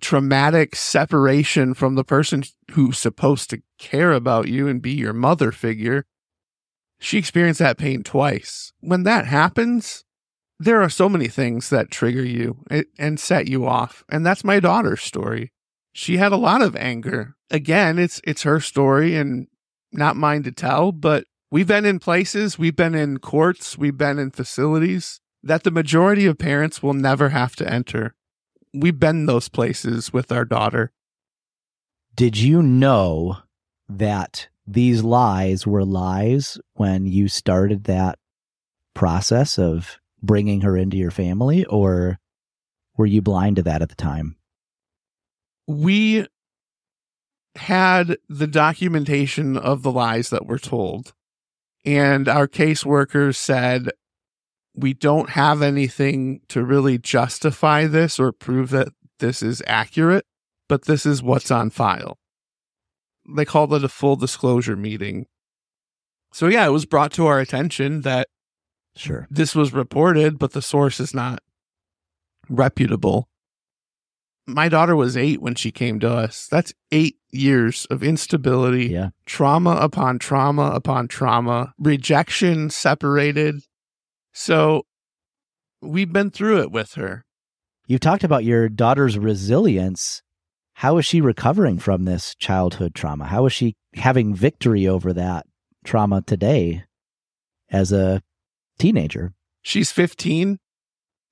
traumatic 0.00 0.74
separation 0.74 1.74
from 1.74 1.94
the 1.94 2.04
person 2.04 2.42
who's 2.72 2.98
supposed 2.98 3.48
to 3.50 3.62
care 3.78 4.12
about 4.12 4.48
you 4.48 4.68
and 4.68 4.82
be 4.82 4.92
your 4.92 5.12
mother 5.12 5.52
figure, 5.52 6.04
she 6.98 7.18
experienced 7.18 7.60
that 7.60 7.78
pain 7.78 8.02
twice. 8.02 8.72
When 8.80 9.04
that 9.04 9.26
happens, 9.26 10.04
there 10.58 10.82
are 10.82 10.88
so 10.88 11.08
many 11.08 11.28
things 11.28 11.68
that 11.70 11.90
trigger 11.90 12.24
you 12.24 12.64
and 12.98 13.20
set 13.20 13.48
you 13.48 13.66
off. 13.66 14.04
And 14.10 14.24
that's 14.24 14.44
my 14.44 14.60
daughter's 14.60 15.02
story. 15.02 15.52
She 15.96 16.18
had 16.18 16.30
a 16.30 16.36
lot 16.36 16.60
of 16.60 16.76
anger. 16.76 17.36
Again, 17.50 17.98
it's 17.98 18.20
it's 18.22 18.42
her 18.42 18.60
story 18.60 19.16
and 19.16 19.46
not 19.92 20.14
mine 20.14 20.42
to 20.42 20.52
tell, 20.52 20.92
but 20.92 21.24
we've 21.50 21.66
been 21.66 21.86
in 21.86 22.00
places, 22.00 22.58
we've 22.58 22.76
been 22.76 22.94
in 22.94 23.16
courts, 23.16 23.78
we've 23.78 23.96
been 23.96 24.18
in 24.18 24.30
facilities 24.30 25.20
that 25.42 25.64
the 25.64 25.70
majority 25.70 26.26
of 26.26 26.36
parents 26.36 26.82
will 26.82 26.92
never 26.92 27.30
have 27.30 27.56
to 27.56 27.72
enter. 27.72 28.14
We've 28.74 29.00
been 29.00 29.24
those 29.24 29.48
places 29.48 30.12
with 30.12 30.30
our 30.30 30.44
daughter. 30.44 30.92
Did 32.14 32.36
you 32.36 32.60
know 32.62 33.38
that 33.88 34.48
these 34.66 35.02
lies 35.02 35.66
were 35.66 35.86
lies 35.86 36.58
when 36.74 37.06
you 37.06 37.28
started 37.28 37.84
that 37.84 38.18
process 38.92 39.58
of 39.58 39.98
bringing 40.22 40.60
her 40.60 40.76
into 40.76 40.98
your 40.98 41.10
family, 41.10 41.64
or 41.64 42.18
were 42.98 43.06
you 43.06 43.22
blind 43.22 43.56
to 43.56 43.62
that 43.62 43.80
at 43.80 43.88
the 43.88 43.94
time? 43.94 44.35
We 45.66 46.26
had 47.56 48.18
the 48.28 48.46
documentation 48.46 49.56
of 49.56 49.82
the 49.82 49.90
lies 49.92 50.30
that 50.30 50.46
were 50.46 50.58
told, 50.58 51.14
and 51.84 52.28
our 52.28 52.46
caseworkers 52.46 53.36
said, 53.36 53.90
We 54.74 54.92
don't 54.92 55.30
have 55.30 55.62
anything 55.62 56.40
to 56.48 56.64
really 56.64 56.98
justify 56.98 57.86
this 57.86 58.20
or 58.20 58.32
prove 58.32 58.70
that 58.70 58.88
this 59.18 59.42
is 59.42 59.62
accurate, 59.66 60.26
but 60.68 60.84
this 60.84 61.06
is 61.06 61.22
what's 61.22 61.50
on 61.50 61.70
file. 61.70 62.18
They 63.34 63.44
called 63.44 63.72
it 63.72 63.82
a 63.84 63.88
full 63.88 64.16
disclosure 64.16 64.76
meeting. 64.76 65.26
So, 66.32 66.48
yeah, 66.48 66.66
it 66.66 66.70
was 66.70 66.84
brought 66.84 67.12
to 67.12 67.26
our 67.26 67.40
attention 67.40 68.02
that 68.02 68.28
Sure. 68.94 69.26
this 69.30 69.54
was 69.54 69.72
reported, 69.72 70.38
but 70.38 70.52
the 70.52 70.62
source 70.62 71.00
is 71.00 71.14
not 71.14 71.42
reputable. 72.48 73.28
My 74.46 74.68
daughter 74.68 74.94
was 74.94 75.16
eight 75.16 75.42
when 75.42 75.54
she 75.56 75.72
came 75.72 75.98
to 76.00 76.10
us. 76.10 76.46
That's 76.50 76.72
eight 76.92 77.16
years 77.32 77.86
of 77.90 78.02
instability, 78.02 78.86
Yeah. 78.86 79.10
trauma 79.26 79.72
upon 79.72 80.18
trauma 80.18 80.70
upon 80.70 81.08
trauma, 81.08 81.72
rejection, 81.78 82.70
separated. 82.70 83.56
So 84.32 84.84
we've 85.82 86.12
been 86.12 86.30
through 86.30 86.60
it 86.60 86.70
with 86.70 86.94
her. 86.94 87.24
You've 87.88 88.00
talked 88.00 88.24
about 88.24 88.44
your 88.44 88.68
daughter's 88.68 89.18
resilience. 89.18 90.22
How 90.74 90.98
is 90.98 91.06
she 91.06 91.20
recovering 91.20 91.78
from 91.78 92.04
this 92.04 92.34
childhood 92.36 92.94
trauma? 92.94 93.26
How 93.26 93.46
is 93.46 93.52
she 93.52 93.74
having 93.94 94.34
victory 94.34 94.86
over 94.86 95.12
that 95.12 95.46
trauma 95.84 96.22
today 96.22 96.84
as 97.70 97.92
a 97.92 98.22
teenager? 98.78 99.32
She's 99.62 99.90
15. 99.90 100.58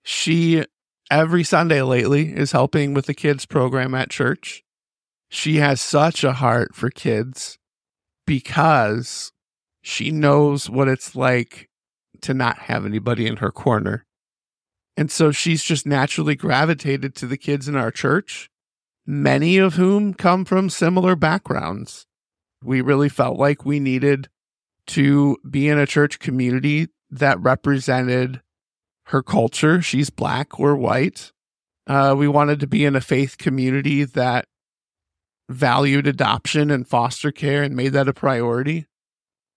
She, 0.02 0.64
every 1.10 1.44
Sunday 1.44 1.82
lately, 1.82 2.32
is 2.32 2.52
helping 2.52 2.94
with 2.94 3.06
the 3.06 3.14
kids 3.14 3.46
program 3.46 3.94
at 3.94 4.10
church. 4.10 4.62
She 5.28 5.56
has 5.56 5.80
such 5.80 6.24
a 6.24 6.34
heart 6.34 6.74
for 6.74 6.90
kids 6.90 7.58
because 8.26 9.32
she 9.82 10.10
knows 10.10 10.70
what 10.70 10.88
it's 10.88 11.14
like 11.14 11.68
to 12.22 12.34
not 12.34 12.58
have 12.58 12.86
anybody 12.86 13.26
in 13.26 13.36
her 13.36 13.50
corner. 13.50 14.06
And 14.96 15.10
so 15.10 15.30
she's 15.30 15.62
just 15.62 15.86
naturally 15.86 16.36
gravitated 16.36 17.14
to 17.16 17.26
the 17.26 17.36
kids 17.36 17.68
in 17.68 17.76
our 17.76 17.90
church, 17.90 18.48
many 19.04 19.58
of 19.58 19.74
whom 19.74 20.14
come 20.14 20.44
from 20.44 20.70
similar 20.70 21.16
backgrounds. 21.16 22.06
We 22.62 22.80
really 22.80 23.08
felt 23.08 23.38
like 23.38 23.64
we 23.64 23.80
needed 23.80 24.28
to 24.88 25.36
be 25.48 25.68
in 25.68 25.78
a 25.78 25.86
church 25.86 26.18
community 26.18 26.88
that 27.10 27.40
represented 27.40 28.40
her 29.06 29.22
culture. 29.22 29.82
She's 29.82 30.10
black 30.10 30.58
or 30.58 30.76
white. 30.76 31.32
Uh, 31.86 32.14
we 32.16 32.28
wanted 32.28 32.60
to 32.60 32.66
be 32.66 32.84
in 32.84 32.96
a 32.96 33.00
faith 33.00 33.36
community 33.38 34.04
that 34.04 34.46
valued 35.48 36.06
adoption 36.06 36.70
and 36.70 36.88
foster 36.88 37.30
care 37.30 37.62
and 37.62 37.76
made 37.76 37.90
that 37.90 38.08
a 38.08 38.12
priority. 38.12 38.86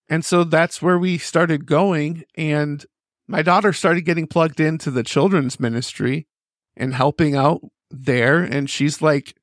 And 0.10 0.26
so 0.26 0.43
that's 0.43 0.82
where 0.82 0.98
we 0.98 1.18
started 1.18 1.66
going. 1.66 2.24
And 2.36 2.86
my 3.28 3.41
daughter 3.41 3.74
started 3.74 4.02
getting 4.02 4.28
plugged 4.28 4.60
into 4.60 4.91
the 4.91 5.04
children's 5.04 5.60
ministry 5.60 6.28
and 6.76 6.93
helping 6.93 7.36
out 7.36 7.62
there. 7.89 8.41
And 8.43 8.70
she's 8.70 9.02
like 9.02 9.36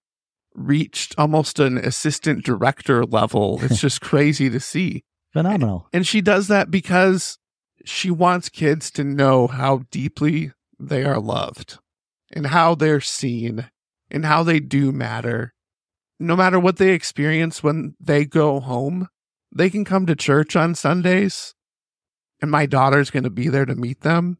reached 0.55 1.15
almost 1.19 1.59
an 1.59 1.79
assistant 1.79 2.45
director 2.45 3.05
level. 3.05 3.61
It's 3.63 3.81
just 3.81 4.01
crazy 4.01 4.49
to 4.51 4.61
see. 4.61 5.05
Phenomenal. 5.33 5.89
And 5.93 6.07
she 6.07 6.21
does 6.21 6.49
that 6.49 6.71
because 6.71 7.39
she 7.85 8.11
wants 8.11 8.49
kids 8.49 8.91
to 8.93 9.05
know 9.05 9.47
how 9.47 9.83
deeply 9.91 10.53
they 10.79 11.05
are 11.05 11.21
loved 11.21 11.79
and 12.33 12.49
how 12.49 12.75
they're 12.75 13.01
seen 13.01 13.71
and 14.11 14.25
how 14.25 14.43
they 14.43 14.61
do 14.61 14.93
matter. 14.93 15.53
No 16.19 16.37
matter 16.37 16.59
what 16.59 16.77
they 16.77 16.91
experience 16.91 17.63
when 17.63 17.95
they 18.01 18.25
go 18.25 18.61
home, 18.61 19.09
they 19.55 19.71
can 19.71 19.85
come 19.85 20.07
to 20.07 20.17
church 20.17 20.57
on 20.57 20.75
Sundays 20.75 21.55
and 22.41 22.51
my 22.51 22.67
daughter's 22.67 23.11
going 23.11 23.25
to 23.25 23.31
be 23.31 23.49
there 23.49 23.65
to 23.65 23.75
meet 23.75 24.01
them. 24.01 24.39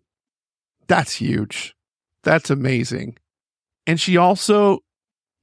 That's 0.89 1.15
huge. 1.15 1.75
That's 2.23 2.51
amazing. 2.51 3.17
And 3.87 4.01
she 4.01 4.17
also 4.17 4.81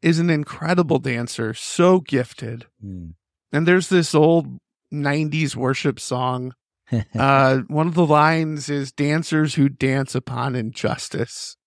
is 0.01 0.19
an 0.19 0.29
incredible 0.29 0.99
dancer, 0.99 1.53
so 1.53 1.99
gifted. 1.99 2.65
Mm. 2.83 3.13
And 3.51 3.67
there's 3.67 3.89
this 3.89 4.15
old 4.15 4.59
90s 4.93 5.55
worship 5.55 5.99
song 5.99 6.53
uh, 7.15 7.59
one 7.67 7.87
of 7.87 7.95
the 7.95 8.05
lines 8.05 8.69
is 8.69 8.91
dancers 8.91 9.55
who 9.55 9.69
dance 9.69 10.15
upon 10.15 10.55
injustice. 10.55 11.57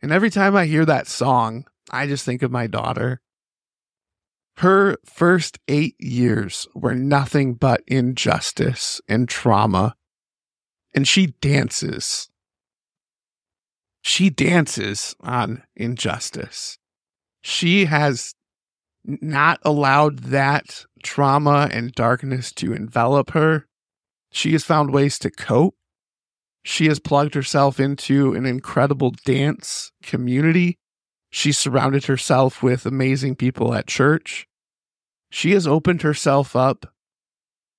And 0.00 0.12
every 0.12 0.30
time 0.30 0.56
I 0.56 0.66
hear 0.66 0.84
that 0.84 1.06
song, 1.06 1.66
I 1.90 2.06
just 2.06 2.24
think 2.24 2.42
of 2.42 2.50
my 2.50 2.66
daughter. 2.66 3.20
Her 4.58 4.96
first 5.04 5.58
eight 5.68 5.96
years 5.98 6.66
were 6.74 6.94
nothing 6.94 7.54
but 7.54 7.82
injustice 7.86 9.00
and 9.08 9.28
trauma. 9.28 9.94
And 10.94 11.08
she 11.08 11.28
dances. 11.40 12.28
She 14.02 14.28
dances 14.30 15.14
on 15.20 15.62
injustice. 15.74 16.78
She 17.40 17.86
has 17.86 18.34
not 19.04 19.58
allowed 19.62 20.20
that 20.20 20.84
trauma 21.02 21.68
and 21.72 21.92
darkness 21.92 22.52
to 22.52 22.72
envelop 22.72 23.30
her 23.30 23.66
she 24.32 24.52
has 24.52 24.64
found 24.64 24.92
ways 24.92 25.18
to 25.20 25.30
cope. 25.30 25.76
She 26.64 26.86
has 26.86 26.98
plugged 26.98 27.34
herself 27.34 27.78
into 27.78 28.34
an 28.34 28.46
incredible 28.46 29.12
dance 29.24 29.92
community. 30.02 30.78
She 31.30 31.52
surrounded 31.52 32.06
herself 32.06 32.62
with 32.62 32.86
amazing 32.86 33.36
people 33.36 33.74
at 33.74 33.86
church. 33.86 34.46
She 35.30 35.52
has 35.52 35.66
opened 35.66 36.02
herself 36.02 36.56
up. 36.56 36.86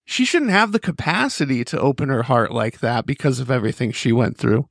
She 0.06 0.26
shouldn't 0.26 0.51
have 0.51 0.72
the 0.72 0.80
capacity 0.80 1.64
to 1.66 1.80
open 1.80 2.10
her 2.10 2.24
heart 2.24 2.51
like 2.51 2.80
that 2.80 3.06
because 3.06 3.39
of 3.39 3.49
everything 3.49 3.91
she 3.91 4.12
went 4.12 4.38
through, 4.38 4.68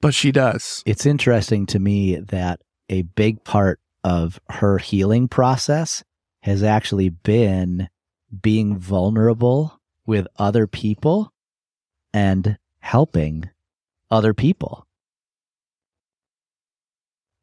but 0.00 0.14
she 0.14 0.32
does. 0.32 0.82
It's 0.84 1.06
interesting 1.06 1.64
to 1.66 1.78
me 1.78 2.16
that 2.16 2.60
a 2.88 3.02
big 3.02 3.44
part 3.44 3.80
of 4.02 4.40
her 4.48 4.78
healing 4.78 5.28
process 5.28 6.02
has 6.42 6.62
actually 6.62 7.08
been 7.08 7.88
being 8.42 8.76
vulnerable 8.76 9.77
with 10.08 10.26
other 10.38 10.66
people 10.66 11.32
and 12.14 12.58
helping 12.80 13.48
other 14.10 14.32
people 14.32 14.86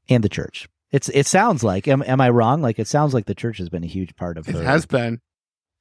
and 0.09 0.23
the 0.23 0.29
church. 0.29 0.67
It's 0.91 1.07
it 1.09 1.27
sounds 1.27 1.63
like 1.63 1.87
am 1.87 2.01
am 2.01 2.19
I 2.19 2.29
wrong? 2.29 2.61
Like 2.61 2.79
it 2.79 2.87
sounds 2.87 3.13
like 3.13 3.25
the 3.25 3.35
church 3.35 3.59
has 3.59 3.69
been 3.69 3.83
a 3.83 3.87
huge 3.87 4.15
part 4.15 4.37
of 4.37 4.49
It 4.49 4.55
her. 4.55 4.63
has 4.63 4.85
been. 4.87 5.21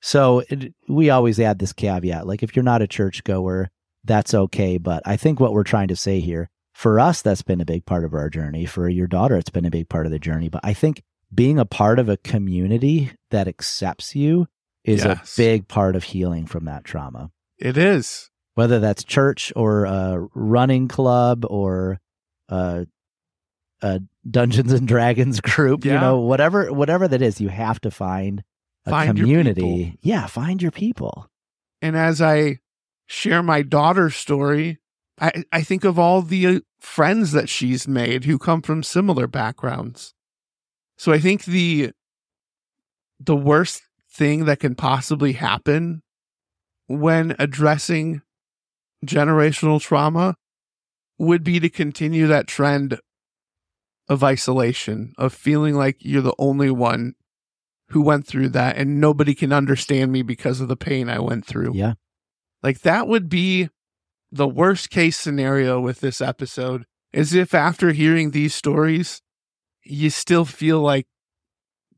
So 0.02 0.42
it, 0.50 0.74
we 0.86 1.08
always 1.08 1.40
add 1.40 1.58
this 1.58 1.72
caveat 1.72 2.26
like 2.26 2.42
if 2.42 2.54
you're 2.54 2.62
not 2.62 2.82
a 2.82 2.86
churchgoer, 2.86 3.70
that's 4.04 4.34
okay, 4.34 4.76
but 4.76 5.02
I 5.06 5.16
think 5.16 5.40
what 5.40 5.54
we're 5.54 5.64
trying 5.64 5.88
to 5.88 5.96
say 5.96 6.20
here 6.20 6.50
for 6.74 7.00
us 7.00 7.22
that's 7.22 7.42
been 7.42 7.62
a 7.62 7.64
big 7.64 7.86
part 7.86 8.04
of 8.04 8.12
our 8.12 8.28
journey. 8.28 8.66
For 8.66 8.90
your 8.90 9.06
daughter 9.06 9.36
it's 9.38 9.50
been 9.50 9.64
a 9.64 9.70
big 9.70 9.88
part 9.88 10.04
of 10.04 10.12
the 10.12 10.18
journey, 10.18 10.50
but 10.50 10.60
I 10.62 10.74
think 10.74 11.02
being 11.34 11.58
a 11.58 11.64
part 11.64 11.98
of 11.98 12.10
a 12.10 12.18
community 12.18 13.12
that 13.30 13.48
accepts 13.48 14.14
you 14.14 14.48
is 14.84 15.04
Yes. 15.04 15.34
a 15.34 15.40
big 15.40 15.68
part 15.68 15.96
of 15.96 16.04
healing 16.04 16.46
from 16.46 16.64
that 16.66 16.84
trauma. 16.84 17.30
It 17.58 17.76
is. 17.76 18.30
Whether 18.54 18.78
that's 18.80 19.02
church 19.04 19.52
or 19.56 19.84
a 19.84 20.26
running 20.34 20.88
club 20.88 21.44
or 21.48 22.00
a, 22.48 22.86
a 23.82 24.00
Dungeons 24.28 24.72
and 24.72 24.86
Dragons 24.86 25.40
group, 25.42 25.84
you 25.84 25.92
know, 25.92 26.20
whatever 26.20 26.72
whatever 26.72 27.08
that 27.08 27.22
is, 27.22 27.40
you 27.40 27.48
have 27.48 27.80
to 27.80 27.90
find 27.90 28.44
a 28.86 28.90
Find 28.90 29.16
community. 29.16 29.98
Yeah, 30.02 30.26
find 30.26 30.60
your 30.62 30.70
people. 30.70 31.28
And 31.82 31.96
as 31.96 32.20
I 32.22 32.58
share 33.06 33.42
my 33.42 33.62
daughter's 33.62 34.14
story, 34.14 34.78
I, 35.20 35.44
I 35.52 35.62
think 35.62 35.84
of 35.84 35.98
all 35.98 36.22
the 36.22 36.46
uh, 36.46 36.60
friends 36.80 37.32
that 37.32 37.48
she's 37.48 37.88
made 37.88 38.24
who 38.24 38.38
come 38.38 38.62
from 38.62 38.82
similar 38.82 39.26
backgrounds. 39.26 40.14
So 40.96 41.12
I 41.12 41.18
think 41.18 41.44
the 41.44 41.90
the 43.20 43.36
worst 43.36 43.82
thing 44.14 44.44
that 44.44 44.60
can 44.60 44.74
possibly 44.74 45.32
happen 45.32 46.02
when 46.86 47.34
addressing 47.38 48.22
generational 49.04 49.80
trauma 49.80 50.36
would 51.18 51.42
be 51.44 51.60
to 51.60 51.68
continue 51.68 52.26
that 52.26 52.46
trend 52.46 52.98
of 54.08 54.22
isolation, 54.22 55.12
of 55.18 55.32
feeling 55.32 55.74
like 55.74 55.96
you're 56.00 56.22
the 56.22 56.34
only 56.38 56.70
one 56.70 57.14
who 57.88 58.02
went 58.02 58.26
through 58.26 58.48
that 58.50 58.76
and 58.76 59.00
nobody 59.00 59.34
can 59.34 59.52
understand 59.52 60.12
me 60.12 60.22
because 60.22 60.60
of 60.60 60.68
the 60.68 60.76
pain 60.76 61.08
I 61.08 61.18
went 61.18 61.46
through. 61.46 61.72
Yeah. 61.74 61.94
Like 62.62 62.80
that 62.80 63.08
would 63.08 63.28
be 63.28 63.68
the 64.32 64.48
worst 64.48 64.90
case 64.90 65.16
scenario 65.16 65.80
with 65.80 66.00
this 66.00 66.20
episode 66.20 66.84
is 67.12 67.34
if 67.34 67.54
after 67.54 67.92
hearing 67.92 68.30
these 68.30 68.54
stories, 68.54 69.22
you 69.84 70.10
still 70.10 70.44
feel 70.44 70.80
like 70.80 71.06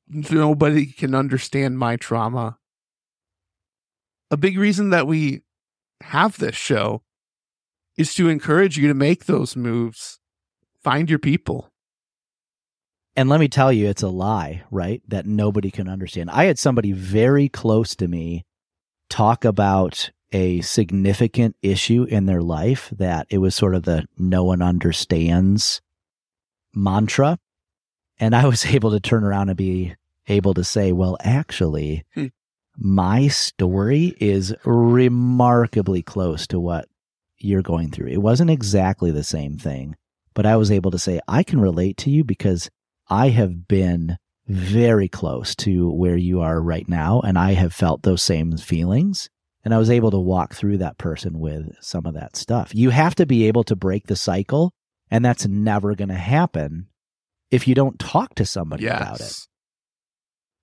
nobody 0.09 0.87
can 0.87 1.15
understand 1.15 1.79
my 1.79 1.97
trauma. 1.97 2.59
A 4.31 4.37
big 4.37 4.59
reason 4.59 4.91
that 4.91 5.07
we 5.07 5.43
have 6.03 6.39
this 6.39 6.57
show 6.57 7.03
is 7.97 8.15
to 8.15 8.29
encourage 8.29 8.77
you 8.77 8.89
to 8.89 8.95
make 8.95 9.25
those 9.25 9.57
moves. 9.57 10.19
Find 10.83 11.09
your 11.09 11.19
people. 11.19 11.71
And 13.17 13.31
let 13.31 13.41
me 13.41 13.49
tell 13.49 13.73
you, 13.73 13.87
it's 13.89 14.03
a 14.03 14.09
lie, 14.09 14.63
right? 14.71 15.01
That 15.09 15.27
nobody 15.27 15.71
can 15.71 15.89
understand. 15.89 16.31
I 16.31 16.45
had 16.45 16.59
somebody 16.59 16.93
very 16.93 17.49
close 17.49 17.97
to 17.97 18.09
me 18.09 18.45
talk 19.09 19.45
about 19.45 20.11
a 20.33 20.61
significant 20.61 21.57
issue 21.63 22.05
in 22.05 22.27
their 22.27 22.43
life 22.43 22.93
that 22.97 23.27
it 23.31 23.39
was 23.39 23.55
sort 23.55 23.75
of 23.75 23.85
the 23.85 24.07
no 24.19 24.45
one 24.45 24.61
understands 24.61 25.81
mantra. 26.75 27.39
And 28.19 28.35
I 28.35 28.47
was 28.47 28.67
able 28.75 28.91
to 28.91 29.01
turn 29.01 29.25
around 29.25 29.49
and 29.49 29.57
be 29.57 29.95
able 30.29 30.55
to 30.55 30.65
say, 30.65 30.93
well, 30.93 31.17
actually, 31.21 32.05
Hmm. 32.15 32.27
my 32.77 33.29
story 33.29 34.15
is 34.21 34.55
remarkably 34.65 36.03
close 36.03 36.47
to 36.49 36.59
what 36.59 36.89
you're 37.39 37.63
going 37.63 37.91
through. 37.91 38.09
It 38.09 38.23
wasn't 38.23 38.51
exactly 38.51 39.11
the 39.11 39.25
same 39.25 39.57
thing, 39.59 39.95
but 40.35 40.47
I 40.47 40.57
was 40.57 40.71
able 40.71 40.91
to 40.91 40.99
say, 40.99 41.21
I 41.29 41.43
can 41.43 41.61
relate 41.61 41.97
to 41.99 42.11
you 42.11 42.25
because 42.25 42.71
I 43.09 43.29
have 43.29 43.69
been 43.69 44.19
very 44.49 45.09
close 45.09 45.55
to 45.57 45.91
where 45.91 46.17
you 46.17 46.41
are 46.41 46.61
right 46.61 46.89
now, 46.89 47.21
and 47.21 47.39
I 47.39 47.53
have 47.53 47.73
felt 47.73 48.03
those 48.03 48.23
same 48.23 48.57
feelings. 48.57 49.29
And 49.65 49.75
I 49.75 49.79
was 49.79 49.91
able 49.91 50.13
to 50.13 50.19
walk 50.19 50.55
through 50.55 50.79
that 50.79 50.97
person 50.99 51.41
with 51.41 51.75
some 51.81 52.07
of 52.07 52.15
that 52.15 52.37
stuff. 52.37 52.73
You 52.73 52.91
have 52.91 53.17
to 53.17 53.27
be 53.27 53.49
able 53.49 53.65
to 53.65 53.75
break 53.75 54.07
the 54.07 54.15
cycle, 54.15 54.73
and 55.11 55.25
that's 55.25 55.47
never 55.47 55.95
going 55.97 56.09
to 56.09 56.15
happen 56.15 56.87
if 57.51 57.69
you 57.69 57.75
don't 57.75 57.99
talk 57.99 58.35
to 58.37 58.45
somebody 58.45 58.85
about 58.97 59.21
it. 59.21 59.47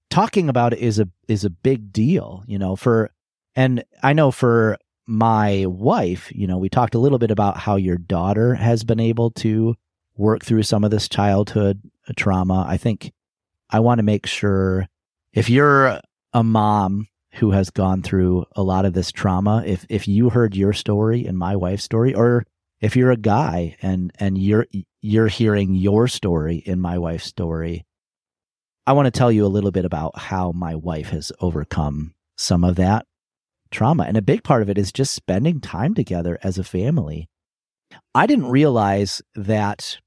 Talking 0.10 0.50
about 0.50 0.74
it 0.74 0.80
is 0.80 1.00
a 1.00 1.08
is 1.28 1.44
a 1.44 1.50
big 1.50 1.92
deal 1.92 2.44
you 2.46 2.60
know 2.60 2.76
for 2.76 3.10
and 3.56 3.84
i 4.04 4.14
know 4.14 4.30
for 4.30 4.78
my 5.08 5.66
wife 5.68 6.32
you 6.34 6.46
know 6.46 6.58
we 6.58 6.70
talked 6.70 6.96
a 6.96 7.00
little 7.00 7.18
bit 7.18 7.32
about 7.32 7.58
how 7.58 7.76
your 7.76 7.98
daughter 7.98 8.54
has 8.54 8.84
been 8.84 9.00
able 9.00 9.32
to 9.32 9.76
work 10.16 10.46
through 10.46 10.64
some 10.64 10.84
of 10.84 10.92
this 10.92 11.10
childhood 11.10 11.82
trauma. 12.16 12.66
I 12.68 12.78
think 12.78 13.12
i 13.70 13.80
want 13.80 14.00
to 14.00 14.04
make 14.04 14.28
sure 14.28 14.88
if 15.34 15.50
you're 15.50 16.00
a 16.34 16.44
mom 16.44 17.08
who 17.34 17.50
has 17.52 17.72
gone 17.72 18.04
through 18.04 18.46
a 18.56 18.62
lot 18.62 18.86
of 18.86 18.94
this 18.94 19.12
trauma 19.12 19.64
if 19.66 19.86
if 19.90 20.08
you 20.08 20.30
heard 20.30 20.56
your 20.56 20.74
story 20.74 21.26
and 21.26 21.40
my 21.40 21.56
wife's 21.56 21.84
story 21.84 22.14
or 22.14 22.46
if 22.82 22.96
you're 22.96 23.12
a 23.12 23.18
guy 23.18 23.76
and 23.82 24.12
and 24.20 24.38
you're 24.38 24.68
you're 25.06 25.28
hearing 25.28 25.76
your 25.76 26.08
story 26.08 26.56
in 26.66 26.80
my 26.80 26.98
wife's 26.98 27.26
story 27.26 27.86
I 28.86 28.92
want 28.94 29.06
to 29.06 29.12
tell 29.18 29.32
you 29.32 29.46
a 29.46 29.48
little 29.48 29.72
bit 29.72 29.86
about 29.86 30.18
how 30.18 30.52
my 30.52 30.76
wife 30.76 31.10
has 31.12 31.32
overcome 31.40 32.14
some 32.36 32.66
of 32.66 32.76
that 32.76 33.06
trauma. 33.72 34.04
And 34.04 34.18
a 34.18 34.22
big 34.22 34.44
part 34.44 34.62
of 34.62 34.70
it 34.70 34.78
is 34.78 34.92
just 34.92 35.14
spending 35.14 35.62
time 35.62 35.94
together 35.94 36.38
as 36.44 36.58
a 36.58 36.66
family. 36.66 37.30
I 38.14 38.26
didn't 38.28 38.50
realize 38.50 39.22
that 39.36 40.00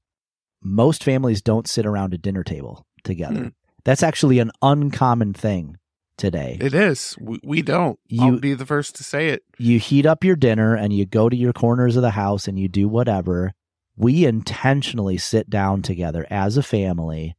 most 0.61 1.03
families 1.03 1.41
don't 1.41 1.67
sit 1.67 1.87
around 1.87 2.13
a 2.13 2.19
dinner 2.19 2.43
table 2.43 2.85
together. 3.03 3.39
Hmm. 3.45 3.47
That's 3.83 4.03
actually 4.03 4.37
an 4.37 4.51
uncommon 4.61 5.33
thing 5.33 5.77
today. 6.19 6.59
It 6.61 6.75
is. 6.75 7.15
We, 7.19 7.39
we 7.43 7.61
don't. 7.63 7.97
You- 8.07 8.21
I'll 8.25 8.39
be 8.39 8.53
the 8.53 8.65
first 8.67 8.95
to 8.97 9.03
say 9.03 9.29
it. 9.29 9.41
you 9.57 9.79
heat 9.79 10.05
up 10.05 10.23
your 10.23 10.35
dinner 10.35 10.75
and 10.75 10.93
you 10.93 11.07
go 11.07 11.29
to 11.29 11.35
your 11.35 11.51
corners 11.53 11.95
of 11.95 12.03
the 12.03 12.11
house 12.11 12.47
and 12.47 12.59
you 12.59 12.67
do 12.67 12.87
whatever. 12.87 13.53
We 13.97 14.25
intentionally 14.25 15.17
sit 15.17 15.49
down 15.49 15.81
together 15.81 16.25
as 16.29 16.55
a 16.55 16.63
family 16.63 17.35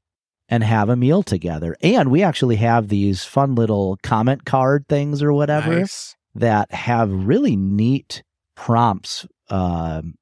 and 0.48 0.64
have 0.64 0.88
a 0.88 0.96
meal 0.96 1.22
together. 1.22 1.76
And 1.82 2.10
we 2.10 2.22
actually 2.22 2.56
have 2.56 2.88
these 2.88 3.24
fun 3.24 3.54
little 3.54 3.98
comment 4.02 4.44
card 4.44 4.86
things 4.88 5.22
or 5.22 5.32
whatever 5.32 5.80
Nice. 5.80 6.16
that 6.34 6.72
have 6.72 7.10
really 7.10 7.54
neat 7.54 8.22
prompts, 8.56 9.26
um, 9.50 10.14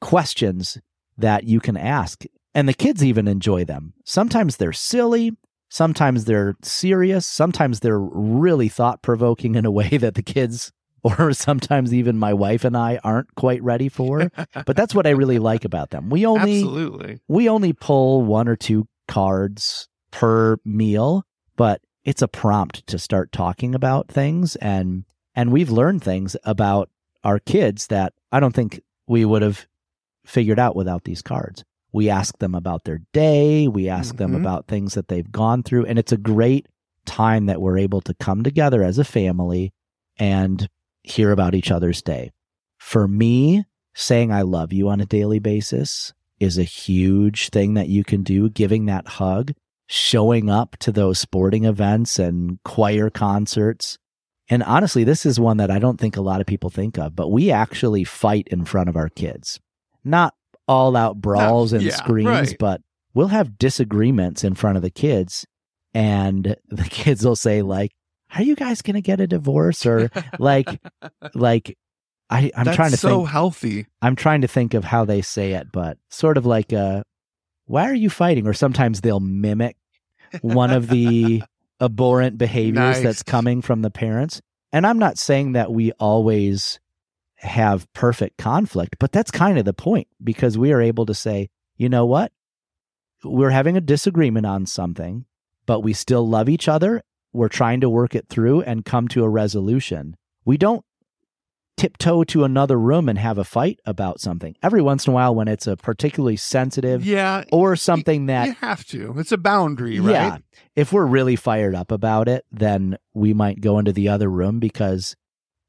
questions 0.00 0.78
that 1.16 1.44
you 1.44 1.60
can 1.60 1.76
ask. 1.76 2.24
And 2.54 2.68
the 2.68 2.74
kids 2.74 3.04
even 3.04 3.28
enjoy 3.28 3.64
them. 3.64 3.94
Sometimes 4.04 4.56
they're 4.56 4.72
silly. 4.72 5.32
Sometimes 5.68 6.24
they're 6.24 6.54
serious. 6.62 7.26
Sometimes 7.26 7.80
they're 7.80 7.98
really 7.98 8.68
thought 8.68 9.02
provoking 9.02 9.54
in 9.54 9.64
a 9.64 9.70
way 9.70 9.88
that 9.98 10.14
the 10.14 10.22
kids, 10.22 10.72
or 11.18 11.32
sometimes 11.34 11.92
even 11.92 12.18
my 12.18 12.32
wife 12.32 12.64
and 12.64 12.76
I, 12.76 12.98
aren't 13.04 13.34
quite 13.34 13.62
ready 13.62 13.88
for. 13.90 14.30
But 14.66 14.74
that's 14.76 14.94
what 14.94 15.06
I 15.06 15.10
really 15.10 15.38
like 15.38 15.64
about 15.64 15.90
them. 15.90 16.08
We 16.08 16.24
only 16.26 16.58
Absolutely. 16.60 17.20
we 17.28 17.48
only 17.48 17.72
pull 17.74 18.22
one 18.22 18.48
or 18.48 18.56
two 18.56 18.88
cards 19.06 19.88
per 20.10 20.56
meal, 20.64 21.24
but 21.56 21.82
it's 22.04 22.22
a 22.22 22.28
prompt 22.28 22.86
to 22.86 22.98
start 22.98 23.32
talking 23.32 23.74
about 23.74 24.08
things 24.08 24.56
and 24.56 25.04
and 25.34 25.52
we've 25.52 25.70
learned 25.70 26.02
things 26.02 26.36
about 26.44 26.88
our 27.22 27.38
kids 27.38 27.88
that 27.88 28.12
I 28.32 28.40
don't 28.40 28.54
think 28.54 28.80
we 29.06 29.24
would 29.24 29.42
have 29.42 29.66
figured 30.24 30.58
out 30.58 30.74
without 30.76 31.04
these 31.04 31.22
cards. 31.22 31.64
We 31.92 32.08
ask 32.08 32.38
them 32.38 32.54
about 32.54 32.84
their 32.84 33.00
day, 33.12 33.68
we 33.68 33.88
ask 33.88 34.16
them 34.16 34.32
Mhm. 34.32 34.40
about 34.40 34.66
things 34.68 34.94
that 34.94 35.08
they've 35.08 35.30
gone 35.30 35.62
through 35.62 35.84
and 35.86 35.98
it's 35.98 36.12
a 36.12 36.16
great 36.16 36.66
time 37.04 37.46
that 37.46 37.60
we're 37.60 37.76
able 37.78 38.00
to 38.02 38.14
come 38.14 38.42
together 38.42 38.82
as 38.82 38.98
a 38.98 39.04
family 39.04 39.72
and 40.18 40.68
hear 41.04 41.30
about 41.30 41.54
each 41.54 41.70
other's 41.70 42.02
day. 42.02 42.32
For 42.78 43.06
me, 43.06 43.64
saying 43.94 44.32
I 44.32 44.42
love 44.42 44.72
you 44.72 44.88
on 44.88 45.00
a 45.00 45.06
daily 45.06 45.38
basis 45.38 46.12
is 46.40 46.58
a 46.58 46.64
huge 46.64 47.50
thing 47.50 47.74
that 47.74 47.88
you 47.88 48.04
can 48.04 48.22
do. 48.22 48.50
Giving 48.50 48.86
that 48.86 49.06
hug, 49.06 49.52
showing 49.86 50.50
up 50.50 50.76
to 50.78 50.90
those 50.90 51.18
sporting 51.18 51.64
events 51.64 52.18
and 52.18 52.58
choir 52.64 53.10
concerts. 53.10 53.98
And 54.50 54.62
honestly, 54.62 55.04
this 55.04 55.24
is 55.24 55.40
one 55.40 55.56
that 55.58 55.70
I 55.70 55.78
don't 55.78 55.98
think 55.98 56.16
a 56.16 56.22
lot 56.22 56.40
of 56.40 56.46
people 56.46 56.70
think 56.70 56.98
of, 56.98 57.16
but 57.16 57.30
we 57.30 57.50
actually 57.50 58.04
fight 58.04 58.48
in 58.50 58.64
front 58.64 58.88
of 58.88 58.96
our 58.96 59.08
kids. 59.08 59.60
Not 60.04 60.34
all 60.68 60.96
out 60.96 61.20
brawls 61.20 61.72
and 61.72 61.82
yeah, 61.82 61.96
screams, 61.96 62.28
right. 62.28 62.56
but 62.58 62.80
we'll 63.14 63.28
have 63.28 63.58
disagreements 63.58 64.44
in 64.44 64.54
front 64.54 64.76
of 64.76 64.82
the 64.82 64.90
kids. 64.90 65.46
And 65.94 66.56
the 66.68 66.84
kids 66.84 67.24
will 67.24 67.36
say, 67.36 67.62
like, 67.62 67.92
are 68.34 68.42
you 68.42 68.56
guys 68.56 68.82
going 68.82 68.94
to 68.94 69.00
get 69.00 69.20
a 69.20 69.26
divorce 69.26 69.86
or 69.86 70.10
like 70.38 70.80
like 71.34 71.76
I 72.30 72.50
I'm 72.56 72.64
That's 72.64 72.76
trying 72.76 72.90
to 72.90 72.96
so 72.96 73.18
think 73.20 73.28
healthy. 73.28 73.86
I'm 74.02 74.16
trying 74.16 74.40
to 74.42 74.48
think 74.48 74.74
of 74.74 74.84
how 74.84 75.04
they 75.04 75.22
say 75.22 75.52
it, 75.52 75.68
but 75.72 75.98
sort 76.10 76.36
of 76.36 76.46
like 76.46 76.72
uh 76.72 77.02
why 77.66 77.84
are 77.88 77.94
you 77.94 78.10
fighting? 78.10 78.46
Or 78.46 78.52
sometimes 78.52 79.00
they'll 79.00 79.20
mimic 79.20 79.76
one 80.42 80.70
of 80.70 80.88
the 80.88 81.42
abhorrent 81.80 82.38
behaviors 82.38 82.74
Nice. 82.96 83.02
that's 83.02 83.22
coming 83.22 83.62
from 83.62 83.82
the 83.82 83.90
parents. 83.90 84.40
And 84.72 84.86
I'm 84.86 84.98
not 84.98 85.18
saying 85.18 85.52
that 85.52 85.72
we 85.72 85.92
always 85.92 86.80
have 87.36 87.90
perfect 87.92 88.38
conflict, 88.38 88.96
but 88.98 89.12
that's 89.12 89.30
kind 89.30 89.58
of 89.58 89.64
the 89.64 89.74
point 89.74 90.08
because 90.22 90.58
we 90.58 90.72
are 90.72 90.80
able 90.80 91.06
to 91.06 91.14
say, 91.14 91.48
you 91.76 91.88
know 91.88 92.06
what? 92.06 92.32
We're 93.22 93.50
having 93.50 93.76
a 93.76 93.80
disagreement 93.80 94.46
on 94.46 94.66
something, 94.66 95.24
but 95.66 95.80
we 95.80 95.92
still 95.92 96.28
love 96.28 96.48
each 96.48 96.68
other. 96.68 97.02
We're 97.34 97.48
trying 97.48 97.80
to 97.82 97.90
work 97.90 98.14
it 98.14 98.28
through 98.28 98.62
and 98.62 98.84
come 98.84 99.08
to 99.08 99.24
a 99.24 99.28
resolution. 99.28 100.16
We 100.46 100.56
don't 100.56 100.84
tiptoe 101.76 102.22
to 102.22 102.44
another 102.44 102.78
room 102.78 103.08
and 103.08 103.18
have 103.18 103.36
a 103.36 103.44
fight 103.44 103.80
about 103.84 104.20
something. 104.20 104.54
Every 104.62 104.80
once 104.80 105.06
in 105.06 105.10
a 105.10 105.14
while, 105.14 105.34
when 105.34 105.48
it's 105.48 105.66
a 105.66 105.76
particularly 105.76 106.36
sensitive 106.36 107.04
Yeah. 107.04 107.42
or 107.50 107.74
something 107.74 108.26
that 108.26 108.46
you 108.46 108.54
have 108.60 108.84
to. 108.86 109.14
It's 109.18 109.32
a 109.32 109.36
boundary, 109.36 109.98
right? 109.98 110.12
yeah. 110.12 110.38
If 110.76 110.92
we're 110.92 111.04
really 111.06 111.34
fired 111.34 111.74
up 111.74 111.90
about 111.90 112.28
it, 112.28 112.44
then 112.52 112.96
we 113.12 113.34
might 113.34 113.60
go 113.60 113.78
into 113.80 113.92
the 113.92 114.08
other 114.08 114.30
room 114.30 114.60
because 114.60 115.16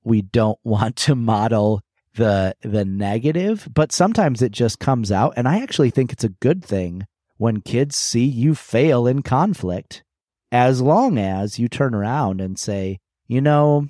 we 0.04 0.22
don't 0.22 0.60
want 0.64 0.96
to 0.98 1.16
model 1.16 1.82
the 2.14 2.56
the 2.62 2.86
negative, 2.86 3.68
but 3.74 3.92
sometimes 3.92 4.42
it 4.42 4.52
just 4.54 4.80
comes 4.80 5.12
out 5.12 5.34
and 5.36 5.48
I 5.50 5.62
actually 5.62 5.90
think 5.90 6.14
it's 6.14 6.24
a 6.24 6.30
good 6.30 6.64
thing 6.64 7.08
when 7.38 7.60
kids 7.60 7.98
see 7.98 8.24
you 8.24 8.56
fail 8.56 9.06
in 9.06 9.22
conflict 9.22 10.02
as 10.52 10.82
long 10.82 11.18
as 11.18 11.60
you 11.60 11.68
turn 11.68 11.94
around 11.94 12.42
and 12.42 12.58
say, 12.58 13.00
"You 13.28 13.42
know, 13.42 13.88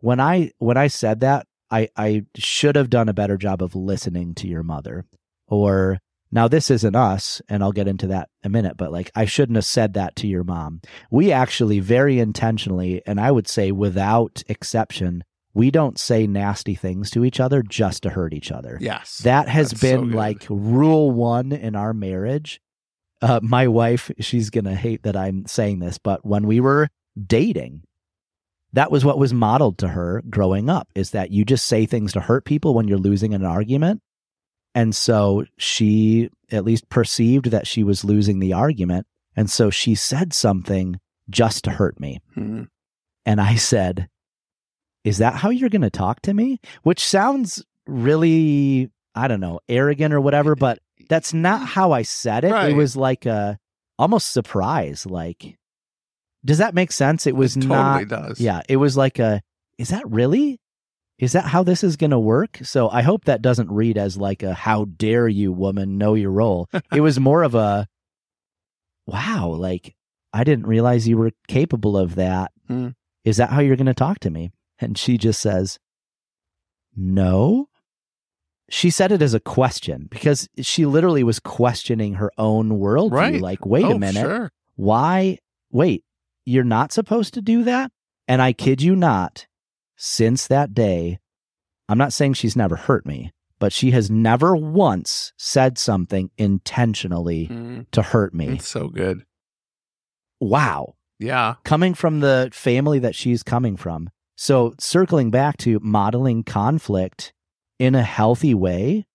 when 0.00 0.20
I 0.20 0.52
when 0.58 0.76
I 0.76 0.86
said 0.88 1.20
that, 1.20 1.46
I 1.70 1.88
I 1.96 2.24
should 2.36 2.76
have 2.76 2.90
done 2.90 3.08
a 3.08 3.14
better 3.14 3.36
job 3.36 3.62
of 3.62 3.74
listening 3.74 4.34
to 4.36 4.48
your 4.48 4.62
mother." 4.62 5.04
Or 5.48 5.98
now 6.32 6.48
this 6.48 6.70
isn't 6.70 6.96
us, 6.96 7.40
and 7.48 7.62
I'll 7.62 7.72
get 7.72 7.88
into 7.88 8.08
that 8.08 8.28
in 8.42 8.48
a 8.48 8.50
minute, 8.50 8.76
but 8.76 8.92
like 8.92 9.10
I 9.14 9.24
shouldn't 9.24 9.56
have 9.56 9.64
said 9.64 9.94
that 9.94 10.16
to 10.16 10.26
your 10.26 10.44
mom. 10.44 10.80
We 11.10 11.32
actually 11.32 11.80
very 11.80 12.18
intentionally, 12.18 13.02
and 13.06 13.20
I 13.20 13.30
would 13.30 13.48
say 13.48 13.72
without 13.72 14.42
exception, 14.48 15.24
we 15.54 15.70
don't 15.70 15.98
say 15.98 16.26
nasty 16.26 16.74
things 16.74 17.10
to 17.12 17.24
each 17.24 17.40
other 17.40 17.62
just 17.62 18.02
to 18.02 18.10
hurt 18.10 18.34
each 18.34 18.52
other. 18.52 18.76
Yes. 18.78 19.18
That 19.24 19.48
has 19.48 19.70
That's 19.70 19.80
so 19.80 20.00
been 20.00 20.10
like 20.12 20.44
rule 20.50 21.10
one 21.10 21.50
in 21.50 21.74
our 21.74 21.94
marriage. 21.94 22.60
Uh, 23.22 23.40
my 23.42 23.66
wife, 23.66 24.10
she's 24.20 24.50
going 24.50 24.64
to 24.64 24.74
hate 24.74 25.02
that 25.04 25.16
I'm 25.16 25.46
saying 25.46 25.78
this, 25.78 25.98
but 25.98 26.24
when 26.24 26.46
we 26.46 26.60
were 26.60 26.88
dating, 27.26 27.82
that 28.72 28.90
was 28.90 29.04
what 29.04 29.18
was 29.18 29.32
modeled 29.32 29.78
to 29.78 29.88
her 29.88 30.22
growing 30.28 30.68
up 30.68 30.88
is 30.94 31.10
that 31.12 31.30
you 31.30 31.44
just 31.44 31.66
say 31.66 31.86
things 31.86 32.12
to 32.12 32.20
hurt 32.20 32.44
people 32.44 32.74
when 32.74 32.88
you're 32.88 32.98
losing 32.98 33.32
an 33.32 33.44
argument. 33.44 34.02
And 34.74 34.94
so 34.94 35.46
she 35.56 36.28
at 36.50 36.64
least 36.64 36.88
perceived 36.90 37.46
that 37.46 37.66
she 37.66 37.82
was 37.82 38.04
losing 38.04 38.38
the 38.38 38.52
argument. 38.52 39.06
And 39.34 39.50
so 39.50 39.70
she 39.70 39.94
said 39.94 40.34
something 40.34 41.00
just 41.30 41.64
to 41.64 41.70
hurt 41.70 41.98
me. 41.98 42.20
Hmm. 42.34 42.64
And 43.24 43.40
I 43.40 43.54
said, 43.54 44.08
Is 45.04 45.18
that 45.18 45.36
how 45.36 45.50
you're 45.50 45.70
going 45.70 45.80
to 45.82 45.90
talk 45.90 46.20
to 46.22 46.34
me? 46.34 46.60
Which 46.82 47.04
sounds 47.04 47.64
really, 47.86 48.90
I 49.14 49.28
don't 49.28 49.40
know, 49.40 49.60
arrogant 49.68 50.12
or 50.12 50.20
whatever, 50.20 50.54
but 50.56 50.80
that's 51.08 51.32
not 51.34 51.66
how 51.68 51.92
I 51.92 52.02
said 52.02 52.44
it. 52.44 52.52
It 52.70 52.74
was 52.74 52.96
like 52.96 53.26
a 53.26 53.58
almost 53.98 54.32
surprise. 54.32 55.06
Like, 55.06 55.56
does 56.44 56.58
that 56.58 56.74
make 56.74 56.92
sense? 56.92 57.26
It 57.26 57.36
was 57.36 57.56
it 57.56 57.64
not. 57.66 57.98
totally 58.00 58.28
does. 58.28 58.40
Yeah. 58.40 58.62
It 58.68 58.76
was 58.76 58.96
like 58.96 59.18
a, 59.18 59.42
Is 59.78 59.88
that 59.88 60.08
really? 60.10 60.60
Is 61.18 61.32
that 61.32 61.44
how 61.46 61.62
this 61.62 61.82
is 61.82 61.96
going 61.96 62.10
to 62.10 62.18
work? 62.18 62.58
So 62.62 62.90
I 62.90 63.00
hope 63.02 63.24
that 63.24 63.40
doesn't 63.40 63.70
read 63.70 63.96
as 63.96 64.16
like 64.18 64.42
a, 64.42 64.52
How 64.54 64.84
dare 64.84 65.28
you, 65.28 65.50
woman, 65.52 65.96
know 65.98 66.14
your 66.14 66.30
role. 66.30 66.68
it 66.92 67.00
was 67.00 67.18
more 67.18 67.42
of 67.42 67.54
a, 67.54 67.86
Wow, 69.06 69.48
like, 69.48 69.94
I 70.32 70.44
didn't 70.44 70.66
realize 70.66 71.06
you 71.08 71.16
were 71.16 71.30
capable 71.48 71.96
of 71.96 72.16
that. 72.16 72.50
Hmm. 72.68 72.88
Is 73.24 73.38
that 73.38 73.50
how 73.50 73.60
you're 73.60 73.76
going 73.76 73.86
to 73.86 73.94
talk 73.94 74.18
to 74.20 74.30
me? 74.30 74.50
And 74.78 74.98
she 74.98 75.16
just 75.16 75.40
says, 75.40 75.78
No. 76.94 77.68
She 78.68 78.90
said 78.90 79.12
it 79.12 79.22
as 79.22 79.32
a 79.34 79.40
question 79.40 80.08
because 80.10 80.48
she 80.60 80.86
literally 80.86 81.22
was 81.22 81.38
questioning 81.38 82.14
her 82.14 82.32
own 82.36 82.80
worldview. 82.80 83.12
Right. 83.12 83.40
Like, 83.40 83.64
wait 83.64 83.84
oh, 83.84 83.92
a 83.92 83.98
minute. 83.98 84.20
Sure. 84.20 84.50
Why? 84.74 85.38
Wait, 85.70 86.04
you're 86.44 86.64
not 86.64 86.92
supposed 86.92 87.34
to 87.34 87.42
do 87.42 87.62
that? 87.64 87.92
And 88.26 88.42
I 88.42 88.52
kid 88.52 88.82
you 88.82 88.96
not, 88.96 89.46
since 89.96 90.48
that 90.48 90.74
day, 90.74 91.20
I'm 91.88 91.98
not 91.98 92.12
saying 92.12 92.34
she's 92.34 92.56
never 92.56 92.74
hurt 92.74 93.06
me, 93.06 93.32
but 93.60 93.72
she 93.72 93.92
has 93.92 94.10
never 94.10 94.56
once 94.56 95.32
said 95.38 95.78
something 95.78 96.30
intentionally 96.36 97.44
Hmm. 97.44 97.80
to 97.92 98.02
hurt 98.02 98.34
me. 98.34 98.48
It's 98.48 98.68
so 98.68 98.88
good. 98.88 99.22
Wow. 100.40 100.94
Yeah. 101.18 101.54
coming 101.64 101.94
from 101.94 102.20
the 102.20 102.50
family 102.52 102.98
that 102.98 103.14
she's 103.14 103.42
coming 103.42 103.76
from. 103.76 104.10
So, 104.36 104.74
circling 104.78 105.30
back 105.30 105.56
to 105.58 105.80
modeling 105.80 106.42
conflict 106.44 107.32
in 107.78 107.94
a 107.94 108.02
healthy 108.02 108.54
way, 108.54 109.06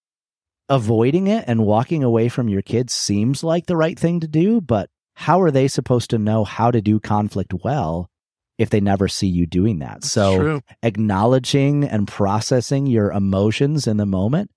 avoiding 0.69 1.27
it 1.27 1.43
and 1.47 1.65
walking 1.65 2.03
away 2.03 2.29
from 2.29 2.47
your 2.47 2.61
kids 2.61 2.93
seems 2.93 3.43
like 3.43 3.65
the 3.65 3.77
right 3.77 3.97
thing 3.97 4.19
to 4.21 4.27
do, 4.27 4.61
but 4.61 4.89
how 5.15 5.41
are 5.41 5.51
they 5.51 5.67
supposed 5.67 6.09
to 6.11 6.17
know 6.17 6.43
how 6.43 6.71
to 6.71 6.81
do 6.81 6.99
conflict 6.99 7.53
well 7.63 8.09
if 8.57 8.69
they 8.69 8.79
never 8.79 9.07
see 9.07 9.27
you 9.27 9.45
doing 9.45 9.79
that? 9.79 10.03
So, 10.03 10.37
true. 10.37 10.61
acknowledging 10.81 11.83
and 11.83 12.07
processing 12.07 12.87
your 12.87 13.11
emotions 13.11 13.87
in 13.87 13.97
the 13.97 14.05
moment. 14.05 14.49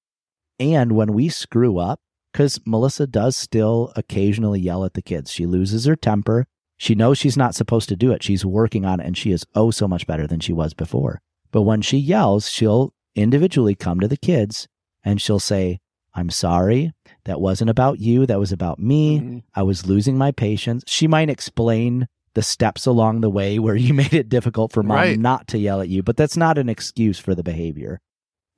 And 0.61 0.93
when 0.93 1.13
we 1.13 1.29
screw 1.29 1.79
up, 1.79 2.01
because 2.33 2.61
Melissa 2.65 3.07
does 3.07 3.37
still 3.37 3.93
occasionally 3.97 4.61
yell 4.61 4.85
at 4.85 4.95
the 4.95 5.03
kids, 5.03 5.31
she 5.31 5.47
loses 5.47 5.85
her 5.85 5.97
temper. 5.97 6.47
She 6.77 6.95
knows 6.95 7.19
she's 7.19 7.37
not 7.37 7.55
supposed 7.55 7.89
to 7.89 7.97
do 7.97 8.13
it. 8.13 8.23
She's 8.23 8.45
working 8.45 8.85
on 8.85 9.01
it 9.01 9.07
and 9.07 9.17
she 9.17 9.31
is 9.31 9.47
oh 9.55 9.71
so 9.71 9.87
much 9.87 10.07
better 10.07 10.27
than 10.27 10.41
she 10.41 10.53
was 10.53 10.75
before. 10.75 11.21
But 11.53 11.63
when 11.63 11.83
she 11.83 11.99
yells, 11.99 12.49
she'll 12.49 12.94
individually 13.15 13.75
come 13.75 14.01
to 14.01 14.09
the 14.09 14.17
kids 14.17 14.67
and 15.05 15.21
she'll 15.21 15.39
say, 15.41 15.81
I'm 16.15 16.31
sorry. 16.31 16.93
That 17.25 17.41
wasn't 17.41 17.71
about 17.71 17.99
you. 17.99 18.25
That 18.27 18.39
was 18.39 18.53
about 18.53 18.79
me. 18.79 19.19
Mhm. 19.21 19.43
I 19.55 19.63
was 19.63 19.87
losing 19.87 20.17
my 20.17 20.31
patience. 20.31 20.85
She 20.87 21.07
might 21.09 21.29
explain 21.31 22.07
the 22.35 22.43
steps 22.43 22.87
along 22.87 23.21
the 23.21 23.31
way 23.31 23.59
where 23.59 23.77
you 23.77 23.95
made 24.03 24.15
it 24.15 24.29
difficult 24.29 24.73
for 24.73 24.83
mom 24.83 24.97
Right. 24.97 25.19
not 25.19 25.49
to 25.49 25.59
yell 25.59 25.81
at 25.81 25.89
you, 25.89 26.03
but 26.03 26.17
that's 26.17 26.37
not 26.37 26.59
an 26.59 26.69
excuse 26.69 27.19
for 27.19 27.35
the 27.35 27.43
behavior. 27.45 28.01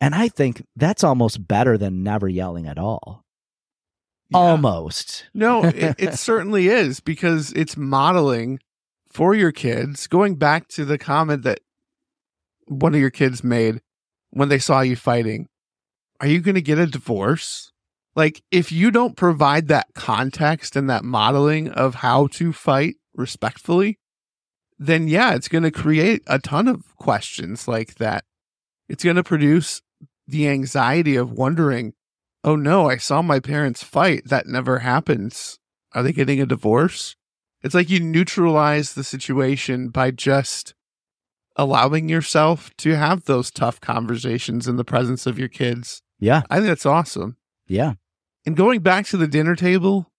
And 0.00 0.14
I 0.14 0.28
think 0.28 0.62
that's 0.76 1.02
almost 1.04 1.46
better 1.48 1.78
than 1.78 2.02
never 2.02 2.28
yelling 2.28 2.66
at 2.66 2.78
all. 2.78 3.24
Yeah. 4.30 4.38
Almost. 4.38 5.26
No, 5.32 5.64
it, 5.64 5.94
it 5.98 6.18
certainly 6.18 6.68
is 6.68 7.00
because 7.00 7.52
it's 7.52 7.76
modeling 7.76 8.58
for 9.08 9.34
your 9.34 9.52
kids. 9.52 10.06
Going 10.06 10.34
back 10.34 10.68
to 10.68 10.84
the 10.84 10.98
comment 10.98 11.42
that 11.44 11.60
one 12.66 12.94
of 12.94 13.00
your 13.00 13.10
kids 13.10 13.42
made 13.44 13.80
when 14.36 14.50
they 14.50 14.58
saw 14.58 14.82
you 14.82 14.96
fighting, 14.96 15.48
are 16.20 16.26
you 16.26 16.40
going 16.40 16.56
to 16.56 16.60
get 16.60 16.78
a 16.78 16.86
divorce? 16.86 17.72
Like, 18.14 18.42
if 18.50 18.70
you 18.70 18.90
don't 18.90 19.16
provide 19.16 19.68
that 19.68 19.86
context 19.94 20.76
and 20.76 20.90
that 20.90 21.04
modeling 21.04 21.70
of 21.70 21.96
how 21.96 22.26
to 22.32 22.52
fight 22.52 22.96
respectfully, 23.14 23.98
then 24.78 25.08
yeah, 25.08 25.34
it's 25.34 25.48
going 25.48 25.64
to 25.64 25.70
create 25.70 26.22
a 26.26 26.38
ton 26.38 26.68
of 26.68 26.96
questions 26.96 27.66
like 27.66 27.94
that. 27.94 28.24
It's 28.90 29.04
going 29.04 29.16
to 29.16 29.24
produce 29.24 29.80
the 30.28 30.48
anxiety 30.48 31.16
of 31.16 31.32
wondering, 31.32 31.94
oh 32.44 32.56
no, 32.56 32.90
I 32.90 32.98
saw 32.98 33.22
my 33.22 33.40
parents 33.40 33.82
fight. 33.82 34.24
That 34.26 34.46
never 34.46 34.80
happens. 34.80 35.58
Are 35.92 36.02
they 36.02 36.12
getting 36.12 36.42
a 36.42 36.46
divorce? 36.46 37.16
It's 37.62 37.74
like 37.74 37.88
you 37.88 38.00
neutralize 38.00 38.92
the 38.92 39.02
situation 39.02 39.88
by 39.88 40.10
just 40.10 40.74
allowing 41.56 42.08
yourself 42.08 42.70
to 42.76 42.96
have 42.96 43.24
those 43.24 43.50
tough 43.50 43.80
conversations 43.80 44.68
in 44.68 44.76
the 44.76 44.84
presence 44.84 45.26
of 45.26 45.38
your 45.38 45.48
kids. 45.48 46.02
Yeah. 46.18 46.42
I 46.50 46.56
think 46.56 46.68
that's 46.68 46.86
awesome. 46.86 47.36
Yeah. 47.66 47.94
And 48.44 48.56
going 48.56 48.80
back 48.80 49.06
to 49.06 49.16
the 49.16 49.26
dinner 49.26 49.56
table, 49.56 50.12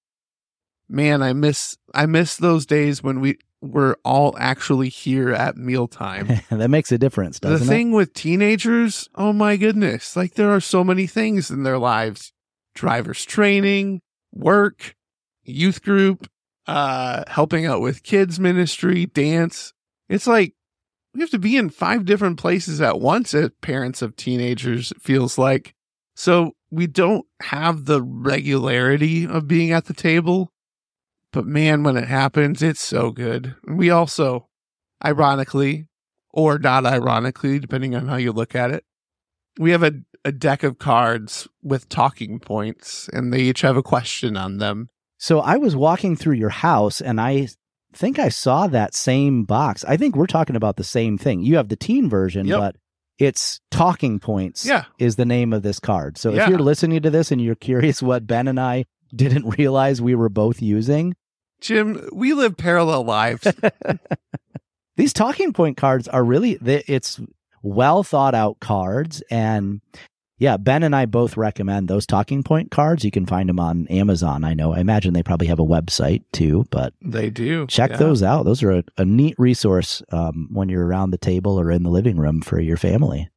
man, 0.90 1.22
I 1.22 1.34
miss 1.34 1.78
I 1.94 2.06
miss 2.06 2.36
those 2.36 2.66
days 2.66 3.02
when 3.02 3.22
we 3.22 3.38
were 3.62 3.98
all 4.04 4.36
actually 4.38 4.90
here 4.90 5.32
at 5.32 5.58
mealtime. 5.58 6.28
that 6.50 6.70
makes 6.70 6.92
a 6.92 6.98
difference, 6.98 7.40
the 7.40 7.50
doesn't 7.50 7.68
thing 7.68 7.92
with 7.92 8.14
teenagers, 8.14 9.10
oh 9.16 9.34
my 9.34 9.56
goodness, 9.56 10.16
like 10.16 10.34
there 10.34 10.52
are 10.52 10.60
so 10.60 10.84
many 10.84 11.08
things 11.08 11.50
in 11.50 11.64
their 11.64 11.80
lives. 11.80 12.34
Driver's 12.76 13.26
training, 13.26 14.02
work, 14.34 14.96
youth 15.44 15.82
group, 15.82 16.30
uh 16.68 17.24
helping 17.28 17.66
out 17.66 17.80
with 17.80 18.04
kids 18.04 18.40
ministry, 18.40 19.06
dance. 19.06 19.74
It's 20.10 20.28
like 20.28 20.54
we 21.18 21.22
have 21.22 21.32
to 21.32 21.40
be 21.40 21.58
in 21.58 21.72
five 21.72 22.06
different 22.06 22.38
places 22.38 22.80
at 22.80 23.02
once 23.02 23.34
as 23.34 23.50
parents 23.62 24.04
of 24.04 24.16
teenagers, 24.16 24.92
it 24.92 25.02
feels 25.02 25.40
like. 25.40 25.74
So 26.16 26.52
we 26.70 26.86
don't 26.86 27.26
have 27.42 27.86
the 27.86 28.04
regularity 28.04 29.26
of 29.26 29.48
being 29.48 29.72
at 29.72 29.86
the 29.86 29.96
table. 29.96 30.54
But 31.34 31.48
man, 31.48 31.82
when 31.82 31.98
it 31.98 32.08
happens, 32.08 32.62
it's 32.62 32.84
so 32.84 33.10
good. 33.10 33.56
We 33.68 33.90
also 33.90 34.48
ironically, 35.04 35.88
or 36.30 36.60
not 36.60 36.86
ironically, 36.86 37.58
depending 37.58 37.96
on 37.96 38.08
how 38.08 38.18
you 38.18 38.32
look 38.32 38.54
at 38.54 38.70
it. 38.70 38.86
We 39.58 39.72
have 39.72 39.82
a, 39.82 39.94
a 40.24 40.32
deck 40.32 40.62
of 40.62 40.78
cards 40.78 41.48
with 41.64 41.90
talking 41.90 42.40
points, 42.40 43.10
and 43.12 43.34
they 43.34 43.42
each 43.42 43.62
have 43.62 43.76
a 43.76 43.82
question 43.82 44.38
on 44.38 44.60
them. 44.60 44.90
So 45.18 45.40
I 45.40 45.58
was 45.58 45.76
walking 45.76 46.16
through 46.16 46.36
your 46.36 46.50
house 46.50 47.02
and 47.02 47.20
I 47.20 47.48
think 47.98 48.20
I 48.20 48.30
saw 48.30 48.68
that 48.68 48.94
same 48.94 49.44
box. 49.44 49.84
I 49.88 49.98
think 49.98 50.16
we're 50.16 50.28
talking 50.28 50.56
about 50.56 50.78
the 50.78 50.84
same 50.84 51.18
thing. 51.18 51.42
You 51.42 51.58
have 51.58 51.70
the 51.70 51.76
teen 51.76 52.10
version, 52.10 52.46
Yep. 52.48 52.60
but 52.60 52.76
it's 53.20 53.60
talking 53.72 54.20
points 54.20 54.66
Yeah. 54.66 54.86
is 55.00 55.16
the 55.16 55.26
name 55.26 55.52
of 55.54 55.64
this 55.64 55.80
card. 55.80 56.18
So 56.18 56.32
Yeah. 56.34 56.44
if 56.44 56.50
you're 56.50 56.60
listening 56.60 57.02
to 57.02 57.10
this 57.10 57.32
and 57.32 57.42
you're 57.42 57.56
curious 57.56 58.02
what 58.04 58.28
Ben 58.28 58.48
and 58.48 58.60
I 58.60 58.86
didn't 59.16 59.50
realize 59.58 60.02
we 60.02 60.16
were 60.16 60.30
both 60.30 60.62
using, 60.62 61.16
Jim, 61.60 62.08
we 62.14 62.34
live 62.34 62.56
parallel 62.58 63.04
lives. 63.04 63.48
these 64.98 65.14
talking 65.14 65.54
point 65.54 65.78
cards 65.78 66.08
are 66.08 66.24
really 66.24 66.58
it's 66.62 67.20
well 67.64 68.04
thought 68.04 68.36
out 68.36 68.60
cards 68.60 69.22
and 69.32 69.82
yeah 70.40 70.58
ben 70.58 70.84
and 70.84 70.96
i 70.96 71.06
both 71.06 71.36
recommend 71.38 71.88
those 71.88 72.06
talking 72.06 72.44
point 72.44 72.72
cards 72.72 73.04
you 73.04 73.12
can 73.12 73.26
find 73.26 73.50
them 73.50 73.60
on 73.60 73.88
amazon 73.88 74.44
i 74.44 74.54
know 74.54 74.74
i 74.74 74.80
imagine 74.80 75.14
they 75.14 75.24
probably 75.24 75.48
have 75.48 75.60
a 75.60 75.66
website 75.66 76.24
too 76.32 76.66
but 76.70 76.94
they 77.02 77.30
do. 77.30 77.66
check 77.68 77.92
Yeah. 77.92 77.98
those 77.98 78.22
out 78.24 78.44
those 78.44 78.62
are 78.64 78.72
a, 78.72 78.84
a 78.98 79.06
neat 79.06 79.36
resource 79.38 80.02
um, 80.12 80.48
when 80.52 80.70
you're 80.70 80.86
around 80.86 81.12
the 81.12 81.18
table 81.18 81.60
or 81.60 81.72
in 81.72 81.84
the 81.84 81.90
living 81.90 82.18
room 82.18 82.42
for 82.42 82.60
your 82.60 82.78
family 82.78 83.30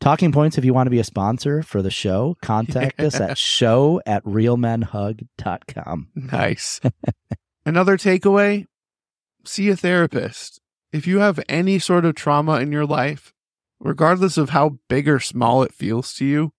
talking 0.00 0.32
points 0.32 0.58
if 0.58 0.64
you 0.64 0.74
want 0.74 0.86
to 0.86 0.90
be 0.90 0.98
a 0.98 1.04
sponsor 1.04 1.62
for 1.62 1.80
the 1.82 1.90
show 1.90 2.36
contact 2.42 3.00
us 3.00 3.20
at 3.20 3.38
show 3.54 4.00
at 4.06 4.24
realmenhug.com 4.24 6.08
Nice. 6.14 6.80
Another 7.64 7.96
takeaway 7.96 8.66
see 9.44 9.68
a 9.68 9.76
therapist. 9.76 10.60
If 10.92 11.06
you 11.06 11.18
have 11.20 11.40
any 11.48 11.78
sort 11.78 12.04
of 12.04 12.14
trauma 12.14 12.60
in 12.60 12.70
your 12.70 12.84
life, 12.86 13.32
regardless 13.82 14.38
of 14.38 14.50
how 14.50 14.78
big 14.88 15.08
or 15.08 15.18
small 15.18 15.62
it 15.62 15.74
feels 15.74 16.14
to 16.14 16.24
you, 16.24 16.52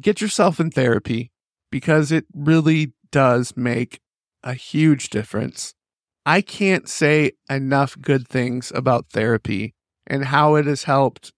get 0.00 0.20
yourself 0.20 0.58
in 0.60 0.70
therapy 0.70 1.30
because 1.70 2.10
it 2.10 2.26
really 2.34 2.92
does 3.10 3.56
make 3.56 4.00
a 4.42 4.54
huge 4.54 5.10
difference. 5.10 5.74
I 6.26 6.40
can't 6.40 6.88
say 6.88 7.32
enough 7.48 7.96
good 8.00 8.28
things 8.28 8.72
about 8.74 9.10
therapy 9.12 9.74
and 10.06 10.26
how 10.26 10.56
it 10.56 10.66
has 10.66 10.84
helped 10.84 11.32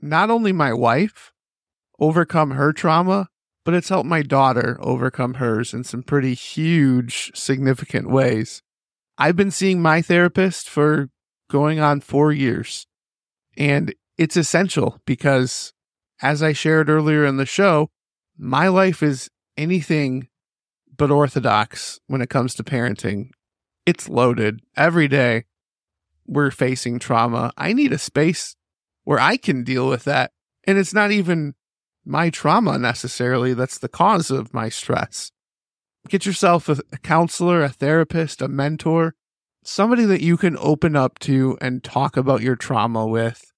not 0.00 0.30
only 0.30 0.52
my 0.52 0.72
wife 0.72 1.32
overcome 1.98 2.52
her 2.52 2.72
trauma, 2.72 3.28
but 3.64 3.74
it's 3.74 3.88
helped 3.88 4.08
my 4.08 4.22
daughter 4.22 4.78
overcome 4.80 5.34
hers 5.34 5.72
in 5.72 5.84
some 5.84 6.02
pretty 6.02 6.34
huge, 6.34 7.30
significant 7.34 8.08
ways. 8.10 8.62
I've 9.16 9.36
been 9.36 9.50
seeing 9.50 9.82
my 9.82 10.00
therapist 10.02 10.68
for 10.68 11.08
going 11.50 11.80
on 11.80 12.00
four 12.00 12.32
years, 12.32 12.86
and 13.56 13.94
it's 14.18 14.36
essential 14.36 15.00
because, 15.06 15.72
as 16.20 16.42
I 16.42 16.52
shared 16.52 16.90
earlier 16.90 17.24
in 17.24 17.36
the 17.36 17.46
show, 17.46 17.90
my 18.36 18.68
life 18.68 19.02
is 19.02 19.30
anything 19.56 20.28
but 20.96 21.10
orthodox 21.10 22.00
when 22.08 22.20
it 22.20 22.28
comes 22.28 22.54
to 22.56 22.64
parenting. 22.64 23.30
It's 23.86 24.08
loaded 24.08 24.60
every 24.76 25.08
day. 25.08 25.44
We're 26.26 26.50
facing 26.50 26.98
trauma. 26.98 27.52
I 27.56 27.72
need 27.72 27.92
a 27.92 27.98
space 27.98 28.56
where 29.04 29.20
I 29.20 29.36
can 29.36 29.64
deal 29.64 29.88
with 29.88 30.04
that. 30.04 30.32
And 30.64 30.76
it's 30.76 30.92
not 30.92 31.12
even 31.12 31.54
my 32.04 32.28
trauma 32.28 32.78
necessarily 32.78 33.54
that's 33.54 33.78
the 33.78 33.88
cause 33.88 34.30
of 34.30 34.52
my 34.52 34.68
stress. 34.68 35.30
Get 36.08 36.26
yourself 36.26 36.68
a, 36.68 36.78
a 36.92 36.98
counselor, 36.98 37.62
a 37.62 37.68
therapist, 37.68 38.42
a 38.42 38.48
mentor, 38.48 39.14
somebody 39.62 40.04
that 40.04 40.22
you 40.22 40.36
can 40.36 40.56
open 40.58 40.96
up 40.96 41.18
to 41.20 41.56
and 41.60 41.84
talk 41.84 42.16
about 42.16 42.42
your 42.42 42.56
trauma 42.56 43.06
with. 43.06 43.52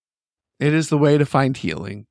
It 0.61 0.73
is 0.75 0.89
the 0.91 0.99
way 0.99 1.19
to 1.19 1.25
find 1.27 1.57
healing. 1.57 2.07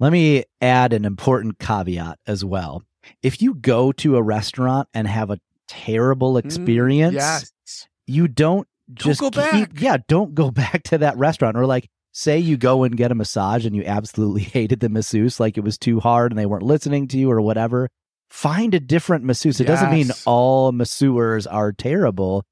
Let 0.00 0.10
me 0.12 0.44
add 0.60 0.92
an 0.92 1.04
important 1.04 1.58
caveat 1.58 2.18
as 2.26 2.44
well. 2.44 2.82
If 3.22 3.40
you 3.42 3.54
go 3.54 3.92
to 3.92 4.16
a 4.16 4.22
restaurant 4.22 4.88
and 4.94 5.06
have 5.06 5.30
a 5.30 5.38
terrible 5.68 6.36
experience, 6.38 7.14
Mm, 7.14 7.18
yes. 7.18 7.88
you 8.06 8.26
don't 8.26 8.66
just 8.92 9.20
go 9.20 9.30
keep- 9.30 9.34
back. 9.42 9.80
yeah, 9.80 9.98
don't 10.08 10.34
go 10.34 10.50
back 10.62 10.82
to 10.84 10.98
that 10.98 11.16
restaurant. 11.16 11.56
Or 11.56 11.66
like, 11.66 11.88
say 12.12 12.38
you 12.38 12.56
go 12.56 12.82
and 12.84 12.96
get 12.96 13.12
a 13.12 13.14
massage 13.14 13.66
and 13.66 13.76
you 13.76 13.84
absolutely 13.84 14.42
hated 14.56 14.80
the 14.80 14.88
masseuse, 14.88 15.38
like 15.38 15.56
it 15.58 15.64
was 15.64 15.76
too 15.78 16.00
hard 16.00 16.32
and 16.32 16.38
they 16.38 16.46
weren't 16.46 16.62
listening 16.64 17.06
to 17.08 17.18
you 17.18 17.30
or 17.30 17.40
whatever. 17.40 17.88
Find 18.30 18.74
a 18.74 18.80
different 18.80 19.24
masseuse. 19.24 19.60
It 19.60 19.66
doesn't 19.66 19.90
mean 19.92 20.10
all 20.26 20.72
masseurs 20.72 21.46
are 21.46 21.72
terrible. 21.72 22.44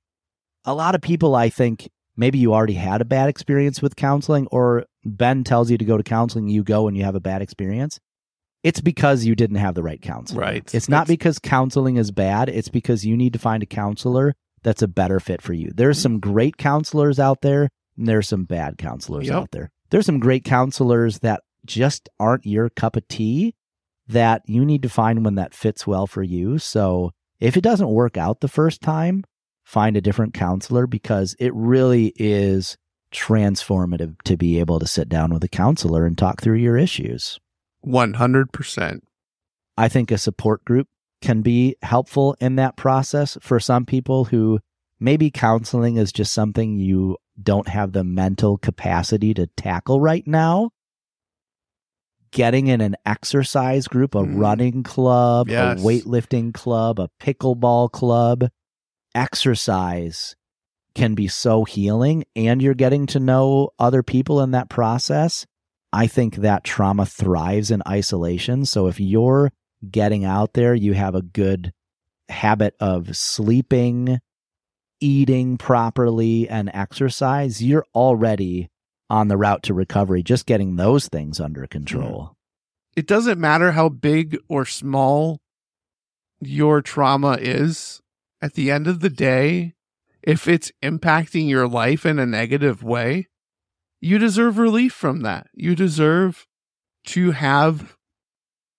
A 0.65 0.75
lot 0.75 0.95
of 0.95 1.01
people, 1.01 1.35
I 1.35 1.49
think, 1.49 1.89
maybe 2.17 2.39
you 2.39 2.53
already 2.55 2.75
had 2.75 3.01
a 3.01 3.05
bad 3.07 3.29
experience 3.29 3.81
with 3.83 3.97
counseling, 3.97 4.47
or 4.51 4.85
Ben 5.05 5.45
tells 5.45 5.71
you 5.71 5.79
to 5.79 5.85
go 5.85 5.97
to 5.97 6.03
counseling, 6.03 6.49
you 6.49 6.63
go 6.63 6.89
and 6.89 6.97
you 6.97 7.05
have 7.05 7.15
a 7.15 7.21
bad 7.21 7.43
experience. 7.43 7.99
It's 8.63 8.81
because 8.81 9.25
you 9.25 9.35
didn't 9.35 9.57
have 9.57 9.75
the 9.75 9.83
right 9.83 10.01
counselor. 10.01 10.41
Right. 10.41 10.75
It's 10.75 10.89
not 10.89 11.03
It's- 11.05 11.09
because 11.17 11.39
counseling 11.39 11.97
is 11.97 12.11
bad. 12.13 12.49
It's 12.49 12.69
because 12.69 13.05
you 13.05 13.17
need 13.17 13.33
to 13.33 13.39
find 13.39 13.63
a 13.63 13.67
counselor 13.67 14.35
that's 14.63 14.83
a 14.83 14.89
better 14.89 15.19
fit 15.19 15.43
for 15.43 15.53
you. 15.53 15.73
There's 15.75 15.99
some 15.99 16.21
great 16.21 16.57
counselors 16.57 17.19
out 17.19 17.41
there, 17.43 17.69
and 17.97 18.07
there's 18.07 18.29
some 18.29 18.45
bad 18.45 18.79
counselors 18.79 19.27
Yep. 19.27 19.35
out 19.35 19.51
there. 19.51 19.71
There's 19.91 20.07
some 20.07 20.21
great 20.21 20.45
counselors 20.45 21.19
that 21.21 21.41
just 21.67 22.09
aren't 22.21 22.47
your 22.47 22.69
cup 22.71 22.95
of 22.97 23.07
tea 23.09 23.55
that 24.07 24.43
you 24.47 24.65
need 24.65 24.83
to 24.83 24.89
find 24.89 25.25
one 25.25 25.35
that 25.37 25.55
fits 25.55 25.87
well 25.87 26.07
for 26.07 26.23
you. 26.23 26.59
So 26.59 27.11
if 27.41 27.57
it 27.57 27.63
doesn't 27.63 27.89
work 27.89 28.17
out 28.17 28.41
the 28.41 28.49
first 28.49 28.81
time, 28.81 29.25
find 29.73 29.97
a 29.97 30.03
different 30.03 30.35
counselor 30.35 30.87
because 30.87 31.35
it 31.39 31.51
really 31.55 32.13
is 32.17 32.77
transformative 33.11 34.21
to 34.25 34.37
be 34.37 34.59
able 34.61 34.79
to 34.79 34.87
sit 34.87 35.09
down 35.09 35.33
with 35.33 35.43
a 35.43 35.49
counselor 35.49 36.05
and 36.05 36.19
talk 36.19 36.43
through 36.43 36.59
your 36.59 36.77
issues. 36.77 37.39
100%. 37.87 39.01
I 39.79 39.89
think 39.89 40.11
a 40.11 40.19
support 40.19 40.63
group 40.67 40.89
can 41.23 41.41
be 41.41 41.77
helpful 41.81 42.37
in 42.39 42.57
that 42.57 42.77
process 42.77 43.39
for 43.41 43.59
some 43.59 43.87
people 43.87 44.25
who 44.27 44.61
maybe 45.01 45.31
counseling 45.31 45.97
is 45.97 46.13
just 46.13 46.35
something 46.35 46.79
you 46.79 47.17
don't 47.43 47.69
have 47.69 47.93
the 47.93 48.05
mental 48.05 48.59
capacity 48.59 49.33
to 49.33 49.47
tackle 49.57 50.01
right 50.01 50.27
now. 50.27 50.69
Getting 52.31 52.67
in 52.67 52.81
an 52.83 52.97
exercise 53.07 53.89
group, 53.89 54.15
a 54.15 54.19
Mm. 54.23 54.39
running 54.39 54.83
club, 54.83 55.49
Yes. 55.49 55.81
a 55.81 55.83
weightlifting 55.85 56.53
club, 56.53 56.99
a 56.99 57.09
pickleball 57.21 57.91
club, 57.91 58.49
exercise 59.15 60.37
can 60.95 61.15
be 61.15 61.29
so 61.29 61.65
healing 61.65 62.25
and 62.37 62.61
you're 62.61 62.75
getting 62.75 63.07
to 63.07 63.21
know 63.21 63.71
other 63.79 64.03
people 64.03 64.41
in 64.41 64.51
that 64.51 64.69
process. 64.69 65.47
I 65.93 66.07
think 66.07 66.37
that 66.37 66.65
trauma 66.65 67.07
thrives 67.07 67.71
in 67.71 67.83
isolation. 67.87 68.65
So 68.67 68.87
if 68.87 69.01
you're 69.01 69.53
getting 69.89 70.25
out 70.25 70.55
there, 70.55 70.75
you 70.75 70.95
have 70.95 71.15
a 71.15 71.23
good 71.23 71.73
habit 72.29 72.75
of 72.81 73.17
sleeping, 73.17 74.21
eating 75.01 75.59
properly, 75.59 76.49
and 76.49 76.71
exercise, 76.73 77.63
you're 77.63 77.87
already 77.95 78.69
on 79.11 79.29
the 79.29 79.37
route 79.37 79.63
to 79.65 79.75
recovery, 79.75 80.23
just 80.23 80.47
getting 80.47 80.77
those 80.77 81.09
things 81.09 81.41
under 81.41 81.67
control. 81.67 82.35
It 82.97 83.07
doesn't 83.07 83.41
matter 83.41 83.73
how 83.73 83.89
big 83.89 84.39
or 84.49 84.65
small 84.65 85.39
your 86.41 86.83
trauma 86.83 87.37
is. 87.41 88.02
At 88.43 88.55
the 88.55 88.73
end 88.73 88.89
of 88.89 88.99
the 88.99 89.09
day, 89.09 89.75
if 90.21 90.49
it's 90.49 90.73
impacting 90.83 91.49
your 91.49 91.69
life 91.69 92.05
in 92.05 92.19
a 92.19 92.27
negative 92.27 92.83
way, 92.83 93.29
you 94.01 94.19
deserve 94.19 94.59
relief 94.59 94.93
from 94.93 95.21
that. 95.21 95.47
You 95.55 95.77
deserve 95.77 96.49
to 97.07 97.31
have 97.31 97.97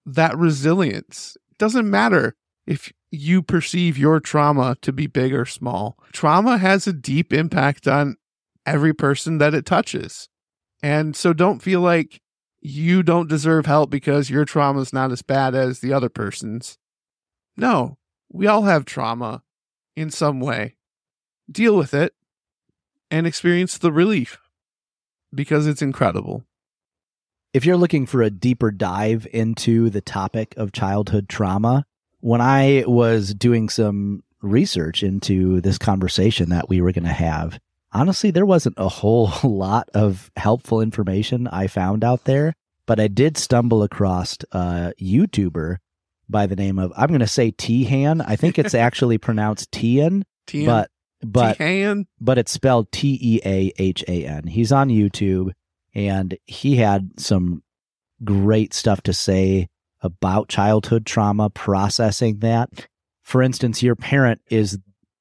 that 0.05 0.37
resilience. 0.37 1.37
It 1.49 1.57
doesn't 1.57 1.89
matter 1.89 2.35
if 2.67 2.91
you 3.09 3.41
perceive 3.41 3.97
your 3.97 4.19
trauma 4.19 4.75
to 4.81 4.91
be 4.91 5.07
big 5.07 5.33
or 5.33 5.45
small. 5.45 5.97
Trauma 6.11 6.57
has 6.57 6.85
a 6.85 6.93
deep 6.93 7.31
impact 7.31 7.87
on 7.87 8.17
every 8.65 8.93
person 8.93 9.37
that 9.37 9.53
it 9.53 9.65
touches. 9.65 10.27
And 10.81 11.15
so 11.15 11.31
don't 11.31 11.61
feel 11.61 11.79
like 11.79 12.19
you 12.59 13.01
don't 13.01 13.29
deserve 13.29 13.65
help 13.65 13.89
because 13.89 14.29
your 14.29 14.43
trauma 14.43 14.81
is 14.81 14.91
not 14.91 15.11
as 15.13 15.21
bad 15.21 15.55
as 15.55 15.79
the 15.79 15.93
other 15.93 16.09
person's. 16.09 16.77
No, 17.55 17.97
we 18.29 18.45
all 18.47 18.63
have 18.63 18.83
trauma 18.83 19.43
in 19.95 20.09
some 20.09 20.39
way. 20.39 20.75
Deal 21.51 21.77
with 21.77 21.93
it 21.93 22.13
and 23.11 23.27
experience 23.27 23.77
the 23.77 23.91
relief 23.91 24.39
because 25.33 25.67
it's 25.67 25.81
incredible. 25.81 26.43
If 27.53 27.65
you're 27.65 27.77
looking 27.77 28.05
for 28.05 28.21
a 28.21 28.31
deeper 28.31 28.71
dive 28.71 29.27
into 29.31 29.89
the 29.89 30.01
topic 30.01 30.55
of 30.57 30.71
childhood 30.71 31.29
trauma, 31.29 31.85
when 32.19 32.41
I 32.41 32.83
was 32.87 33.33
doing 33.33 33.69
some 33.69 34.23
research 34.41 35.03
into 35.03 35.61
this 35.61 35.77
conversation 35.77 36.49
that 36.49 36.69
we 36.69 36.81
were 36.81 36.91
going 36.91 37.05
to 37.05 37.13
have, 37.13 37.59
honestly, 37.91 38.31
there 38.31 38.45
wasn't 38.45 38.75
a 38.77 38.89
whole 38.89 39.31
lot 39.43 39.89
of 39.93 40.31
helpful 40.35 40.81
information 40.81 41.47
I 41.47 41.67
found 41.67 42.03
out 42.03 42.23
there, 42.23 42.53
but 42.87 42.99
I 42.99 43.07
did 43.07 43.37
stumble 43.37 43.83
across 43.83 44.37
a 44.51 44.93
YouTuber 44.99 45.77
by 46.33 46.47
the 46.47 46.57
name 46.57 46.79
of, 46.79 46.91
I'm 46.97 47.07
going 47.07 47.21
to 47.21 47.27
say 47.27 47.53
Tihan. 47.53 48.21
I 48.27 48.35
think 48.35 48.59
it's 48.59 48.75
actually 48.75 49.17
pronounced 49.17 49.71
Tian, 49.71 50.25
Tian, 50.47 50.65
but 50.65 50.89
but 51.25 51.57
but 52.19 52.37
it's 52.37 52.51
spelled 52.51 52.91
T 52.91 53.17
E 53.21 53.39
A 53.45 53.71
H 53.77 54.03
A 54.09 54.25
N. 54.25 54.47
He's 54.47 54.73
on 54.73 54.89
YouTube 54.89 55.51
and 55.95 56.37
he 56.45 56.75
had 56.75 57.11
some 57.17 57.63
great 58.25 58.73
stuff 58.73 59.01
to 59.03 59.13
say 59.13 59.69
about 60.01 60.49
childhood 60.49 61.05
trauma, 61.05 61.49
processing 61.49 62.39
that. 62.39 62.87
For 63.21 63.41
instance, 63.41 63.81
your 63.81 63.95
parent 63.95 64.41
is 64.49 64.77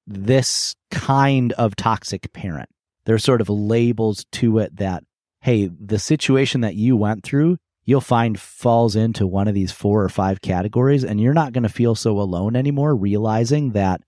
this 0.09 0.75
kind 0.91 1.53
of 1.53 1.77
toxic 1.77 2.33
parent. 2.33 2.69
There's 3.05 3.23
sort 3.23 3.41
of 3.41 3.49
labels 3.49 4.25
to 4.33 4.59
it 4.59 4.77
that, 4.79 5.05
hey, 5.41 5.69
the 5.69 6.01
situation 6.01 6.63
that 6.63 6.75
you 6.75 6.97
went 6.97 7.23
through, 7.23 7.59
you'll 7.85 8.01
find 8.01 8.39
falls 8.39 8.97
into 8.97 9.27
one 9.27 9.49
of 9.49 9.55
these 9.55 9.73
four 9.73 10.03
or 10.03 10.09
five 10.09 10.41
categories, 10.41 11.05
and 11.05 11.21
you're 11.21 11.35
not 11.35 11.53
going 11.53 11.63
to 11.63 11.69
feel 11.69 11.95
so 11.95 12.21
alone 12.21 12.57
anymore, 12.57 12.95
realizing 12.95 13.73
that 13.73 14.01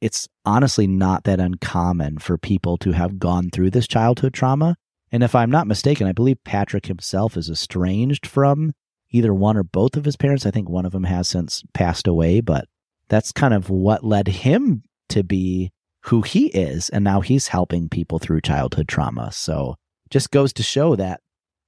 it's 0.00 0.28
honestly 0.44 0.86
not 0.86 1.24
that 1.24 1.40
uncommon 1.40 2.18
for 2.18 2.38
people 2.38 2.76
to 2.78 2.92
have 2.92 3.18
gone 3.18 3.50
through 3.50 3.70
this 3.70 3.88
childhood 3.88 4.34
trauma. 4.34 4.76
And 5.10 5.22
if 5.22 5.34
I'm 5.34 5.50
not 5.50 5.66
mistaken, 5.66 6.06
I 6.06 6.12
believe 6.12 6.44
Patrick 6.44 6.86
himself 6.86 7.36
is 7.36 7.48
estranged 7.48 8.26
from 8.26 8.74
either 9.10 9.32
one 9.32 9.56
or 9.56 9.62
both 9.62 9.96
of 9.96 10.04
his 10.04 10.16
parents. 10.16 10.44
I 10.44 10.50
think 10.50 10.68
one 10.68 10.84
of 10.84 10.92
them 10.92 11.04
has 11.04 11.28
since 11.28 11.62
passed 11.72 12.06
away, 12.06 12.40
but 12.40 12.66
that's 13.08 13.32
kind 13.32 13.54
of 13.54 13.70
what 13.70 14.04
led 14.04 14.28
him 14.28 14.82
to 15.08 15.22
be 15.22 15.70
who 16.02 16.22
he 16.22 16.48
is. 16.48 16.88
And 16.90 17.04
now 17.04 17.20
he's 17.20 17.48
helping 17.48 17.88
people 17.88 18.18
through 18.18 18.40
childhood 18.40 18.88
trauma. 18.88 19.32
So 19.32 19.76
just 20.10 20.30
goes 20.30 20.52
to 20.54 20.62
show 20.62 20.96
that, 20.96 21.20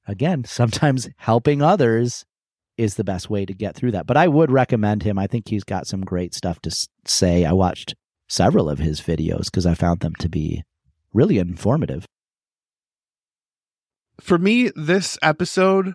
again, 0.09 0.45
sometimes 0.45 1.09
helping 1.19 1.63
others 1.63 2.25
is 2.77 2.95
the 2.95 3.05
best 3.05 3.29
way 3.29 3.45
to 3.45 3.55
get 3.55 3.77
through 3.77 3.93
that. 3.93 4.07
But 4.07 4.17
I 4.17 4.27
would 4.27 4.51
recommend 4.51 5.03
him. 5.03 5.19
I 5.19 5.27
think 5.27 5.49
he's 5.49 5.65
got 5.65 5.87
some 5.87 6.01
great 6.01 6.35
stuff 6.35 6.61
to 6.63 6.89
say. 7.05 7.45
I 7.45 7.53
watched 7.53 7.95
several 8.29 8.69
of 8.69 8.79
his 8.79 9.01
videos 9.01 9.45
because 9.45 9.67
I 9.67 9.75
found 9.75 10.01
them 10.01 10.15
to 10.17 10.29
be 10.29 10.63
really 11.13 11.39
informative. 11.39 12.07
For 14.21 14.39
me, 14.39 14.71
this 14.75 15.19
episode 15.23 15.95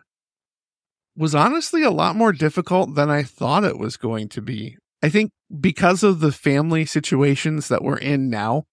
was 1.16 1.36
honestly 1.36 1.84
a 1.84 1.92
lot 1.92 2.16
more 2.16 2.32
difficult 2.32 2.96
than 2.96 3.10
I 3.10 3.24
thought 3.24 3.64
it 3.64 3.78
was 3.78 3.98
going 3.98 4.30
to 4.30 4.42
be. 4.42 4.78
I 5.02 5.10
think 5.10 5.32
because 5.60 6.04
of 6.04 6.22
the 6.22 6.32
family 6.32 6.86
situations 6.86 7.68
that 7.68 7.84
we're 7.84 7.98
in 7.98 8.30
now, 8.30 8.64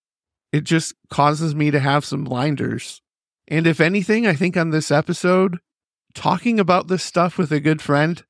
it 0.52 0.64
just 0.64 0.94
causes 1.10 1.54
me 1.54 1.70
to 1.70 1.80
have 1.80 2.04
some 2.04 2.24
blinders. 2.24 3.02
And 3.50 3.66
if 3.66 3.80
anything, 3.80 4.28
I 4.28 4.34
think 4.34 4.56
on 4.56 4.70
this 4.70 4.92
episode, 4.92 5.58
talking 6.14 6.60
about 6.60 6.86
this 6.86 7.02
stuff 7.02 7.36
with 7.36 7.50
a 7.50 7.58
good 7.58 7.82
friend, 7.82 8.24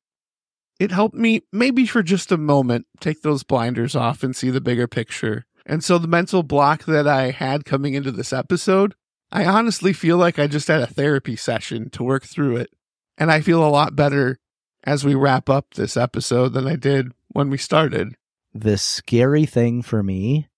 it 0.80 0.90
helped 0.90 1.14
me 1.14 1.42
maybe 1.52 1.84
for 1.84 2.02
just 2.02 2.32
a 2.32 2.38
moment 2.38 2.86
take 3.00 3.20
those 3.20 3.42
blinders 3.44 3.94
off 3.94 4.22
and 4.22 4.34
see 4.34 4.48
the 4.48 4.62
bigger 4.62 4.88
picture. 4.88 5.44
And 5.66 5.84
so 5.84 5.98
the 5.98 6.08
mental 6.08 6.42
block 6.42 6.84
that 6.86 7.06
I 7.06 7.32
had 7.32 7.66
coming 7.66 7.92
into 7.92 8.10
this 8.10 8.32
episode, 8.32 8.94
I 9.30 9.44
honestly 9.44 9.92
feel 9.92 10.16
like 10.16 10.38
I 10.38 10.46
just 10.46 10.68
had 10.68 10.80
a 10.80 10.86
therapy 10.86 11.36
session 11.36 11.90
to 11.90 12.02
work 12.02 12.24
through 12.24 12.56
it. 12.56 12.70
And 13.18 13.30
I 13.30 13.42
feel 13.42 13.62
a 13.62 13.68
lot 13.68 13.94
better 13.94 14.38
as 14.84 15.04
we 15.04 15.14
wrap 15.14 15.50
up 15.50 15.74
this 15.74 15.98
episode 15.98 16.54
than 16.54 16.66
I 16.66 16.76
did 16.76 17.12
when 17.28 17.50
we 17.50 17.58
started. 17.58 18.16
The 18.54 18.78
scary 18.78 19.44
thing 19.44 19.82
for 19.82 20.02
me 20.02 20.48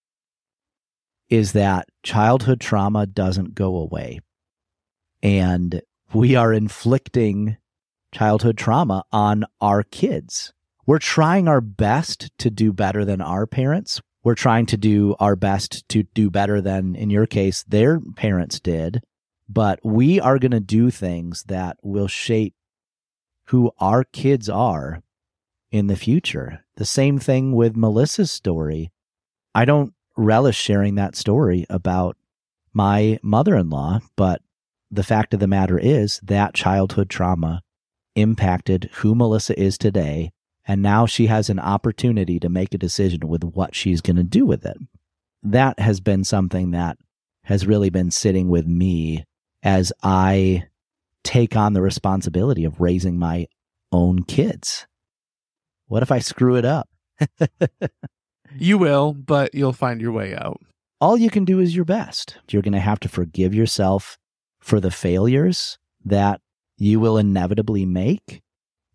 is 1.28 1.52
that 1.52 1.88
childhood 2.04 2.60
trauma 2.60 3.06
doesn't 3.06 3.56
go 3.56 3.76
away. 3.76 4.20
And 5.22 5.82
we 6.12 6.34
are 6.34 6.52
inflicting 6.52 7.56
childhood 8.12 8.58
trauma 8.58 9.04
on 9.12 9.44
our 9.60 9.82
kids. 9.82 10.52
We're 10.84 10.98
trying 10.98 11.48
our 11.48 11.60
best 11.60 12.30
to 12.38 12.50
do 12.50 12.72
better 12.72 13.04
than 13.04 13.20
our 13.20 13.46
parents. 13.46 14.00
We're 14.24 14.34
trying 14.34 14.66
to 14.66 14.76
do 14.76 15.16
our 15.20 15.36
best 15.36 15.88
to 15.90 16.02
do 16.02 16.30
better 16.30 16.60
than, 16.60 16.94
in 16.94 17.10
your 17.10 17.26
case, 17.26 17.64
their 17.64 18.00
parents 18.16 18.60
did. 18.60 19.00
But 19.48 19.80
we 19.84 20.20
are 20.20 20.38
going 20.38 20.52
to 20.52 20.60
do 20.60 20.90
things 20.90 21.44
that 21.44 21.76
will 21.82 22.08
shape 22.08 22.54
who 23.46 23.72
our 23.78 24.04
kids 24.04 24.48
are 24.48 25.02
in 25.70 25.86
the 25.86 25.96
future. 25.96 26.64
The 26.76 26.84
same 26.84 27.18
thing 27.18 27.52
with 27.52 27.76
Melissa's 27.76 28.30
story. 28.30 28.92
I 29.54 29.64
don't 29.64 29.92
relish 30.16 30.56
sharing 30.56 30.94
that 30.96 31.16
story 31.16 31.66
about 31.68 32.16
my 32.72 33.18
mother 33.22 33.56
in 33.56 33.70
law, 33.70 34.00
but 34.16 34.40
the 34.92 35.02
fact 35.02 35.34
of 35.34 35.40
the 35.40 35.46
matter 35.46 35.78
is 35.78 36.20
that 36.22 36.54
childhood 36.54 37.08
trauma 37.08 37.62
impacted 38.14 38.90
who 38.94 39.14
Melissa 39.14 39.58
is 39.58 39.78
today. 39.78 40.30
And 40.64 40.82
now 40.82 41.06
she 41.06 41.26
has 41.26 41.50
an 41.50 41.58
opportunity 41.58 42.38
to 42.38 42.48
make 42.48 42.72
a 42.72 42.78
decision 42.78 43.26
with 43.26 43.42
what 43.42 43.74
she's 43.74 44.00
going 44.00 44.16
to 44.16 44.22
do 44.22 44.46
with 44.46 44.64
it. 44.64 44.76
That 45.42 45.80
has 45.80 46.00
been 46.00 46.22
something 46.22 46.70
that 46.70 46.98
has 47.44 47.66
really 47.66 47.90
been 47.90 48.12
sitting 48.12 48.48
with 48.48 48.66
me 48.66 49.24
as 49.64 49.92
I 50.02 50.64
take 51.24 51.56
on 51.56 51.72
the 51.72 51.82
responsibility 51.82 52.64
of 52.64 52.80
raising 52.80 53.18
my 53.18 53.48
own 53.90 54.22
kids. 54.22 54.86
What 55.88 56.04
if 56.04 56.12
I 56.12 56.20
screw 56.20 56.56
it 56.56 56.64
up? 56.64 56.88
You 58.58 58.78
will, 58.78 59.12
but 59.12 59.54
you'll 59.54 59.72
find 59.72 60.00
your 60.00 60.12
way 60.12 60.34
out. 60.34 60.60
All 61.00 61.16
you 61.16 61.30
can 61.30 61.44
do 61.44 61.58
is 61.58 61.74
your 61.74 61.84
best. 61.84 62.36
You're 62.50 62.62
going 62.62 62.72
to 62.72 62.80
have 62.80 63.00
to 63.00 63.08
forgive 63.08 63.54
yourself 63.54 64.18
for 64.62 64.80
the 64.80 64.90
failures 64.90 65.76
that 66.04 66.40
you 66.78 67.00
will 67.00 67.18
inevitably 67.18 67.84
make 67.84 68.42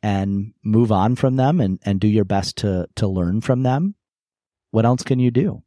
and 0.02 0.54
move 0.64 0.92
on 0.92 1.16
from 1.16 1.36
them 1.36 1.60
and, 1.60 1.80
and 1.84 2.00
do 2.00 2.08
your 2.08 2.26
best 2.26 2.58
to, 2.58 2.88
to 2.96 3.08
learn 3.08 3.42
from 3.42 3.64
them. 3.64 3.96
What 4.72 4.86
else 4.86 5.04
can 5.04 5.20
you 5.20 5.30
do? 5.30 5.64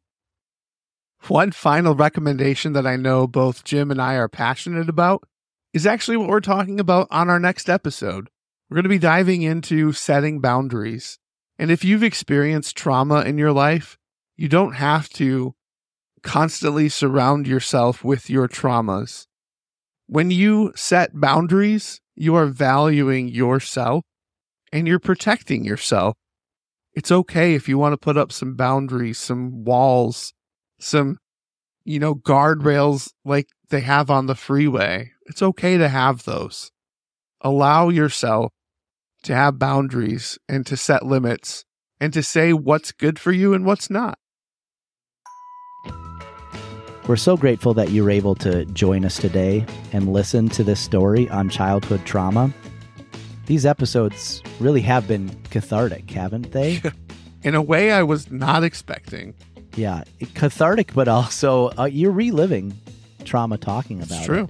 One 1.28 1.52
final 1.52 1.94
recommendation 1.94 2.72
that 2.72 2.86
I 2.86 2.96
know 2.96 3.26
both 3.26 3.64
Jim 3.64 3.90
and 3.90 4.00
I 4.00 4.14
are 4.14 4.28
passionate 4.28 4.88
about 4.88 5.24
is 5.72 5.86
actually 5.86 6.16
what 6.16 6.28
we're 6.28 6.40
talking 6.40 6.80
about 6.80 7.06
on 7.10 7.28
our 7.28 7.38
next 7.38 7.68
episode. 7.68 8.30
We're 8.68 8.76
going 8.76 8.84
to 8.84 8.88
be 8.88 8.98
diving 8.98 9.42
into 9.42 9.92
setting 9.92 10.40
boundaries. 10.40 11.18
And 11.58 11.70
if 11.70 11.84
you've 11.84 12.02
experienced 12.02 12.76
trauma 12.76 13.20
in 13.22 13.36
your 13.36 13.52
life, 13.52 13.98
you 14.36 14.48
don't 14.48 14.74
have 14.74 15.10
to 15.10 15.54
constantly 16.22 16.88
surround 16.88 17.46
yourself 17.46 18.02
with 18.02 18.30
your 18.30 18.48
traumas. 18.48 19.26
When 20.10 20.32
you 20.32 20.72
set 20.74 21.20
boundaries, 21.20 22.00
you 22.16 22.34
are 22.34 22.46
valuing 22.46 23.28
yourself 23.28 24.02
and 24.72 24.88
you're 24.88 24.98
protecting 24.98 25.64
yourself. 25.64 26.16
It's 26.94 27.12
okay 27.12 27.54
if 27.54 27.68
you 27.68 27.78
want 27.78 27.92
to 27.92 27.96
put 27.96 28.16
up 28.16 28.32
some 28.32 28.56
boundaries, 28.56 29.18
some 29.18 29.62
walls, 29.62 30.32
some, 30.80 31.18
you 31.84 32.00
know, 32.00 32.16
guardrails 32.16 33.12
like 33.24 33.46
they 33.68 33.82
have 33.82 34.10
on 34.10 34.26
the 34.26 34.34
freeway. 34.34 35.12
It's 35.26 35.42
okay 35.42 35.78
to 35.78 35.88
have 35.88 36.24
those. 36.24 36.72
Allow 37.40 37.90
yourself 37.90 38.50
to 39.22 39.32
have 39.32 39.60
boundaries 39.60 40.40
and 40.48 40.66
to 40.66 40.76
set 40.76 41.06
limits 41.06 41.64
and 42.00 42.12
to 42.14 42.24
say 42.24 42.52
what's 42.52 42.90
good 42.90 43.20
for 43.20 43.30
you 43.30 43.54
and 43.54 43.64
what's 43.64 43.88
not. 43.88 44.18
We're 47.10 47.16
so 47.16 47.36
grateful 47.36 47.74
that 47.74 47.90
you 47.90 48.04
were 48.04 48.10
able 48.10 48.36
to 48.36 48.64
join 48.66 49.04
us 49.04 49.16
today 49.16 49.66
and 49.92 50.12
listen 50.12 50.48
to 50.50 50.62
this 50.62 50.78
story 50.78 51.28
on 51.30 51.48
childhood 51.48 52.02
trauma. 52.06 52.52
These 53.46 53.66
episodes 53.66 54.40
really 54.60 54.80
have 54.82 55.08
been 55.08 55.28
cathartic, 55.50 56.08
haven't 56.08 56.52
they? 56.52 56.80
In 57.42 57.56
a 57.56 57.62
way 57.62 57.90
I 57.90 58.04
was 58.04 58.30
not 58.30 58.62
expecting. 58.62 59.34
yeah, 59.74 60.04
cathartic, 60.34 60.94
but 60.94 61.08
also 61.08 61.72
uh, 61.76 61.86
you're 61.86 62.12
reliving 62.12 62.78
trauma 63.24 63.58
talking 63.58 64.00
about 64.00 64.12
It's 64.18 64.22
it. 64.22 64.26
true. 64.26 64.48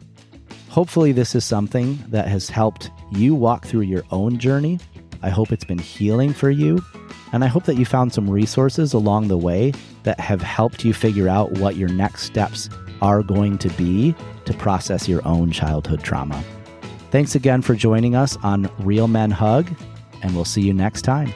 Hopefully, 0.68 1.12
this 1.12 1.34
is 1.34 1.46
something 1.46 1.98
that 2.08 2.28
has 2.28 2.50
helped 2.50 2.90
you 3.10 3.34
walk 3.34 3.64
through 3.64 3.80
your 3.88 4.04
own 4.10 4.36
journey. 4.38 4.78
I 5.22 5.28
hope 5.28 5.52
it's 5.52 5.64
been 5.64 5.78
healing 5.78 6.32
for 6.32 6.50
you. 6.50 6.82
And 7.32 7.44
I 7.44 7.46
hope 7.46 7.64
that 7.64 7.76
you 7.76 7.84
found 7.84 8.12
some 8.12 8.28
resources 8.28 8.92
along 8.92 9.28
the 9.28 9.38
way 9.38 9.72
that 10.02 10.18
have 10.18 10.42
helped 10.42 10.84
you 10.84 10.92
figure 10.92 11.28
out 11.28 11.52
what 11.52 11.76
your 11.76 11.88
next 11.88 12.24
steps 12.24 12.68
are 13.02 13.22
going 13.22 13.58
to 13.58 13.68
be 13.70 14.14
to 14.44 14.54
process 14.54 15.08
your 15.08 15.26
own 15.26 15.50
childhood 15.50 16.02
trauma. 16.02 16.42
Thanks 17.10 17.34
again 17.34 17.62
for 17.62 17.74
joining 17.74 18.14
us 18.14 18.36
on 18.42 18.70
Real 18.78 19.08
Men 19.08 19.30
Hug, 19.30 19.68
and 20.22 20.34
we'll 20.34 20.44
see 20.44 20.62
you 20.62 20.72
next 20.72 21.02
time. 21.02 21.32